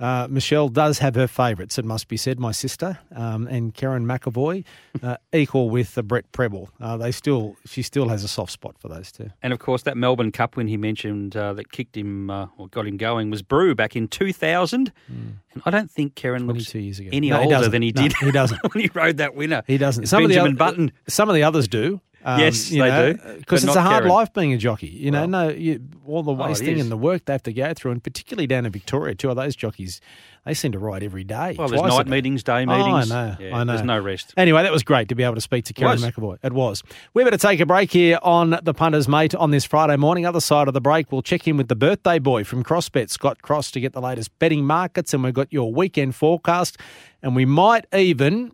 uh, 0.03 0.27
Michelle 0.29 0.69
does 0.69 0.99
have 0.99 1.15
her 1.15 1.29
favourites. 1.29 1.79
It 1.79 1.85
must 1.85 2.09
be 2.09 2.17
said, 2.17 2.41
my 2.41 2.51
sister 2.51 2.99
um, 3.15 3.47
and 3.47 3.73
Kerin 3.73 4.05
McEvoy, 4.05 4.65
uh, 5.03 5.17
equal 5.33 5.71
with 5.71 5.95
the 5.95 6.03
Brett 6.03 6.31
Prebble. 6.33 6.71
Uh, 6.81 6.97
they 6.97 7.13
still, 7.13 7.57
she 7.65 7.83
still 7.83 8.09
has 8.09 8.25
a 8.25 8.29
soft 8.29 8.51
spot 8.51 8.77
for 8.79 8.89
those 8.89 9.13
two. 9.13 9.31
And 9.43 9.53
of 9.53 9.61
course, 9.61 9.83
that 9.83 9.97
Melbourne 9.97 10.33
Cup 10.33 10.57
win 10.57 10.67
he 10.67 10.77
mentioned 10.77 11.37
uh, 11.37 11.53
that 11.55 11.71
kicked 11.71 11.97
him 11.97 12.31
uh, 12.31 12.49
or 12.59 12.67
got 12.67 12.87
him 12.87 12.97
going 12.97 13.31
was 13.31 13.43
Brew 13.43 13.75
back 13.77 13.95
in 13.95 14.09
2000. 14.09 14.93
And 15.09 15.39
I 15.65 15.71
don't 15.71 15.91
think 15.91 16.15
Kerin 16.17 16.47
looks 16.47 16.71
22 16.71 16.79
years 16.81 16.99
ago. 16.99 17.11
any 17.13 17.31
No, 17.31 17.41
older 17.41 17.69
than 17.69 17.83
he 17.83 17.93
No, 17.93 18.09
he 18.21 18.33
doesn't. 18.33 18.59
when 18.75 18.83
he 18.83 18.91
rode 18.93 19.19
that 19.19 19.37
winner. 19.37 19.63
He 19.69 19.79
doesn't. 19.79 20.07
Some 20.07 20.25
Benjamin 20.25 20.53
of 20.53 20.59
the 20.59 20.65
oth- 20.65 20.71
Button. 20.71 20.93
Some 21.09 21.29
of 21.29 21.35
the 21.37 21.45
others 21.45 21.69
do. 21.69 22.01
Um, 22.25 22.39
Yes, 22.41 22.69
they 22.69 22.77
do, 22.77 23.19
Because 23.39 23.65
it's 23.65 23.75
a 23.77 23.81
hard 23.83 24.05
Kerin. 24.05 24.09
life 24.13 24.33
being 24.33 24.53
a 24.53 24.59
jockey. 24.59 24.87
You 24.87 25.11
know, 25.11 25.21
Well. 25.23 25.29
no, 25.29 25.49
you, 25.51 25.81
all 26.07 26.23
the 26.23 26.33
Oh, 26.33 26.35
wasting 26.35 26.77
is. 26.77 26.83
and 26.83 26.91
the 26.91 26.97
work 26.97 27.25
they 27.25 27.33
have 27.33 27.43
to 27.45 27.53
go 27.53 27.73
through, 27.75 27.93
and 27.93 28.03
particularly 28.03 28.47
down 28.47 28.65
in 28.67 28.73
Victoria, 28.73 29.15
two 29.15 29.29
of 29.31 29.37
those 29.37 29.57
jockeys, 29.57 30.01
they 30.45 30.55
seem 30.55 30.73
to 30.73 30.79
ride 30.79 31.03
every 31.03 31.25
day. 31.25 31.55
Well, 31.59 31.69
there's 31.69 31.83
night 31.83 32.07
day. 32.07 32.11
meetings, 32.11 32.43
day 32.43 32.65
Oh, 32.67 32.71
I 32.71 32.79
meetings. 32.79 33.11
know, 33.11 33.37
Yeah, 33.41 33.57
I 33.57 33.65
know. 33.65 33.73
There's 33.73 33.85
no 33.87 33.99
rest. 34.01 34.35
Anyway, 34.37 34.63
that 34.63 34.73
was 34.73 34.83
great 34.83 35.09
to 35.09 35.15
be 35.15 35.23
able 35.23 35.35
to 35.37 35.41
speak 35.41 35.65
to 35.67 35.73
Kerin 35.75 35.93
was. 36.01 36.05
McEvoy. 36.05 36.39
It 36.43 36.53
was. 36.53 36.83
We're 37.15 37.23
going 37.23 37.33
to 37.33 37.39
take 37.39 37.61
a 37.61 37.67
break 37.67 37.93
here 37.93 38.19
on 38.23 38.59
the 38.63 38.75
punters, 38.75 39.09
mate, 39.09 39.35
on 39.35 39.51
this 39.51 39.65
Friday 39.65 39.97
morning. 39.97 40.25
Other 40.27 40.41
side 40.41 40.69
of 40.69 40.75
the 40.75 40.81
break, 40.81 41.11
we'll 41.13 41.23
check 41.23 41.47
in 41.49 41.57
with 41.57 41.69
the 41.69 41.77
birthday 41.77 42.19
boy 42.19 42.45
from 42.45 42.63
CrossBet, 42.65 43.11
Scott 43.11 43.43
Cross, 43.43 43.71
to 43.73 43.81
get 43.81 43.93
the 43.93 44.01
latest 44.01 44.37
betting 44.39 44.65
markets, 44.65 45.13
and 45.15 45.23
we've 45.25 45.35
got 45.35 45.53
your 45.53 45.73
weekend 45.73 46.15
forecast, 46.15 46.77
and 47.23 47.37
we 47.37 47.45
might 47.45 47.87
even, 47.95 48.53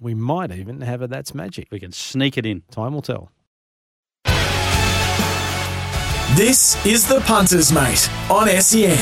we 0.00 0.14
might 0.14 0.50
even 0.50 0.80
have 0.80 1.02
a 1.02 1.06
that's 1.06 1.34
magic. 1.34 1.68
We 1.70 1.78
can 1.78 1.92
sneak 1.92 2.38
it 2.38 2.46
in. 2.46 2.62
Time 2.70 2.94
will 2.94 3.02
tell. 3.02 3.30
This 6.36 6.84
is 6.86 7.06
the 7.06 7.20
Punters 7.20 7.72
Mate 7.72 8.08
on 8.30 8.48
SEN. 8.48 8.96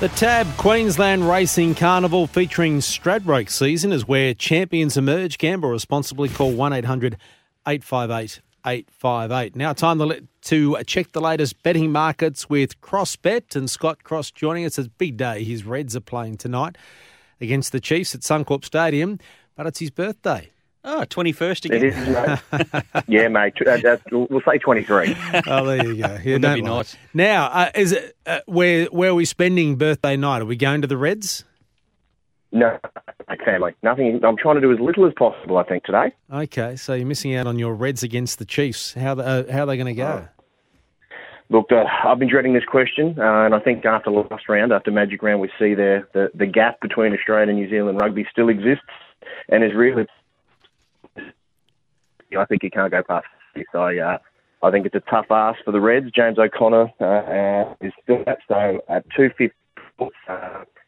The 0.00 0.08
TAB 0.10 0.46
Queensland 0.58 1.28
Racing 1.28 1.74
Carnival 1.74 2.28
featuring 2.28 2.78
Stradbroke 2.78 3.50
season 3.50 3.90
is 3.90 4.06
where 4.06 4.32
champions 4.32 4.96
emerge. 4.96 5.38
Gamble 5.38 5.70
responsibly. 5.70 6.28
Call 6.28 6.52
1 6.52 6.72
800 6.72 7.16
858 7.66 8.40
858. 8.66 9.56
Now, 9.56 9.72
time 9.72 9.98
to, 9.98 10.06
let- 10.06 10.22
to 10.42 10.76
check 10.86 11.12
the 11.12 11.20
latest 11.20 11.62
betting 11.62 11.92
markets 11.92 12.48
with 12.48 12.80
CrossBet 12.80 13.54
and 13.56 13.68
Scott 13.70 14.02
Cross 14.04 14.32
joining 14.32 14.64
us. 14.64 14.78
It's 14.78 14.86
a 14.88 14.90
big 14.90 15.16
day. 15.16 15.44
His 15.44 15.64
Reds 15.64 15.94
are 15.96 16.00
playing 16.00 16.36
tonight 16.38 16.76
against 17.40 17.72
the 17.72 17.80
Chiefs 17.80 18.14
at 18.14 18.22
Suncorp 18.22 18.64
Stadium, 18.64 19.18
but 19.56 19.66
it's 19.66 19.78
his 19.78 19.90
birthday. 19.90 20.50
Oh, 20.84 21.04
21st 21.08 21.64
again. 21.66 21.84
is, 21.84 22.72
mate. 22.72 22.82
yeah, 23.08 23.28
mate. 23.28 23.54
Uh, 23.66 23.76
that's, 23.78 24.02
we'll 24.10 24.40
say 24.42 24.58
23. 24.58 25.16
Oh, 25.46 25.64
there 25.66 25.84
you 25.84 25.96
go. 25.96 26.08
Yeah, 26.08 26.16
Wouldn't 26.16 26.42
don't 26.42 26.54
be 26.54 26.62
nice? 26.62 26.96
Now, 27.12 27.46
uh, 27.46 27.70
is 27.74 27.92
it 27.92 28.16
uh, 28.26 28.40
where 28.46 28.86
where 28.86 29.10
are 29.10 29.14
we 29.14 29.24
spending 29.24 29.76
birthday 29.76 30.16
night? 30.16 30.40
Are 30.40 30.44
we 30.46 30.56
going 30.56 30.80
to 30.82 30.86
the 30.86 30.96
Reds? 30.96 31.44
No, 32.50 32.78
mate, 33.28 33.40
family. 33.44 33.74
Nothing. 33.82 34.20
I'm 34.24 34.36
trying 34.36 34.54
to 34.54 34.60
do 34.60 34.72
as 34.72 34.80
little 34.80 35.06
as 35.06 35.12
possible, 35.18 35.58
I 35.58 35.64
think, 35.64 35.84
today. 35.84 36.12
Okay, 36.32 36.76
so 36.76 36.94
you're 36.94 37.06
missing 37.06 37.34
out 37.34 37.46
on 37.46 37.58
your 37.58 37.74
Reds 37.74 38.02
against 38.02 38.38
the 38.38 38.46
Chiefs. 38.46 38.94
How 38.94 39.14
the, 39.14 39.22
uh, 39.22 39.52
how 39.52 39.64
are 39.64 39.66
they 39.66 39.76
going 39.76 39.94
to 39.94 39.94
go? 39.94 40.28
Look, 41.50 41.72
uh, 41.72 41.84
I've 42.06 42.18
been 42.18 42.28
dreading 42.28 42.52
this 42.54 42.64
question, 42.64 43.16
uh, 43.18 43.44
and 43.44 43.54
I 43.54 43.60
think 43.60 43.84
after 43.84 44.10
last 44.10 44.48
round, 44.48 44.72
after 44.72 44.90
Magic 44.90 45.22
Round, 45.22 45.40
we 45.40 45.50
see 45.58 45.74
there 45.74 46.06
the, 46.12 46.30
the 46.34 46.46
gap 46.46 46.80
between 46.80 47.14
Australia 47.14 47.48
and 47.48 47.58
New 47.58 47.70
Zealand 47.70 48.00
rugby 48.00 48.26
still 48.30 48.48
exists, 48.48 48.84
and 49.48 49.64
is 49.64 49.74
really. 49.74 50.06
I 52.38 52.44
think 52.44 52.62
you 52.62 52.70
can't 52.70 52.90
go 52.90 53.02
past 53.02 53.26
this. 53.54 53.64
I, 53.74 53.98
uh, 53.98 54.18
I 54.62 54.70
think 54.70 54.84
it's 54.84 54.94
a 54.94 55.00
tough 55.10 55.26
ask 55.30 55.64
for 55.64 55.72
the 55.72 55.80
Reds. 55.80 56.10
James 56.14 56.38
O'Connor 56.38 56.92
uh, 57.00 57.04
uh, 57.04 57.74
is 57.80 57.92
still 58.02 58.22
at 58.26 58.38
so 58.46 58.82
at 58.88 59.04
two 59.16 59.30
fifty. 59.38 59.54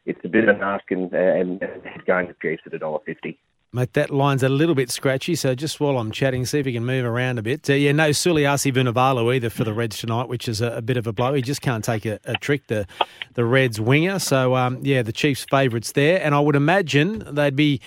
Uh, 0.07 0.11
it's 0.11 0.25
a 0.25 0.29
bit 0.29 0.49
of 0.49 0.57
an 0.57 0.63
ask, 0.63 0.91
and, 0.91 1.13
and, 1.13 1.63
and 1.63 2.05
going 2.07 2.27
to 2.27 2.35
Chiefs 2.43 2.63
at 2.67 2.75
a 2.75 2.79
dollar 2.79 2.99
fifty. 3.07 3.39
Mate, 3.73 3.93
that 3.93 4.11
line's 4.11 4.43
a 4.43 4.49
little 4.49 4.75
bit 4.75 4.91
scratchy, 4.91 5.37
so 5.37 5.55
just 5.55 5.79
while 5.79 5.97
I'm 5.97 6.11
chatting, 6.11 6.45
see 6.45 6.59
if 6.59 6.67
you 6.67 6.73
can 6.73 6.85
move 6.85 7.05
around 7.05 7.39
a 7.39 7.43
bit. 7.43 7.71
Uh, 7.71 7.75
yeah, 7.75 7.93
no 7.93 8.11
Suliasi 8.11 8.73
Vunivalu 8.73 9.37
either 9.37 9.49
for 9.49 9.63
the 9.63 9.73
Reds 9.73 9.99
tonight, 9.99 10.29
which 10.29 10.49
is 10.49 10.61
a, 10.61 10.73
a 10.73 10.83
bit 10.83 10.97
of 10.97 11.07
a 11.07 11.13
blow. 11.13 11.35
He 11.35 11.43
just 11.43 11.63
can't 11.63 11.85
take 11.85 12.05
a, 12.05 12.19
a 12.25 12.35
trick, 12.35 12.67
the 12.67 12.87
the 13.35 13.45
Reds 13.45 13.81
winger. 13.81 14.19
So, 14.19 14.57
um, 14.57 14.81
yeah, 14.83 15.03
the 15.03 15.13
Chiefs' 15.13 15.47
favourites 15.49 15.93
there. 15.93 16.21
And 16.21 16.35
I 16.35 16.41
would 16.41 16.57
imagine 16.57 17.23
they'd 17.33 17.55
be 17.55 17.81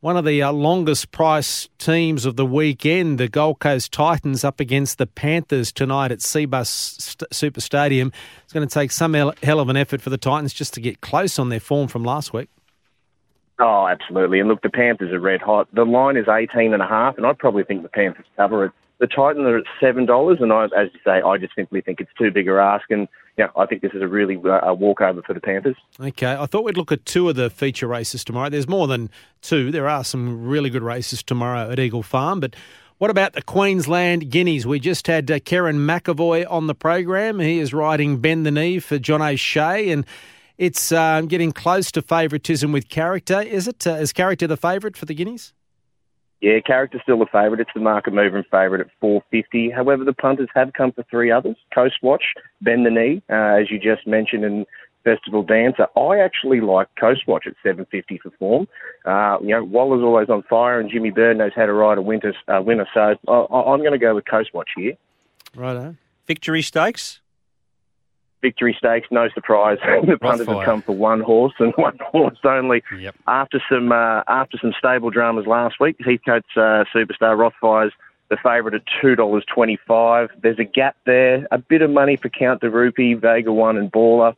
one 0.00 0.16
of 0.16 0.24
the 0.24 0.42
uh, 0.42 0.50
longest 0.50 1.10
price 1.10 1.68
teams 1.78 2.24
of 2.24 2.36
the 2.36 2.46
weekend. 2.46 3.18
The 3.18 3.28
Gold 3.28 3.58
Coast 3.58 3.92
Titans 3.92 4.44
up 4.44 4.58
against 4.58 4.98
the 4.98 5.06
Panthers 5.06 5.72
tonight 5.72 6.10
at 6.10 6.18
Cbus 6.20 6.66
St- 6.66 7.34
Super 7.34 7.60
Stadium. 7.60 8.10
It's 8.44 8.52
going 8.52 8.66
to 8.66 8.72
take 8.72 8.92
some 8.92 9.12
hell 9.14 9.60
of 9.60 9.68
an 9.68 9.76
effort 9.76 10.00
for 10.00 10.10
the 10.10 10.18
Titans 10.18 10.54
just 10.54 10.72
to 10.74 10.80
get 10.80 11.00
close 11.00 11.38
on 11.38 11.50
their 11.50 11.60
form 11.60 11.86
from 11.86 12.02
last 12.02 12.32
week. 12.32 12.48
Oh, 13.58 13.86
absolutely. 13.86 14.40
And 14.40 14.48
look, 14.48 14.62
the 14.62 14.70
Panthers 14.70 15.12
are 15.12 15.20
red 15.20 15.42
hot. 15.42 15.68
The 15.74 15.84
line 15.84 16.16
is 16.16 16.26
eighteen 16.28 16.72
and 16.72 16.82
a 16.82 16.86
half, 16.86 17.18
and 17.18 17.26
I 17.26 17.34
probably 17.34 17.62
think 17.62 17.82
the 17.82 17.90
Panthers 17.90 18.24
cover 18.36 18.64
it. 18.64 18.72
The 19.00 19.06
Titans 19.06 19.46
are 19.46 19.58
at 19.58 19.64
seven 19.78 20.06
dollars, 20.06 20.38
and 20.40 20.50
I, 20.50 20.64
as 20.64 20.88
you 20.94 21.00
say, 21.04 21.20
I 21.20 21.36
just 21.36 21.54
simply 21.54 21.82
think 21.82 22.00
it's 22.00 22.10
too 22.18 22.30
big 22.30 22.48
a 22.48 22.52
ask, 22.52 22.90
and 22.90 23.06
yeah, 23.40 23.48
I 23.56 23.64
think 23.64 23.80
this 23.80 23.92
is 23.94 24.02
a 24.02 24.06
really 24.06 24.36
uh, 24.36 24.74
walkover 24.74 25.22
for 25.22 25.32
the 25.32 25.40
Panthers. 25.40 25.76
Okay, 25.98 26.34
I 26.34 26.44
thought 26.44 26.62
we'd 26.62 26.76
look 26.76 26.92
at 26.92 27.06
two 27.06 27.26
of 27.30 27.36
the 27.36 27.48
feature 27.48 27.86
races 27.86 28.22
tomorrow. 28.22 28.50
There's 28.50 28.68
more 28.68 28.86
than 28.86 29.08
two. 29.40 29.70
There 29.70 29.88
are 29.88 30.04
some 30.04 30.44
really 30.46 30.68
good 30.68 30.82
races 30.82 31.22
tomorrow 31.22 31.70
at 31.70 31.78
Eagle 31.78 32.02
Farm, 32.02 32.40
but 32.40 32.54
what 32.98 33.08
about 33.08 33.32
the 33.32 33.40
Queensland 33.40 34.30
Guineas? 34.30 34.66
We 34.66 34.78
just 34.78 35.06
had 35.06 35.30
uh, 35.30 35.38
Kerin 35.38 35.78
McEvoy 35.78 36.44
on 36.50 36.66
the 36.66 36.74
program. 36.74 37.40
He 37.40 37.60
is 37.60 37.72
riding 37.72 38.18
Bend 38.18 38.44
the 38.44 38.50
Knee 38.50 38.78
for 38.78 38.98
John 38.98 39.22
O'Shea, 39.22 39.90
and 39.90 40.04
it's 40.58 40.92
um, 40.92 41.26
getting 41.26 41.50
close 41.50 41.90
to 41.92 42.02
favouritism 42.02 42.72
with 42.72 42.90
character. 42.90 43.40
Is 43.40 43.66
it? 43.66 43.86
Uh, 43.86 43.92
is 43.92 44.12
character 44.12 44.48
the 44.48 44.58
favourite 44.58 44.98
for 44.98 45.06
the 45.06 45.14
Guineas? 45.14 45.54
Yeah, 46.40 46.58
character's 46.60 47.02
still 47.02 47.18
the 47.18 47.26
favourite. 47.26 47.60
It's 47.60 47.70
the 47.74 47.80
market 47.80 48.14
moving 48.14 48.42
favourite 48.50 48.80
at 48.80 48.90
four 49.00 49.22
fifty. 49.30 49.68
However, 49.70 50.04
the 50.04 50.14
punters 50.14 50.48
have 50.54 50.72
come 50.72 50.90
for 50.92 51.02
three 51.10 51.30
others: 51.30 51.56
Coast 51.74 51.96
Watch, 52.02 52.24
Bend 52.62 52.86
the 52.86 52.90
Knee, 52.90 53.22
uh, 53.28 53.60
as 53.60 53.70
you 53.70 53.78
just 53.78 54.06
mentioned, 54.06 54.44
and 54.44 54.64
Festival 55.04 55.42
Dancer. 55.42 55.86
I 55.98 56.18
actually 56.18 56.60
like 56.62 56.88
Coast 56.98 57.26
Watch 57.26 57.46
at 57.46 57.54
seven 57.62 57.86
fifty 57.90 58.18
for 58.18 58.30
form. 58.38 58.68
Uh, 59.04 59.36
you 59.42 59.48
know, 59.48 59.64
Waller's 59.64 60.02
always 60.02 60.30
on 60.30 60.42
fire, 60.44 60.80
and 60.80 60.90
Jimmy 60.90 61.10
Byrne 61.10 61.38
knows 61.38 61.52
how 61.54 61.66
to 61.66 61.72
ride 61.74 61.98
a 61.98 62.02
winter 62.02 62.34
uh, 62.48 62.62
winner. 62.62 62.86
So 62.94 63.00
I, 63.00 63.30
I- 63.30 63.72
I'm 63.72 63.80
going 63.80 63.92
to 63.92 63.98
go 63.98 64.14
with 64.14 64.24
Coast 64.24 64.54
Watch 64.54 64.70
here. 64.76 64.94
Righto. 65.54 65.96
Victory 66.26 66.62
stakes. 66.62 67.20
Victory 68.42 68.74
Stakes, 68.78 69.08
no 69.10 69.28
surprise. 69.34 69.78
the 70.06 70.16
punters 70.18 70.46
Rothfire. 70.46 70.56
have 70.58 70.64
come 70.64 70.82
for 70.82 70.92
one 70.92 71.20
horse 71.20 71.54
and 71.58 71.72
one 71.76 71.98
horse 72.00 72.38
only. 72.44 72.82
Yep. 72.98 73.14
After 73.26 73.62
some 73.70 73.92
uh, 73.92 74.22
after 74.28 74.58
some 74.60 74.72
stable 74.78 75.10
dramas 75.10 75.46
last 75.46 75.76
week, 75.80 75.96
Heathcote's 76.00 76.46
uh, 76.56 76.84
superstar 76.94 77.36
Rothfire's 77.36 77.92
the 78.30 78.36
favourite 78.36 78.74
at 78.74 78.82
two 79.00 79.14
dollars 79.14 79.44
twenty 79.52 79.78
five. 79.86 80.30
There's 80.42 80.58
a 80.58 80.64
gap 80.64 80.96
there. 81.06 81.46
A 81.50 81.58
bit 81.58 81.82
of 81.82 81.90
money 81.90 82.16
for 82.16 82.28
Count 82.28 82.60
de 82.60 82.70
Rupee, 82.70 83.14
Vega 83.14 83.52
One, 83.52 83.76
and 83.76 83.90
Baller. 83.90 84.34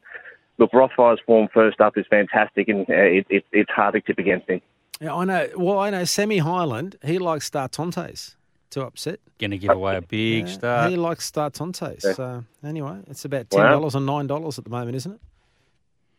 Look, 0.59 0.72
Rothfire's 0.72 1.20
form 1.26 1.48
first 1.53 1.80
up 1.80 1.96
is 1.96 2.07
fantastic, 2.09 2.68
and 2.68 2.88
uh, 2.88 2.94
it, 2.94 3.26
it, 3.30 3.44
it's 3.53 3.70
hard 3.70 3.94
to 3.94 4.00
tip 4.00 4.18
against 4.18 4.48
him. 4.48 4.61
Yeah, 5.00 5.14
I 5.14 5.24
know. 5.24 5.48
Well, 5.57 5.78
I 5.78 5.90
know 5.90 6.05
Sammy 6.05 6.38
Highland. 6.38 6.96
He 7.03 7.18
likes 7.18 7.50
Startontes 7.50 8.36
to 8.73 8.83
upset. 8.85 9.20
Going 9.39 9.53
to 9.53 9.59
give 9.59 9.70
away 9.73 9.97
a 9.97 10.03
big 10.03 10.47
Yeah, 10.47 10.53
start. 10.53 10.91
He 10.91 10.97
likes 10.97 11.31
Startontes. 11.31 12.03
So 12.14 12.45
anyway, 12.64 12.99
it's 13.09 13.25
about 13.25 13.49
ten 13.51 13.61
Wow. 13.62 13.70
dollars 13.73 13.95
and 13.95 14.05
nine 14.07 14.27
dollars 14.27 14.59
at 14.59 14.64
the 14.64 14.70
moment, 14.70 14.97
isn't 14.97 15.12
it? 15.12 15.20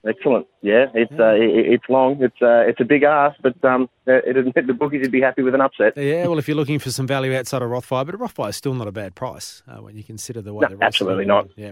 Excellent. 0.05 0.45
Yeah, 0.61 0.87
it's 0.93 1.13
uh, 1.17 1.33
it, 1.35 1.65
it's 1.75 1.83
long. 1.87 2.21
It's 2.21 2.35
uh, 2.41 2.65
it's 2.67 2.81
a 2.81 2.83
big 2.83 3.03
ask, 3.03 3.37
but 3.41 3.55
um, 3.63 3.89
it, 4.05 4.35
it, 4.53 4.67
the 4.67 4.73
bookies 4.73 4.99
would 5.01 5.13
be 5.13 5.21
happy 5.21 5.43
with 5.43 5.55
an 5.55 5.61
upset. 5.61 5.95
Yeah, 5.95 6.27
well, 6.27 6.37
if 6.39 6.47
you're 6.49 6.57
looking 6.57 6.77
for 6.77 6.91
some 6.91 7.07
value 7.07 7.33
outside 7.33 7.61
of 7.61 7.69
Rothfire, 7.69 8.05
but 8.05 8.15
Rothfire 8.15 8.49
is 8.49 8.57
still 8.57 8.73
not 8.73 8.89
a 8.89 8.91
bad 8.91 9.15
price 9.15 9.63
uh, 9.65 9.77
when 9.81 9.95
you 9.95 10.03
consider 10.03 10.41
the 10.41 10.53
way 10.53 10.67
No, 10.69 10.75
the 10.75 10.83
absolutely 10.83 11.23
going. 11.23 11.47
not. 11.47 11.49
Yeah. 11.55 11.71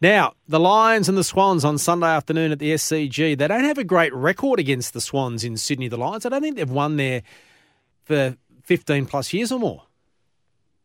Now 0.00 0.34
the 0.46 0.60
Lions 0.60 1.08
and 1.08 1.18
the 1.18 1.24
Swans 1.24 1.64
on 1.64 1.76
Sunday 1.76 2.06
afternoon 2.06 2.52
at 2.52 2.60
the 2.60 2.70
SCG. 2.74 3.36
They 3.36 3.48
don't 3.48 3.64
have 3.64 3.78
a 3.78 3.84
great 3.84 4.14
record 4.14 4.60
against 4.60 4.94
the 4.94 5.00
Swans 5.00 5.42
in 5.42 5.56
Sydney. 5.56 5.88
The 5.88 5.96
Lions. 5.96 6.24
I 6.24 6.28
don't 6.28 6.40
think 6.40 6.54
they've 6.58 6.70
won 6.70 6.98
there 6.98 7.22
for 8.04 8.36
15 8.62 9.06
plus 9.06 9.32
years 9.32 9.50
or 9.50 9.58
more. 9.58 9.82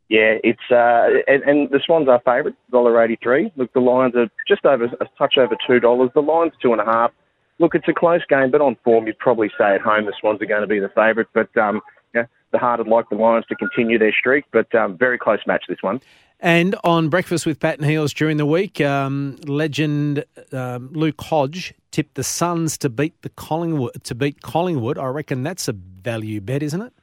Yeah, 0.10 0.38
it's 0.41 0.72
uh, 0.72 1.22
and, 1.28 1.43
and 1.43 1.70
the 1.70 1.82
Swans 1.86 2.08
are 2.08 2.22
favourite, 2.24 2.55
dollar 2.72 3.01
eighty 3.03 3.18
three. 3.22 3.51
Look, 3.58 3.74
the 3.74 3.82
Lions 3.82 4.16
are 4.16 4.30
just 4.47 4.66
over 4.66 4.86
a 4.86 5.05
touch 5.18 5.38
over 5.38 5.58
two 5.68 5.80
dollars. 5.82 6.12
The 6.14 6.22
Lions 6.22 6.53
two 6.62 6.72
and 6.72 6.80
a 6.80 6.86
half. 6.86 7.12
Look, 7.60 7.76
it's 7.76 7.88
a 7.89 7.93
close 7.93 8.22
game, 8.30 8.51
but 8.51 8.62
on 8.62 8.78
form, 8.84 9.08
you'd 9.08 9.20
probably 9.20 9.49
say 9.58 9.76
at 9.76 9.82
home 9.82 10.05
the 10.05 10.14
Swans 10.20 10.41
are 10.41 10.45
going 10.45 10.62
to 10.62 10.68
be 10.68 10.80
the 10.80 10.89
favourite. 10.89 11.28
But 11.34 11.55
um, 11.58 11.82
yeah, 12.16 12.26
the 12.51 12.58
heart 12.58 12.80
would 12.80 12.88
like 12.88 13.10
the 13.10 13.16
Lions 13.16 13.45
to 13.49 13.55
continue 13.55 13.99
their 13.99 14.14
streak, 14.14 14.45
but 14.53 14.74
um, 14.74 14.97
very 14.97 15.18
close 15.18 15.39
match 15.45 15.66
this 15.68 15.82
one. 15.82 15.99
And 16.39 16.76
on 16.84 17.10
Breakfast 17.10 17.45
with 17.45 17.60
Pat 17.60 17.80
and 17.80 17.89
Heels 17.89 18.14
during 18.14 18.38
the 18.38 18.45
week, 18.45 18.80
um, 18.80 19.38
legend 19.45 20.24
um, 20.53 20.91
Luke 20.93 21.20
Hodge 21.20 21.74
tipped 21.91 22.14
the 22.14 22.24
Suns 22.24 22.78
to 22.78 22.89
beat 22.89 23.22
the 23.24 23.30
Collingwood 23.30 24.03
to 24.03 24.16
beat 24.16 24.41
Collingwood. 24.41 24.97
I 24.97 25.08
reckon 25.08 25.43
that's 25.43 25.68
a 25.68 25.74
value 25.74 26.39
bet, 26.39 26.62
isn't 26.62 26.82
it? 26.82 26.93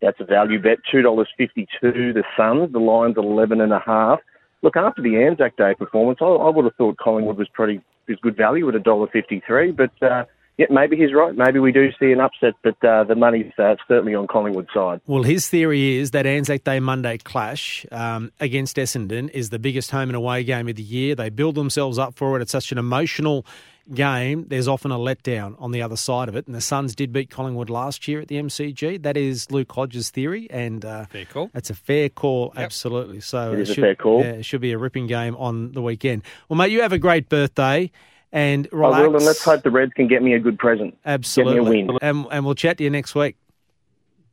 That's 0.00 0.20
a 0.20 0.24
value 0.24 0.60
bet, 0.60 0.78
two 0.90 1.02
dollars 1.02 1.28
fifty 1.36 1.66
two. 1.80 2.12
The 2.12 2.24
Suns, 2.36 2.72
the 2.72 2.78
Lions 2.78 3.16
eleven 3.16 3.60
and 3.60 3.72
a 3.72 3.82
half. 3.84 4.20
Look, 4.62 4.76
after 4.76 5.02
the 5.02 5.16
Anzac 5.16 5.56
Day 5.56 5.74
performance, 5.74 6.18
I, 6.20 6.26
I 6.26 6.50
would 6.50 6.64
have 6.64 6.74
thought 6.76 6.98
Collingwood 6.98 7.38
was 7.38 7.48
pretty 7.48 7.80
is 8.08 8.18
good 8.22 8.36
value 8.36 8.68
at 8.68 8.74
a 8.74 8.80
dollar 8.80 9.06
fifty 9.12 9.42
three. 9.46 9.70
But 9.70 9.90
uh, 10.02 10.24
yeah, 10.56 10.66
maybe 10.70 10.96
he's 10.96 11.14
right. 11.14 11.34
Maybe 11.36 11.60
we 11.60 11.70
do 11.70 11.90
see 12.00 12.10
an 12.10 12.20
upset, 12.20 12.54
but 12.64 12.82
uh, 12.84 13.04
the 13.04 13.14
money's 13.14 13.52
uh, 13.58 13.76
certainly 13.86 14.14
on 14.16 14.26
Collingwood's 14.26 14.72
side. 14.74 15.00
Well, 15.06 15.22
his 15.22 15.48
theory 15.48 15.96
is 15.96 16.10
that 16.10 16.26
Anzac 16.26 16.64
Day 16.64 16.80
Monday 16.80 17.18
clash 17.18 17.86
um, 17.92 18.32
against 18.40 18.76
Essendon 18.76 19.30
is 19.30 19.50
the 19.50 19.60
biggest 19.60 19.92
home 19.92 20.08
and 20.08 20.16
away 20.16 20.42
game 20.42 20.68
of 20.68 20.74
the 20.74 20.82
year. 20.82 21.14
They 21.14 21.30
build 21.30 21.54
themselves 21.54 21.96
up 21.96 22.16
for 22.16 22.36
it. 22.36 22.42
It's 22.42 22.50
such 22.50 22.72
an 22.72 22.78
emotional 22.78 23.46
game. 23.94 24.46
There's 24.48 24.68
often 24.68 24.90
a 24.90 24.98
letdown 24.98 25.54
on 25.58 25.72
the 25.72 25.82
other 25.82 25.96
side 25.96 26.28
of 26.28 26.36
it. 26.36 26.46
And 26.46 26.54
the 26.54 26.60
Suns 26.60 26.94
did 26.94 27.12
beat 27.12 27.30
Collingwood 27.30 27.70
last 27.70 28.06
year 28.08 28.20
at 28.20 28.28
the 28.28 28.36
MCG. 28.36 29.02
That 29.02 29.16
is 29.16 29.50
Luke 29.50 29.70
Hodges' 29.72 30.10
theory, 30.10 30.48
and 30.50 30.84
uh, 30.84 31.06
Fair 31.06 31.24
call. 31.24 31.50
That's 31.52 31.70
a 31.70 31.74
fair 31.74 32.08
call, 32.08 32.52
absolutely. 32.56 33.20
So 33.20 33.52
It 33.52 33.60
is 33.60 33.70
a 33.70 33.74
should, 33.74 33.82
fair 33.82 33.94
call. 33.94 34.20
Yeah, 34.20 34.32
it 34.32 34.44
should 34.44 34.60
be 34.60 34.72
a 34.72 34.78
ripping 34.78 35.06
game 35.06 35.36
on 35.36 35.72
the 35.72 35.82
weekend. 35.82 36.22
Well, 36.48 36.56
mate, 36.56 36.70
you 36.70 36.82
have 36.82 36.92
a 36.92 36.98
great 36.98 37.28
birthday. 37.28 37.90
And 38.30 38.68
relax. 38.72 38.96
I 38.96 39.06
will, 39.06 39.16
and 39.16 39.24
let's 39.24 39.42
hope 39.42 39.62
the 39.62 39.70
Reds 39.70 39.92
can 39.94 40.06
get 40.06 40.22
me 40.22 40.34
a 40.34 40.38
good 40.38 40.58
present. 40.58 40.98
Absolutely. 41.06 41.54
Get 41.54 41.70
me 41.70 41.80
a 41.80 41.86
win. 41.92 41.98
And, 42.02 42.26
and 42.30 42.44
we'll 42.44 42.54
chat 42.54 42.76
to 42.76 42.84
you 42.84 42.90
next 42.90 43.14
week. 43.14 43.36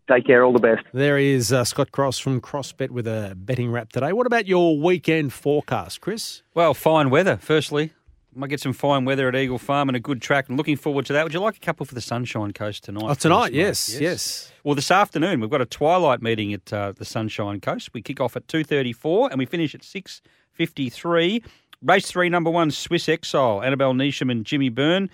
Take 0.09 0.27
care. 0.27 0.43
All 0.43 0.53
the 0.53 0.59
best. 0.59 0.83
There 0.93 1.17
is 1.17 1.51
uh, 1.51 1.63
Scott 1.63 1.91
Cross 1.91 2.19
from 2.19 2.41
CrossBet 2.41 2.91
with 2.91 3.07
a 3.07 3.33
betting 3.35 3.71
wrap 3.71 3.91
today. 3.91 4.11
What 4.11 4.27
about 4.27 4.47
your 4.47 4.77
weekend 4.77 5.33
forecast, 5.33 6.01
Chris? 6.01 6.43
Well, 6.53 6.73
fine 6.73 7.09
weather, 7.09 7.37
firstly. 7.37 7.93
Might 8.37 8.49
get 8.49 8.59
some 8.59 8.73
fine 8.73 9.05
weather 9.05 9.29
at 9.29 9.35
Eagle 9.35 9.57
Farm 9.57 9.87
and 9.87 9.95
a 9.95 9.99
good 9.99 10.21
track. 10.21 10.49
and 10.49 10.57
looking 10.57 10.75
forward 10.75 11.05
to 11.05 11.13
that. 11.13 11.23
Would 11.23 11.33
you 11.33 11.39
like 11.39 11.55
a 11.55 11.59
couple 11.61 11.85
for 11.85 11.95
the 11.95 12.01
Sunshine 12.01 12.51
Coast 12.51 12.83
tonight? 12.83 13.05
Oh, 13.05 13.13
tonight, 13.13 13.53
mate? 13.53 13.59
yes, 13.59 13.97
yes. 13.97 14.51
Well, 14.65 14.75
this 14.75 14.91
afternoon 14.91 15.39
we've 15.39 15.49
got 15.49 15.61
a 15.61 15.65
twilight 15.65 16.21
meeting 16.21 16.51
at 16.53 16.73
uh, 16.73 16.91
the 16.91 17.05
Sunshine 17.05 17.61
Coast. 17.61 17.91
We 17.93 18.01
kick 18.01 18.19
off 18.19 18.35
at 18.35 18.45
two 18.49 18.65
thirty-four 18.65 19.29
and 19.29 19.39
we 19.39 19.45
finish 19.45 19.73
at 19.73 19.83
six 19.83 20.21
fifty-three. 20.51 21.43
Race 21.81 22.07
three, 22.07 22.27
number 22.29 22.49
one, 22.49 22.71
Swiss 22.71 23.07
Exile, 23.07 23.61
Annabelle 23.61 23.93
Neesham 23.93 24.29
and 24.31 24.45
Jimmy 24.45 24.69
Byrne. 24.69 25.09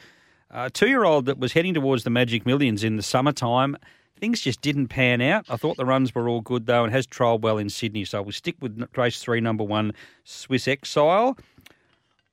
A 0.49 0.69
two-year-old 0.69 1.25
that 1.27 1.37
was 1.37 1.53
heading 1.53 1.73
towards 1.73 2.03
the 2.03 2.09
Magic 2.09 2.45
Millions 2.45 2.83
in 2.83 2.95
the 2.95 3.03
summertime. 3.03 3.77
Things 4.19 4.41
just 4.41 4.61
didn't 4.61 4.87
pan 4.87 5.19
out. 5.21 5.45
I 5.49 5.57
thought 5.57 5.77
the 5.77 5.85
runs 5.85 6.13
were 6.13 6.27
all 6.29 6.41
good 6.41 6.65
though, 6.65 6.83
and 6.83 6.93
has 6.93 7.05
trialled 7.07 7.41
well 7.41 7.57
in 7.57 7.69
Sydney. 7.69 8.05
So 8.05 8.21
we'll 8.21 8.31
stick 8.31 8.55
with 8.61 8.83
race 8.95 9.21
three, 9.21 9.41
number 9.41 9.63
one, 9.63 9.93
Swiss 10.23 10.67
Exile. 10.67 11.37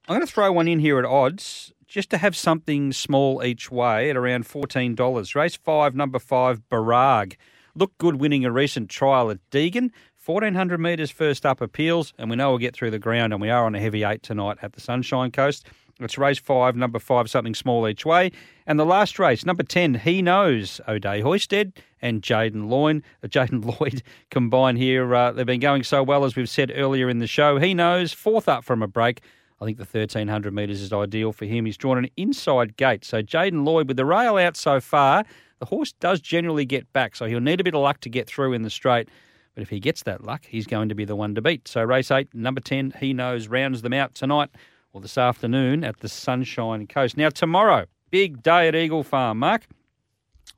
I'm 0.08 0.14
going 0.14 0.26
to 0.26 0.32
throw 0.32 0.50
one 0.50 0.68
in 0.68 0.78
here 0.78 0.98
at 0.98 1.04
odds 1.04 1.70
just 1.86 2.08
to 2.10 2.16
have 2.16 2.34
something 2.34 2.94
small 2.94 3.44
each 3.44 3.70
way 3.70 4.08
at 4.08 4.16
around 4.16 4.46
$14. 4.48 5.34
Race 5.34 5.56
five, 5.56 5.94
number 5.94 6.18
five, 6.18 6.66
Barag. 6.70 7.36
Looked 7.74 7.98
good 7.98 8.16
winning 8.16 8.46
a 8.46 8.50
recent 8.50 8.88
trial 8.88 9.30
at 9.30 9.38
Deagon. 9.50 9.90
1400 10.24 10.80
metres 10.80 11.10
first 11.10 11.44
up 11.44 11.60
appeals, 11.60 12.14
and 12.16 12.30
we 12.30 12.36
know 12.36 12.48
we'll 12.48 12.58
get 12.58 12.74
through 12.74 12.90
the 12.90 12.98
ground, 12.98 13.34
and 13.34 13.42
we 13.42 13.50
are 13.50 13.66
on 13.66 13.74
a 13.74 13.80
heavy 13.80 14.02
eight 14.02 14.22
tonight 14.22 14.56
at 14.62 14.72
the 14.72 14.80
Sunshine 14.80 15.30
Coast. 15.30 15.66
It's 16.00 16.16
race 16.16 16.38
five, 16.38 16.74
number 16.74 16.98
five, 16.98 17.28
something 17.28 17.54
small 17.54 17.86
each 17.86 18.06
way. 18.06 18.32
And 18.66 18.80
the 18.80 18.86
last 18.86 19.18
race, 19.18 19.44
number 19.44 19.62
10, 19.62 19.92
He 19.92 20.22
Knows, 20.22 20.80
O'Dea 20.88 21.20
Hoysted 21.20 21.76
and 22.00 22.22
Jaden 22.22 22.70
Lloyd. 22.70 23.02
Jaden 23.26 23.78
Lloyd 23.78 24.02
combined 24.30 24.78
here. 24.78 25.14
Uh, 25.14 25.32
they've 25.32 25.44
been 25.44 25.60
going 25.60 25.82
so 25.82 26.02
well, 26.02 26.24
as 26.24 26.34
we've 26.34 26.48
said 26.48 26.72
earlier 26.74 27.10
in 27.10 27.18
the 27.18 27.26
show. 27.26 27.58
He 27.58 27.74
Knows, 27.74 28.14
fourth 28.14 28.48
up 28.48 28.64
from 28.64 28.82
a 28.82 28.88
break. 28.88 29.20
I 29.60 29.64
think 29.64 29.78
the 29.78 29.84
1300 29.84 30.52
metres 30.54 30.80
is 30.80 30.92
ideal 30.92 31.32
for 31.32 31.44
him. 31.44 31.64
He's 31.64 31.76
drawn 31.76 31.98
an 31.98 32.08
inside 32.16 32.76
gate. 32.76 33.04
So 33.04 33.22
Jaden 33.22 33.64
Lloyd, 33.64 33.88
with 33.88 33.96
the 33.96 34.04
rail 34.04 34.36
out 34.36 34.56
so 34.56 34.80
far, 34.80 35.24
the 35.58 35.66
horse 35.66 35.92
does 35.92 36.20
generally 36.20 36.64
get 36.64 36.92
back. 36.92 37.16
So 37.16 37.26
he'll 37.26 37.40
need 37.40 37.60
a 37.60 37.64
bit 37.64 37.74
of 37.74 37.82
luck 37.82 38.00
to 38.00 38.08
get 38.08 38.28
through 38.28 38.52
in 38.52 38.62
the 38.62 38.70
straight. 38.70 39.08
But 39.54 39.62
if 39.62 39.70
he 39.70 39.80
gets 39.80 40.04
that 40.04 40.22
luck, 40.22 40.44
he's 40.46 40.66
going 40.66 40.88
to 40.90 40.94
be 40.94 41.04
the 41.04 41.16
one 41.16 41.34
to 41.34 41.42
beat. 41.42 41.66
So 41.66 41.82
race 41.82 42.12
eight, 42.12 42.32
number 42.32 42.60
10, 42.60 42.94
he 43.00 43.12
knows, 43.12 43.48
rounds 43.48 43.82
them 43.82 43.92
out 43.92 44.14
tonight 44.14 44.50
or 44.92 45.00
this 45.00 45.18
afternoon 45.18 45.82
at 45.82 45.98
the 45.98 46.08
Sunshine 46.08 46.86
Coast. 46.86 47.16
Now, 47.16 47.28
tomorrow, 47.28 47.86
big 48.10 48.42
day 48.42 48.68
at 48.68 48.76
Eagle 48.76 49.02
Farm, 49.02 49.38
Mark. 49.38 49.66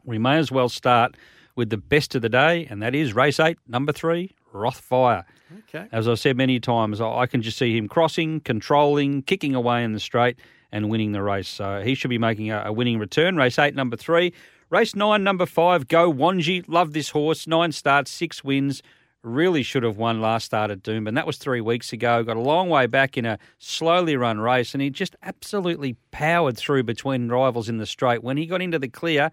We 0.05 0.18
may 0.18 0.36
as 0.36 0.53
well 0.53 0.68
start 0.68 1.16
with 1.57 1.70
the 1.70 1.76
best 1.76 2.14
of 2.14 2.22
the 2.22 2.28
day, 2.28 2.66
and 2.70 2.82
that 2.82 2.94
is 2.94 3.14
race 3.14 3.40
eight, 3.40 3.59
number 3.66 3.92
three, 3.92 4.34
Rothfire. 4.55 5.24
Okay. 5.68 5.86
As 5.92 6.07
I've 6.07 6.18
said 6.18 6.36
many 6.36 6.61
times, 6.61 7.01
I 7.01 7.26
can 7.26 7.42
just 7.42 7.59
see 7.59 7.76
him 7.76 7.88
crossing, 7.88 8.40
controlling, 8.40 9.22
kicking 9.22 9.55
away 9.55 9.82
in 9.84 9.92
the 9.92 10.01
straight, 10.01 10.38
and 10.72 10.88
winning 10.88 11.12
the 11.12 11.22
race. 11.22 11.48
So 11.48 11.82
he 11.82 11.94
should 11.94 12.11
be 12.11 12.18
making 12.18 12.51
a, 12.51 12.62
a 12.66 12.72
winning 12.72 12.98
return. 12.98 13.36
Race 13.36 13.59
eight, 13.59 13.74
number 13.74 13.96
three. 13.96 14.32
Race 14.70 14.94
nine, 14.94 15.24
number 15.24 15.46
five, 15.46 15.88
Go 15.88 16.12
Wanji. 16.12 16.64
Love 16.68 16.92
this 16.92 17.11
horse. 17.11 17.48
Nine 17.48 17.72
starts, 17.72 18.11
six 18.11 18.44
wins. 18.44 18.82
Really 19.22 19.62
should 19.62 19.82
have 19.82 19.98
won 19.98 20.20
last 20.20 20.46
start 20.46 20.70
at 20.70 20.82
Doomben. 20.82 21.14
That 21.14 21.26
was 21.26 21.36
three 21.36 21.61
weeks 21.61 21.92
ago. 21.92 22.22
Got 22.22 22.36
a 22.36 22.40
long 22.40 22.70
way 22.70 22.86
back 22.86 23.18
in 23.18 23.26
a 23.26 23.38
slowly 23.59 24.16
run 24.16 24.40
race, 24.40 24.72
and 24.72 24.80
he 24.80 24.88
just 24.88 25.16
absolutely 25.22 25.96
powered 26.11 26.57
through 26.57 26.84
between 26.84 27.28
rivals 27.28 27.68
in 27.68 27.78
the 27.78 27.84
straight. 27.84 28.22
When 28.22 28.36
he 28.36 28.46
got 28.46 28.62
into 28.62 28.78
the 28.78 28.88
clear, 28.88 29.30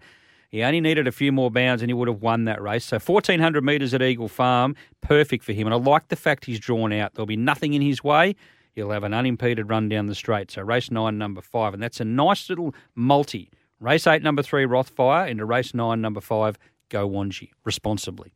he 0.48 0.62
only 0.62 0.80
needed 0.80 1.06
a 1.06 1.12
few 1.12 1.30
more 1.30 1.50
bounds 1.50 1.82
and 1.82 1.90
he 1.90 1.94
would 1.94 2.08
have 2.08 2.22
won 2.22 2.44
that 2.46 2.60
race. 2.60 2.84
So 2.86 2.98
1,400 2.98 3.62
metres 3.64 3.92
at 3.92 4.02
Eagle 4.02 4.28
Farm, 4.28 4.74
perfect 5.02 5.44
for 5.44 5.52
him. 5.52 5.66
And 5.66 5.74
I 5.74 5.76
like 5.76 6.08
the 6.08 6.16
fact 6.16 6.46
he's 6.46 6.58
drawn 6.58 6.92
out. 6.92 7.14
There'll 7.14 7.26
be 7.26 7.36
nothing 7.36 7.74
in 7.74 7.82
his 7.82 8.02
way. 8.02 8.34
He'll 8.74 8.90
have 8.90 9.04
an 9.04 9.12
unimpeded 9.12 9.68
run 9.68 9.88
down 9.88 10.06
the 10.06 10.14
straight. 10.14 10.50
So 10.50 10.62
race 10.62 10.90
nine, 10.90 11.18
number 11.18 11.42
five. 11.42 11.74
And 11.74 11.82
that's 11.82 12.00
a 12.00 12.04
nice 12.04 12.48
little 12.48 12.74
multi. 12.94 13.50
Race 13.80 14.06
eight, 14.06 14.22
number 14.22 14.42
three, 14.42 14.64
Rothfire, 14.64 15.28
into 15.28 15.44
race 15.44 15.74
nine, 15.74 16.00
number 16.00 16.20
five, 16.20 16.58
Go 16.88 17.08
Wanji, 17.08 17.50
responsibly. 17.64 18.32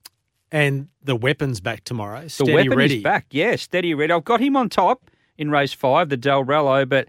And 0.51 0.89
the 1.03 1.17
weapon's 1.17 1.61
back 1.61 1.83
tomorrow. 1.85 2.23
The 2.23 2.29
Steady 2.29 2.53
weapon 2.53 2.77
ready. 2.77 2.97
is 2.99 3.03
back. 3.03 3.27
Yeah, 3.31 3.57
steady 3.57 3.95
ready. 3.95 4.13
I've 4.13 4.25
got 4.25 4.41
him 4.41 4.57
on 4.57 4.69
top 4.69 5.11
in 5.39 5.51
race 5.51 5.73
five, 5.73 6.11
the 6.11 6.17
Del 6.19 6.45
Rello, 6.45 6.87
but 6.87 7.09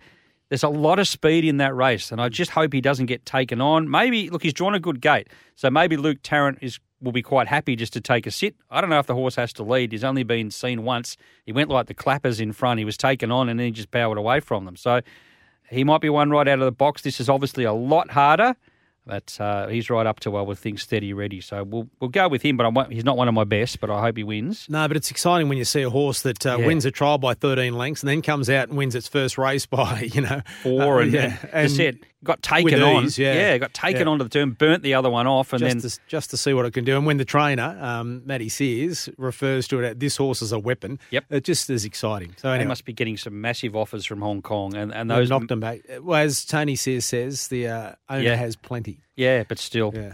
there's 0.54 0.62
a 0.62 0.70
lot 0.70 1.00
of 1.00 1.08
speed 1.08 1.46
in 1.46 1.58
that 1.58 1.74
race, 1.76 2.12
and 2.12 2.22
I 2.22 2.30
just 2.30 2.52
hope 2.52 2.74
he 2.74 2.80
doesn't 2.80 3.08
get 3.08 3.26
taken 3.26 3.60
on. 3.60 3.90
Maybe 3.90 4.30
look, 4.30 4.44
he's 4.44 4.54
drawn 4.54 4.76
a 4.76 4.80
good 4.80 5.02
gate, 5.02 5.28
so 5.56 5.72
maybe 5.72 5.98
Luke 5.98 6.20
Tarrant 6.22 6.60
is 6.62 6.80
will 7.02 7.12
be 7.12 7.24
quite 7.24 7.48
happy 7.48 7.76
just 7.76 7.92
to 7.94 8.00
take 8.00 8.28
a 8.28 8.32
sit. 8.32 8.56
I 8.70 8.80
don't 8.80 8.92
know 8.92 9.00
if 9.00 9.08
the 9.08 9.16
horse 9.16 9.36
has 9.36 9.52
to 9.54 9.64
lead. 9.64 9.92
He's 9.92 10.04
only 10.04 10.22
been 10.22 10.52
seen 10.52 10.84
once. 10.84 11.18
He 11.44 11.52
went 11.52 11.72
like 11.72 11.88
the 11.88 11.96
clappers 11.96 12.40
in 12.40 12.54
front. 12.54 12.78
He 12.78 12.86
was 12.86 12.98
taken 12.98 13.32
on, 13.32 13.50
and 13.50 13.60
then 13.60 13.66
he 13.66 13.72
just 13.72 13.90
powered 13.90 14.20
away 14.20 14.42
from 14.42 14.66
them. 14.66 14.76
So 14.76 15.02
he 15.72 15.84
might 15.84 16.02
be 16.02 16.10
one 16.12 16.30
right 16.30 16.48
out 16.48 16.60
of 16.60 16.66
the 16.66 16.72
box. 16.72 17.02
This 17.02 17.20
is 17.20 17.30
obviously 17.30 17.64
a 17.64 17.74
lot 17.74 18.12
harder. 18.12 18.56
But 19.06 19.38
uh, 19.40 19.68
he's 19.68 19.90
right 19.90 20.06
up 20.06 20.22
to 20.22 20.32
well 20.32 20.46
with 20.46 20.60
things 20.60 20.82
steady 20.82 21.12
ready. 21.12 21.42
So 21.42 21.64
we'll 21.64 21.90
we'll 22.00 22.10
go 22.10 22.30
with 22.30 22.42
him. 22.42 22.56
But 22.56 22.66
I 22.66 22.70
won't, 22.70 22.94
he's 22.94 23.04
not 23.04 23.18
one 23.18 23.28
of 23.28 23.34
my 23.34 23.44
best. 23.44 23.82
But 23.82 23.90
I 23.90 24.00
hope 24.02 24.16
he 24.16 24.24
wins. 24.24 24.66
No, 24.70 24.88
but 24.88 24.96
it's 24.96 25.12
exciting 25.12 25.50
when 25.50 25.58
you 25.58 25.66
see 25.66 25.82
a 25.82 25.90
horse 25.90 26.22
that 26.22 26.46
uh, 26.46 26.58
Yeah. 26.60 26.68
wins 26.68 26.86
a 26.86 26.92
trial 26.92 27.18
by 27.18 27.34
13 27.34 27.74
lengths 27.78 28.02
and 28.02 28.10
then 28.10 28.22
comes 28.22 28.50
out 28.50 28.70
and 28.70 28.78
wins 28.78 28.96
its 28.96 29.08
first 29.10 29.38
race 29.38 29.66
by, 29.74 30.10
you 30.14 30.22
know, 30.22 30.42
four 30.62 31.00
uh, 31.00 31.04
and, 31.04 31.12
yeah, 31.12 31.38
and, 31.52 31.70
said 31.72 32.00
got 32.24 32.42
taken 32.42 32.82
on. 32.82 33.06
ease, 33.06 33.18
yeah. 33.18 33.58
got 33.58 33.74
taken 33.74 34.02
Yeah. 34.02 34.08
onto 34.08 34.24
the 34.24 34.30
turn, 34.30 34.52
burnt 34.52 34.82
the 34.84 34.94
other 34.94 35.10
one 35.10 35.28
off, 35.28 35.54
and 35.54 35.60
just 35.60 35.82
then 35.82 35.90
to, 35.90 36.00
just 36.08 36.30
to 36.32 36.38
see 36.38 36.54
what 36.54 36.66
it 36.66 36.74
can 36.74 36.84
do. 36.86 36.96
And 36.98 37.06
when 37.06 37.18
the 37.18 37.26
trainer, 37.26 37.78
um, 37.82 38.22
Matty 38.26 38.50
Sears, 38.50 39.10
refers 39.18 39.68
to 39.70 39.80
it 39.80 39.86
as 39.86 39.96
this 39.98 40.18
horse 40.18 40.42
as 40.42 40.52
a 40.52 40.60
weapon, 40.60 41.00
Yep. 41.12 41.26
it 41.30 41.44
just 41.44 41.70
is 41.70 41.86
exciting. 41.86 42.34
So 42.38 42.56
they 42.58 42.66
must 42.66 42.86
be 42.86 42.94
getting 42.94 43.18
some 43.18 43.40
massive 43.42 43.76
offers 43.76 44.06
from 44.06 44.22
Hong 44.22 44.42
Kong, 44.42 44.76
and 44.76 44.94
and 44.94 45.10
they've 45.10 45.18
those 45.18 45.30
knocked 45.30 45.48
them 45.50 45.60
back. 45.60 45.82
Well, 46.02 46.20
as 46.22 46.46
Tony 46.46 46.76
Sears 46.76 47.06
says, 47.06 47.48
the 47.50 47.68
uh, 47.68 47.92
owner 48.10 48.22
Yeah. 48.24 48.36
has 48.36 48.56
plenty. 48.56 49.00
Yeah, 49.16 49.44
but 49.48 49.60
still, 49.60 49.92
Yeah. 49.94 50.14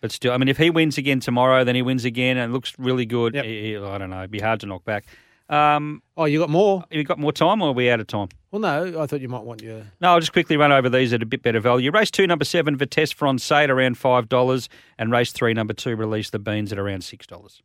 but 0.00 0.12
still, 0.12 0.32
I 0.32 0.36
mean, 0.38 0.48
if 0.48 0.56
he 0.58 0.70
wins 0.70 0.96
again 0.98 1.20
tomorrow, 1.20 1.64
then 1.64 1.74
he 1.74 1.82
wins 1.82 2.04
again 2.04 2.36
and 2.38 2.52
looks 2.52 2.72
really 2.78 3.06
good. 3.06 3.34
Yep. 3.34 3.44
He- 3.44 3.76
I 3.76 3.98
don't 3.98 4.10
know, 4.10 4.18
it'd 4.20 4.30
be 4.30 4.40
hard 4.40 4.60
to 4.60 4.66
knock 4.66 4.84
back. 4.84 5.04
Um, 5.50 6.02
Oh, 6.16 6.24
you 6.26 6.38
got 6.38 6.48
more? 6.50 6.80
have 6.80 6.86
you 6.92 7.02
got 7.04 7.18
more 7.18 7.32
time, 7.32 7.60
or 7.62 7.70
are 7.70 7.72
we 7.72 7.90
out 7.90 7.98
of 8.00 8.06
time? 8.06 8.28
Well, 8.50 8.60
no, 8.60 9.00
I 9.02 9.06
thought 9.06 9.20
you 9.20 9.28
might 9.28 9.42
want 9.44 9.62
your. 9.62 9.82
No, 10.00 10.10
I'll 10.12 10.20
just 10.20 10.32
quickly 10.32 10.56
run 10.56 10.70
over 10.72 10.88
these 10.88 11.12
at 11.12 11.22
a 11.22 11.26
bit 11.26 11.42
better 11.42 11.60
value. 11.60 11.90
Race 11.90 12.10
two, 12.10 12.26
number 12.26 12.44
seven, 12.44 12.76
Vitesse 12.76 13.12
Francais 13.12 13.64
at 13.64 13.70
around 13.70 13.96
five 13.98 14.28
dollars, 14.28 14.68
and 14.98 15.10
race 15.12 15.32
three, 15.32 15.52
number 15.54 15.72
two, 15.72 15.96
Release 15.96 16.30
the 16.30 16.38
Beans 16.38 16.72
at 16.72 16.78
around 16.78 17.02
six 17.04 17.26
dollars. 17.26 17.62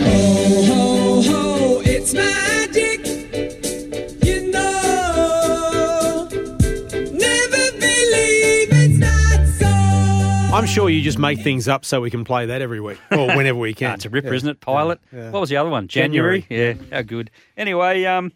Ho, 0.00 1.22
ho, 1.22 1.82
it's 1.84 2.12
magic. 2.14 2.82
You 2.82 2.87
I'm 10.58 10.66
sure 10.66 10.90
you 10.90 11.02
just 11.02 11.20
make 11.20 11.38
things 11.38 11.68
up 11.68 11.84
so 11.84 12.00
we 12.00 12.10
can 12.10 12.24
play 12.24 12.46
that 12.46 12.60
every 12.60 12.80
week 12.80 12.98
or 13.12 13.28
whenever 13.28 13.60
we 13.60 13.74
can. 13.74 13.92
Ah, 13.92 13.94
it's 13.94 14.06
a 14.06 14.10
ripper, 14.10 14.30
Yeah. 14.30 14.34
isn't 14.34 14.48
it? 14.48 14.60
Pilot. 14.60 14.98
Yeah. 15.12 15.30
What 15.30 15.38
was 15.38 15.50
the 15.50 15.56
other 15.56 15.70
one? 15.70 15.86
January. 15.86 16.46
Yeah, 16.50 16.74
how 16.90 17.02
good. 17.02 17.30
Anyway, 17.56 18.04
um, 18.06 18.32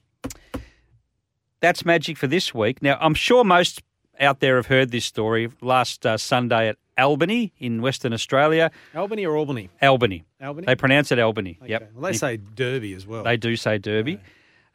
that's 1.59 1.85
magic 1.85 2.17
for 2.17 2.29
this 2.29 2.55
week. 2.55 2.81
Now, 2.81 2.97
I'm 3.01 3.15
sure 3.15 3.43
most 3.43 3.83
out 4.21 4.39
there 4.39 4.55
have 4.55 4.67
heard 4.67 4.93
this 4.93 5.05
story 5.05 5.51
last 5.61 6.07
uh, 6.07 6.17
Sunday 6.17 6.69
at 6.69 6.77
Albany 6.97 7.55
in 7.59 7.83
Western 7.83 8.13
Australia. 8.13 8.71
Albany 8.95 9.27
or 9.27 9.37
Albany? 9.37 9.69
Albany. 9.83 10.23
Albany? 10.41 10.67
They 10.67 10.77
pronounce 10.77 11.11
it 11.11 11.19
Albany. 11.19 11.59
Yep. 11.67 11.91
Well, 11.93 12.13
they 12.13 12.17
say 12.17 12.37
Derby 12.37 12.95
as 12.95 13.05
well. 13.05 13.25
They 13.25 13.37
do 13.37 13.57
say 13.57 13.79
Derby. 13.79 14.21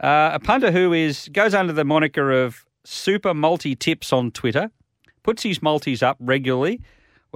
Uh, 0.01 0.31
a 0.33 0.39
punter 0.39 0.71
who 0.71 0.91
is 0.91 1.29
goes 1.31 1.53
under 1.53 1.71
the 1.71 1.85
moniker 1.85 2.29
of 2.29 2.65
Super 2.83 3.33
Multi 3.33 3.73
Tips 3.73 4.11
on 4.11 4.31
Twitter, 4.31 4.69
puts 5.23 5.43
his 5.43 5.61
multis 5.61 6.03
up 6.03 6.17
regularly. 6.19 6.81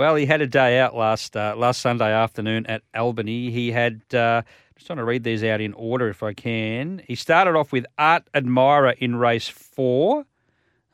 Well, 0.01 0.15
he 0.15 0.25
had 0.25 0.41
a 0.41 0.47
day 0.47 0.79
out 0.79 0.95
last 0.95 1.37
uh, 1.37 1.53
last 1.55 1.79
Sunday 1.79 2.11
afternoon 2.11 2.65
at 2.65 2.81
Albany. 2.95 3.51
He 3.51 3.71
had 3.71 4.01
uh, 4.15 4.41
just 4.73 4.87
trying 4.87 4.97
to 4.97 5.03
read 5.03 5.23
these 5.23 5.43
out 5.43 5.61
in 5.61 5.73
order 5.73 6.09
if 6.09 6.23
I 6.23 6.33
can. 6.33 7.03
He 7.07 7.13
started 7.13 7.55
off 7.55 7.71
with 7.71 7.85
Art 7.99 8.23
Admirer 8.33 8.95
in 8.97 9.17
race 9.17 9.47
four. 9.47 10.25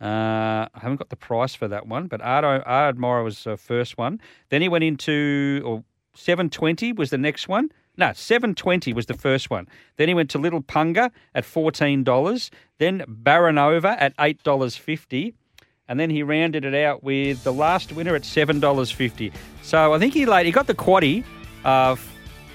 Uh, 0.01 0.67
I 0.67 0.79
haven't 0.81 0.97
got 0.97 1.07
the 1.07 1.15
price 1.15 1.55
for 1.55 1.69
that 1.69 1.87
one, 1.87 2.07
but 2.07 2.19
Art, 2.21 2.43
Art 2.43 2.65
Admirer 2.67 3.23
was 3.23 3.45
the 3.45 3.55
first 3.55 3.97
one. 3.97 4.19
Then 4.49 4.61
he 4.61 4.67
went 4.67 4.83
into 4.83 5.61
or 5.63 5.85
seven 6.13 6.49
twenty 6.49 6.91
was 6.91 7.09
the 7.09 7.17
next 7.17 7.47
one. 7.47 7.71
No, 7.95 8.11
seven 8.11 8.55
twenty 8.55 8.91
was 8.91 9.05
the 9.05 9.13
first 9.13 9.49
one. 9.49 9.69
Then 9.95 10.09
he 10.09 10.15
went 10.15 10.29
to 10.31 10.37
Little 10.37 10.61
Punga 10.61 11.11
at 11.33 11.45
fourteen 11.45 12.03
dollars. 12.03 12.51
Then 12.77 13.05
Baranova 13.07 13.95
at 14.01 14.13
eight 14.19 14.43
dollars 14.43 14.75
fifty, 14.75 15.33
and 15.89 15.99
then 15.99 16.09
he 16.09 16.23
rounded 16.23 16.65
it 16.65 16.73
out 16.75 17.03
with 17.03 17.43
the 17.43 17.53
last 17.53 17.91
winner 17.93 18.15
at 18.15 18.25
seven 18.25 18.59
dollars 18.59 18.91
fifty. 18.91 19.31
So 19.61 19.93
I 19.93 19.99
think 19.99 20.13
he 20.13 20.25
laid 20.25 20.45
he 20.45 20.51
got 20.51 20.67
the 20.67 20.75
quaddy 20.75 21.23
uh, 21.63 21.95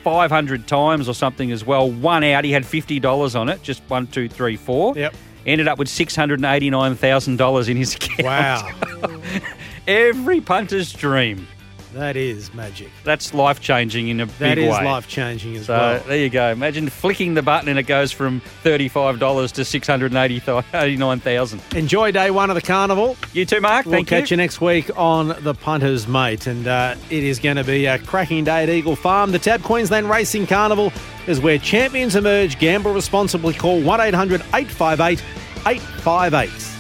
five 0.03 0.31
hundred 0.31 0.67
times 0.67 1.09
or 1.09 1.15
something 1.15 1.53
as 1.53 1.65
well. 1.65 1.91
One 1.91 2.25
out, 2.25 2.45
he 2.45 2.53
had 2.53 2.67
fifty 2.67 3.01
dollars 3.01 3.35
on 3.35 3.49
it. 3.49 3.63
Just 3.63 3.83
one, 3.89 4.07
two, 4.07 4.29
three, 4.29 4.57
four. 4.57 4.95
Yep. 4.97 5.15
Ended 5.45 5.67
up 5.69 5.79
with 5.79 5.89
six 5.89 6.15
hundred 6.15 6.39
and 6.39 6.47
eighty 6.47 6.71
nine 6.71 6.95
thousand 6.95 7.37
dollars 7.37 7.69
in 7.69 7.77
his 7.77 7.95
account. 7.97 8.23
Wow. 8.23 9.21
Every 9.87 10.41
punter's 10.41 10.93
dream. 10.93 11.47
That 11.95 12.17
is 12.17 12.53
magic. 12.55 12.89
That's 13.05 13.35
life 13.35 13.61
changing 13.61 14.09
in 14.09 14.21
a 14.21 14.27
That 14.27 14.39
big 14.57 14.59
is 14.59 14.73
way. 14.73 14.85
life 14.85 15.07
changing 15.09 15.57
as 15.57 15.67
So 15.67 15.75
well. 15.75 16.03
there 16.07 16.19
you 16.19 16.29
go. 16.31 16.51
Imagine 16.51 16.89
flicking 16.89 17.35
the 17.35 17.43
button 17.43 17.69
and 17.69 17.79
it 17.79 17.85
goes 17.85 18.13
from 18.13 18.41
thirty-five 18.63 19.19
dollars 19.19 19.53
to 19.53 19.65
six 19.65 19.87
hundred 19.87 20.15
eighty-nine 20.15 21.21
thousand. 21.21 21.63
Enjoy 21.75 22.11
day 22.13 22.31
one 22.31 22.51
of 22.51 22.55
the 22.55 22.63
carnival. 22.63 23.17
You 23.33 23.45
too, 23.45 23.61
Mark. 23.61 23.87
We'll 23.87 23.95
Thank 23.97 24.09
catch 24.09 24.31
you. 24.31 24.35
you. 24.35 24.39
next 24.39 24.61
week 24.61 24.91
on 24.97 25.35
the 25.43 25.55
Punters 25.55 26.07
Mate, 26.09 26.47
and 26.47 26.67
uh, 26.67 26.95
it 27.11 27.25
is 27.25 27.39
going 27.39 27.57
to 27.57 27.65
be 27.65 27.87
a 27.87 27.99
cracking 27.99 28.45
day 28.45 28.63
at 28.63 28.69
Eagle 28.69 28.97
Farm. 28.97 29.33
The 29.33 29.39
Tab 29.39 29.63
Queensland 29.63 30.09
Racing 30.09 30.47
Carnival 30.47 30.93
is 31.27 31.41
where 31.41 31.59
champions 31.59 32.17
emerge. 32.17 32.59
Gamble 32.59 32.93
responsibly. 32.95 33.55
Call 33.55 33.81
one 33.83 34.01
858 34.01 35.23
858 35.67 36.72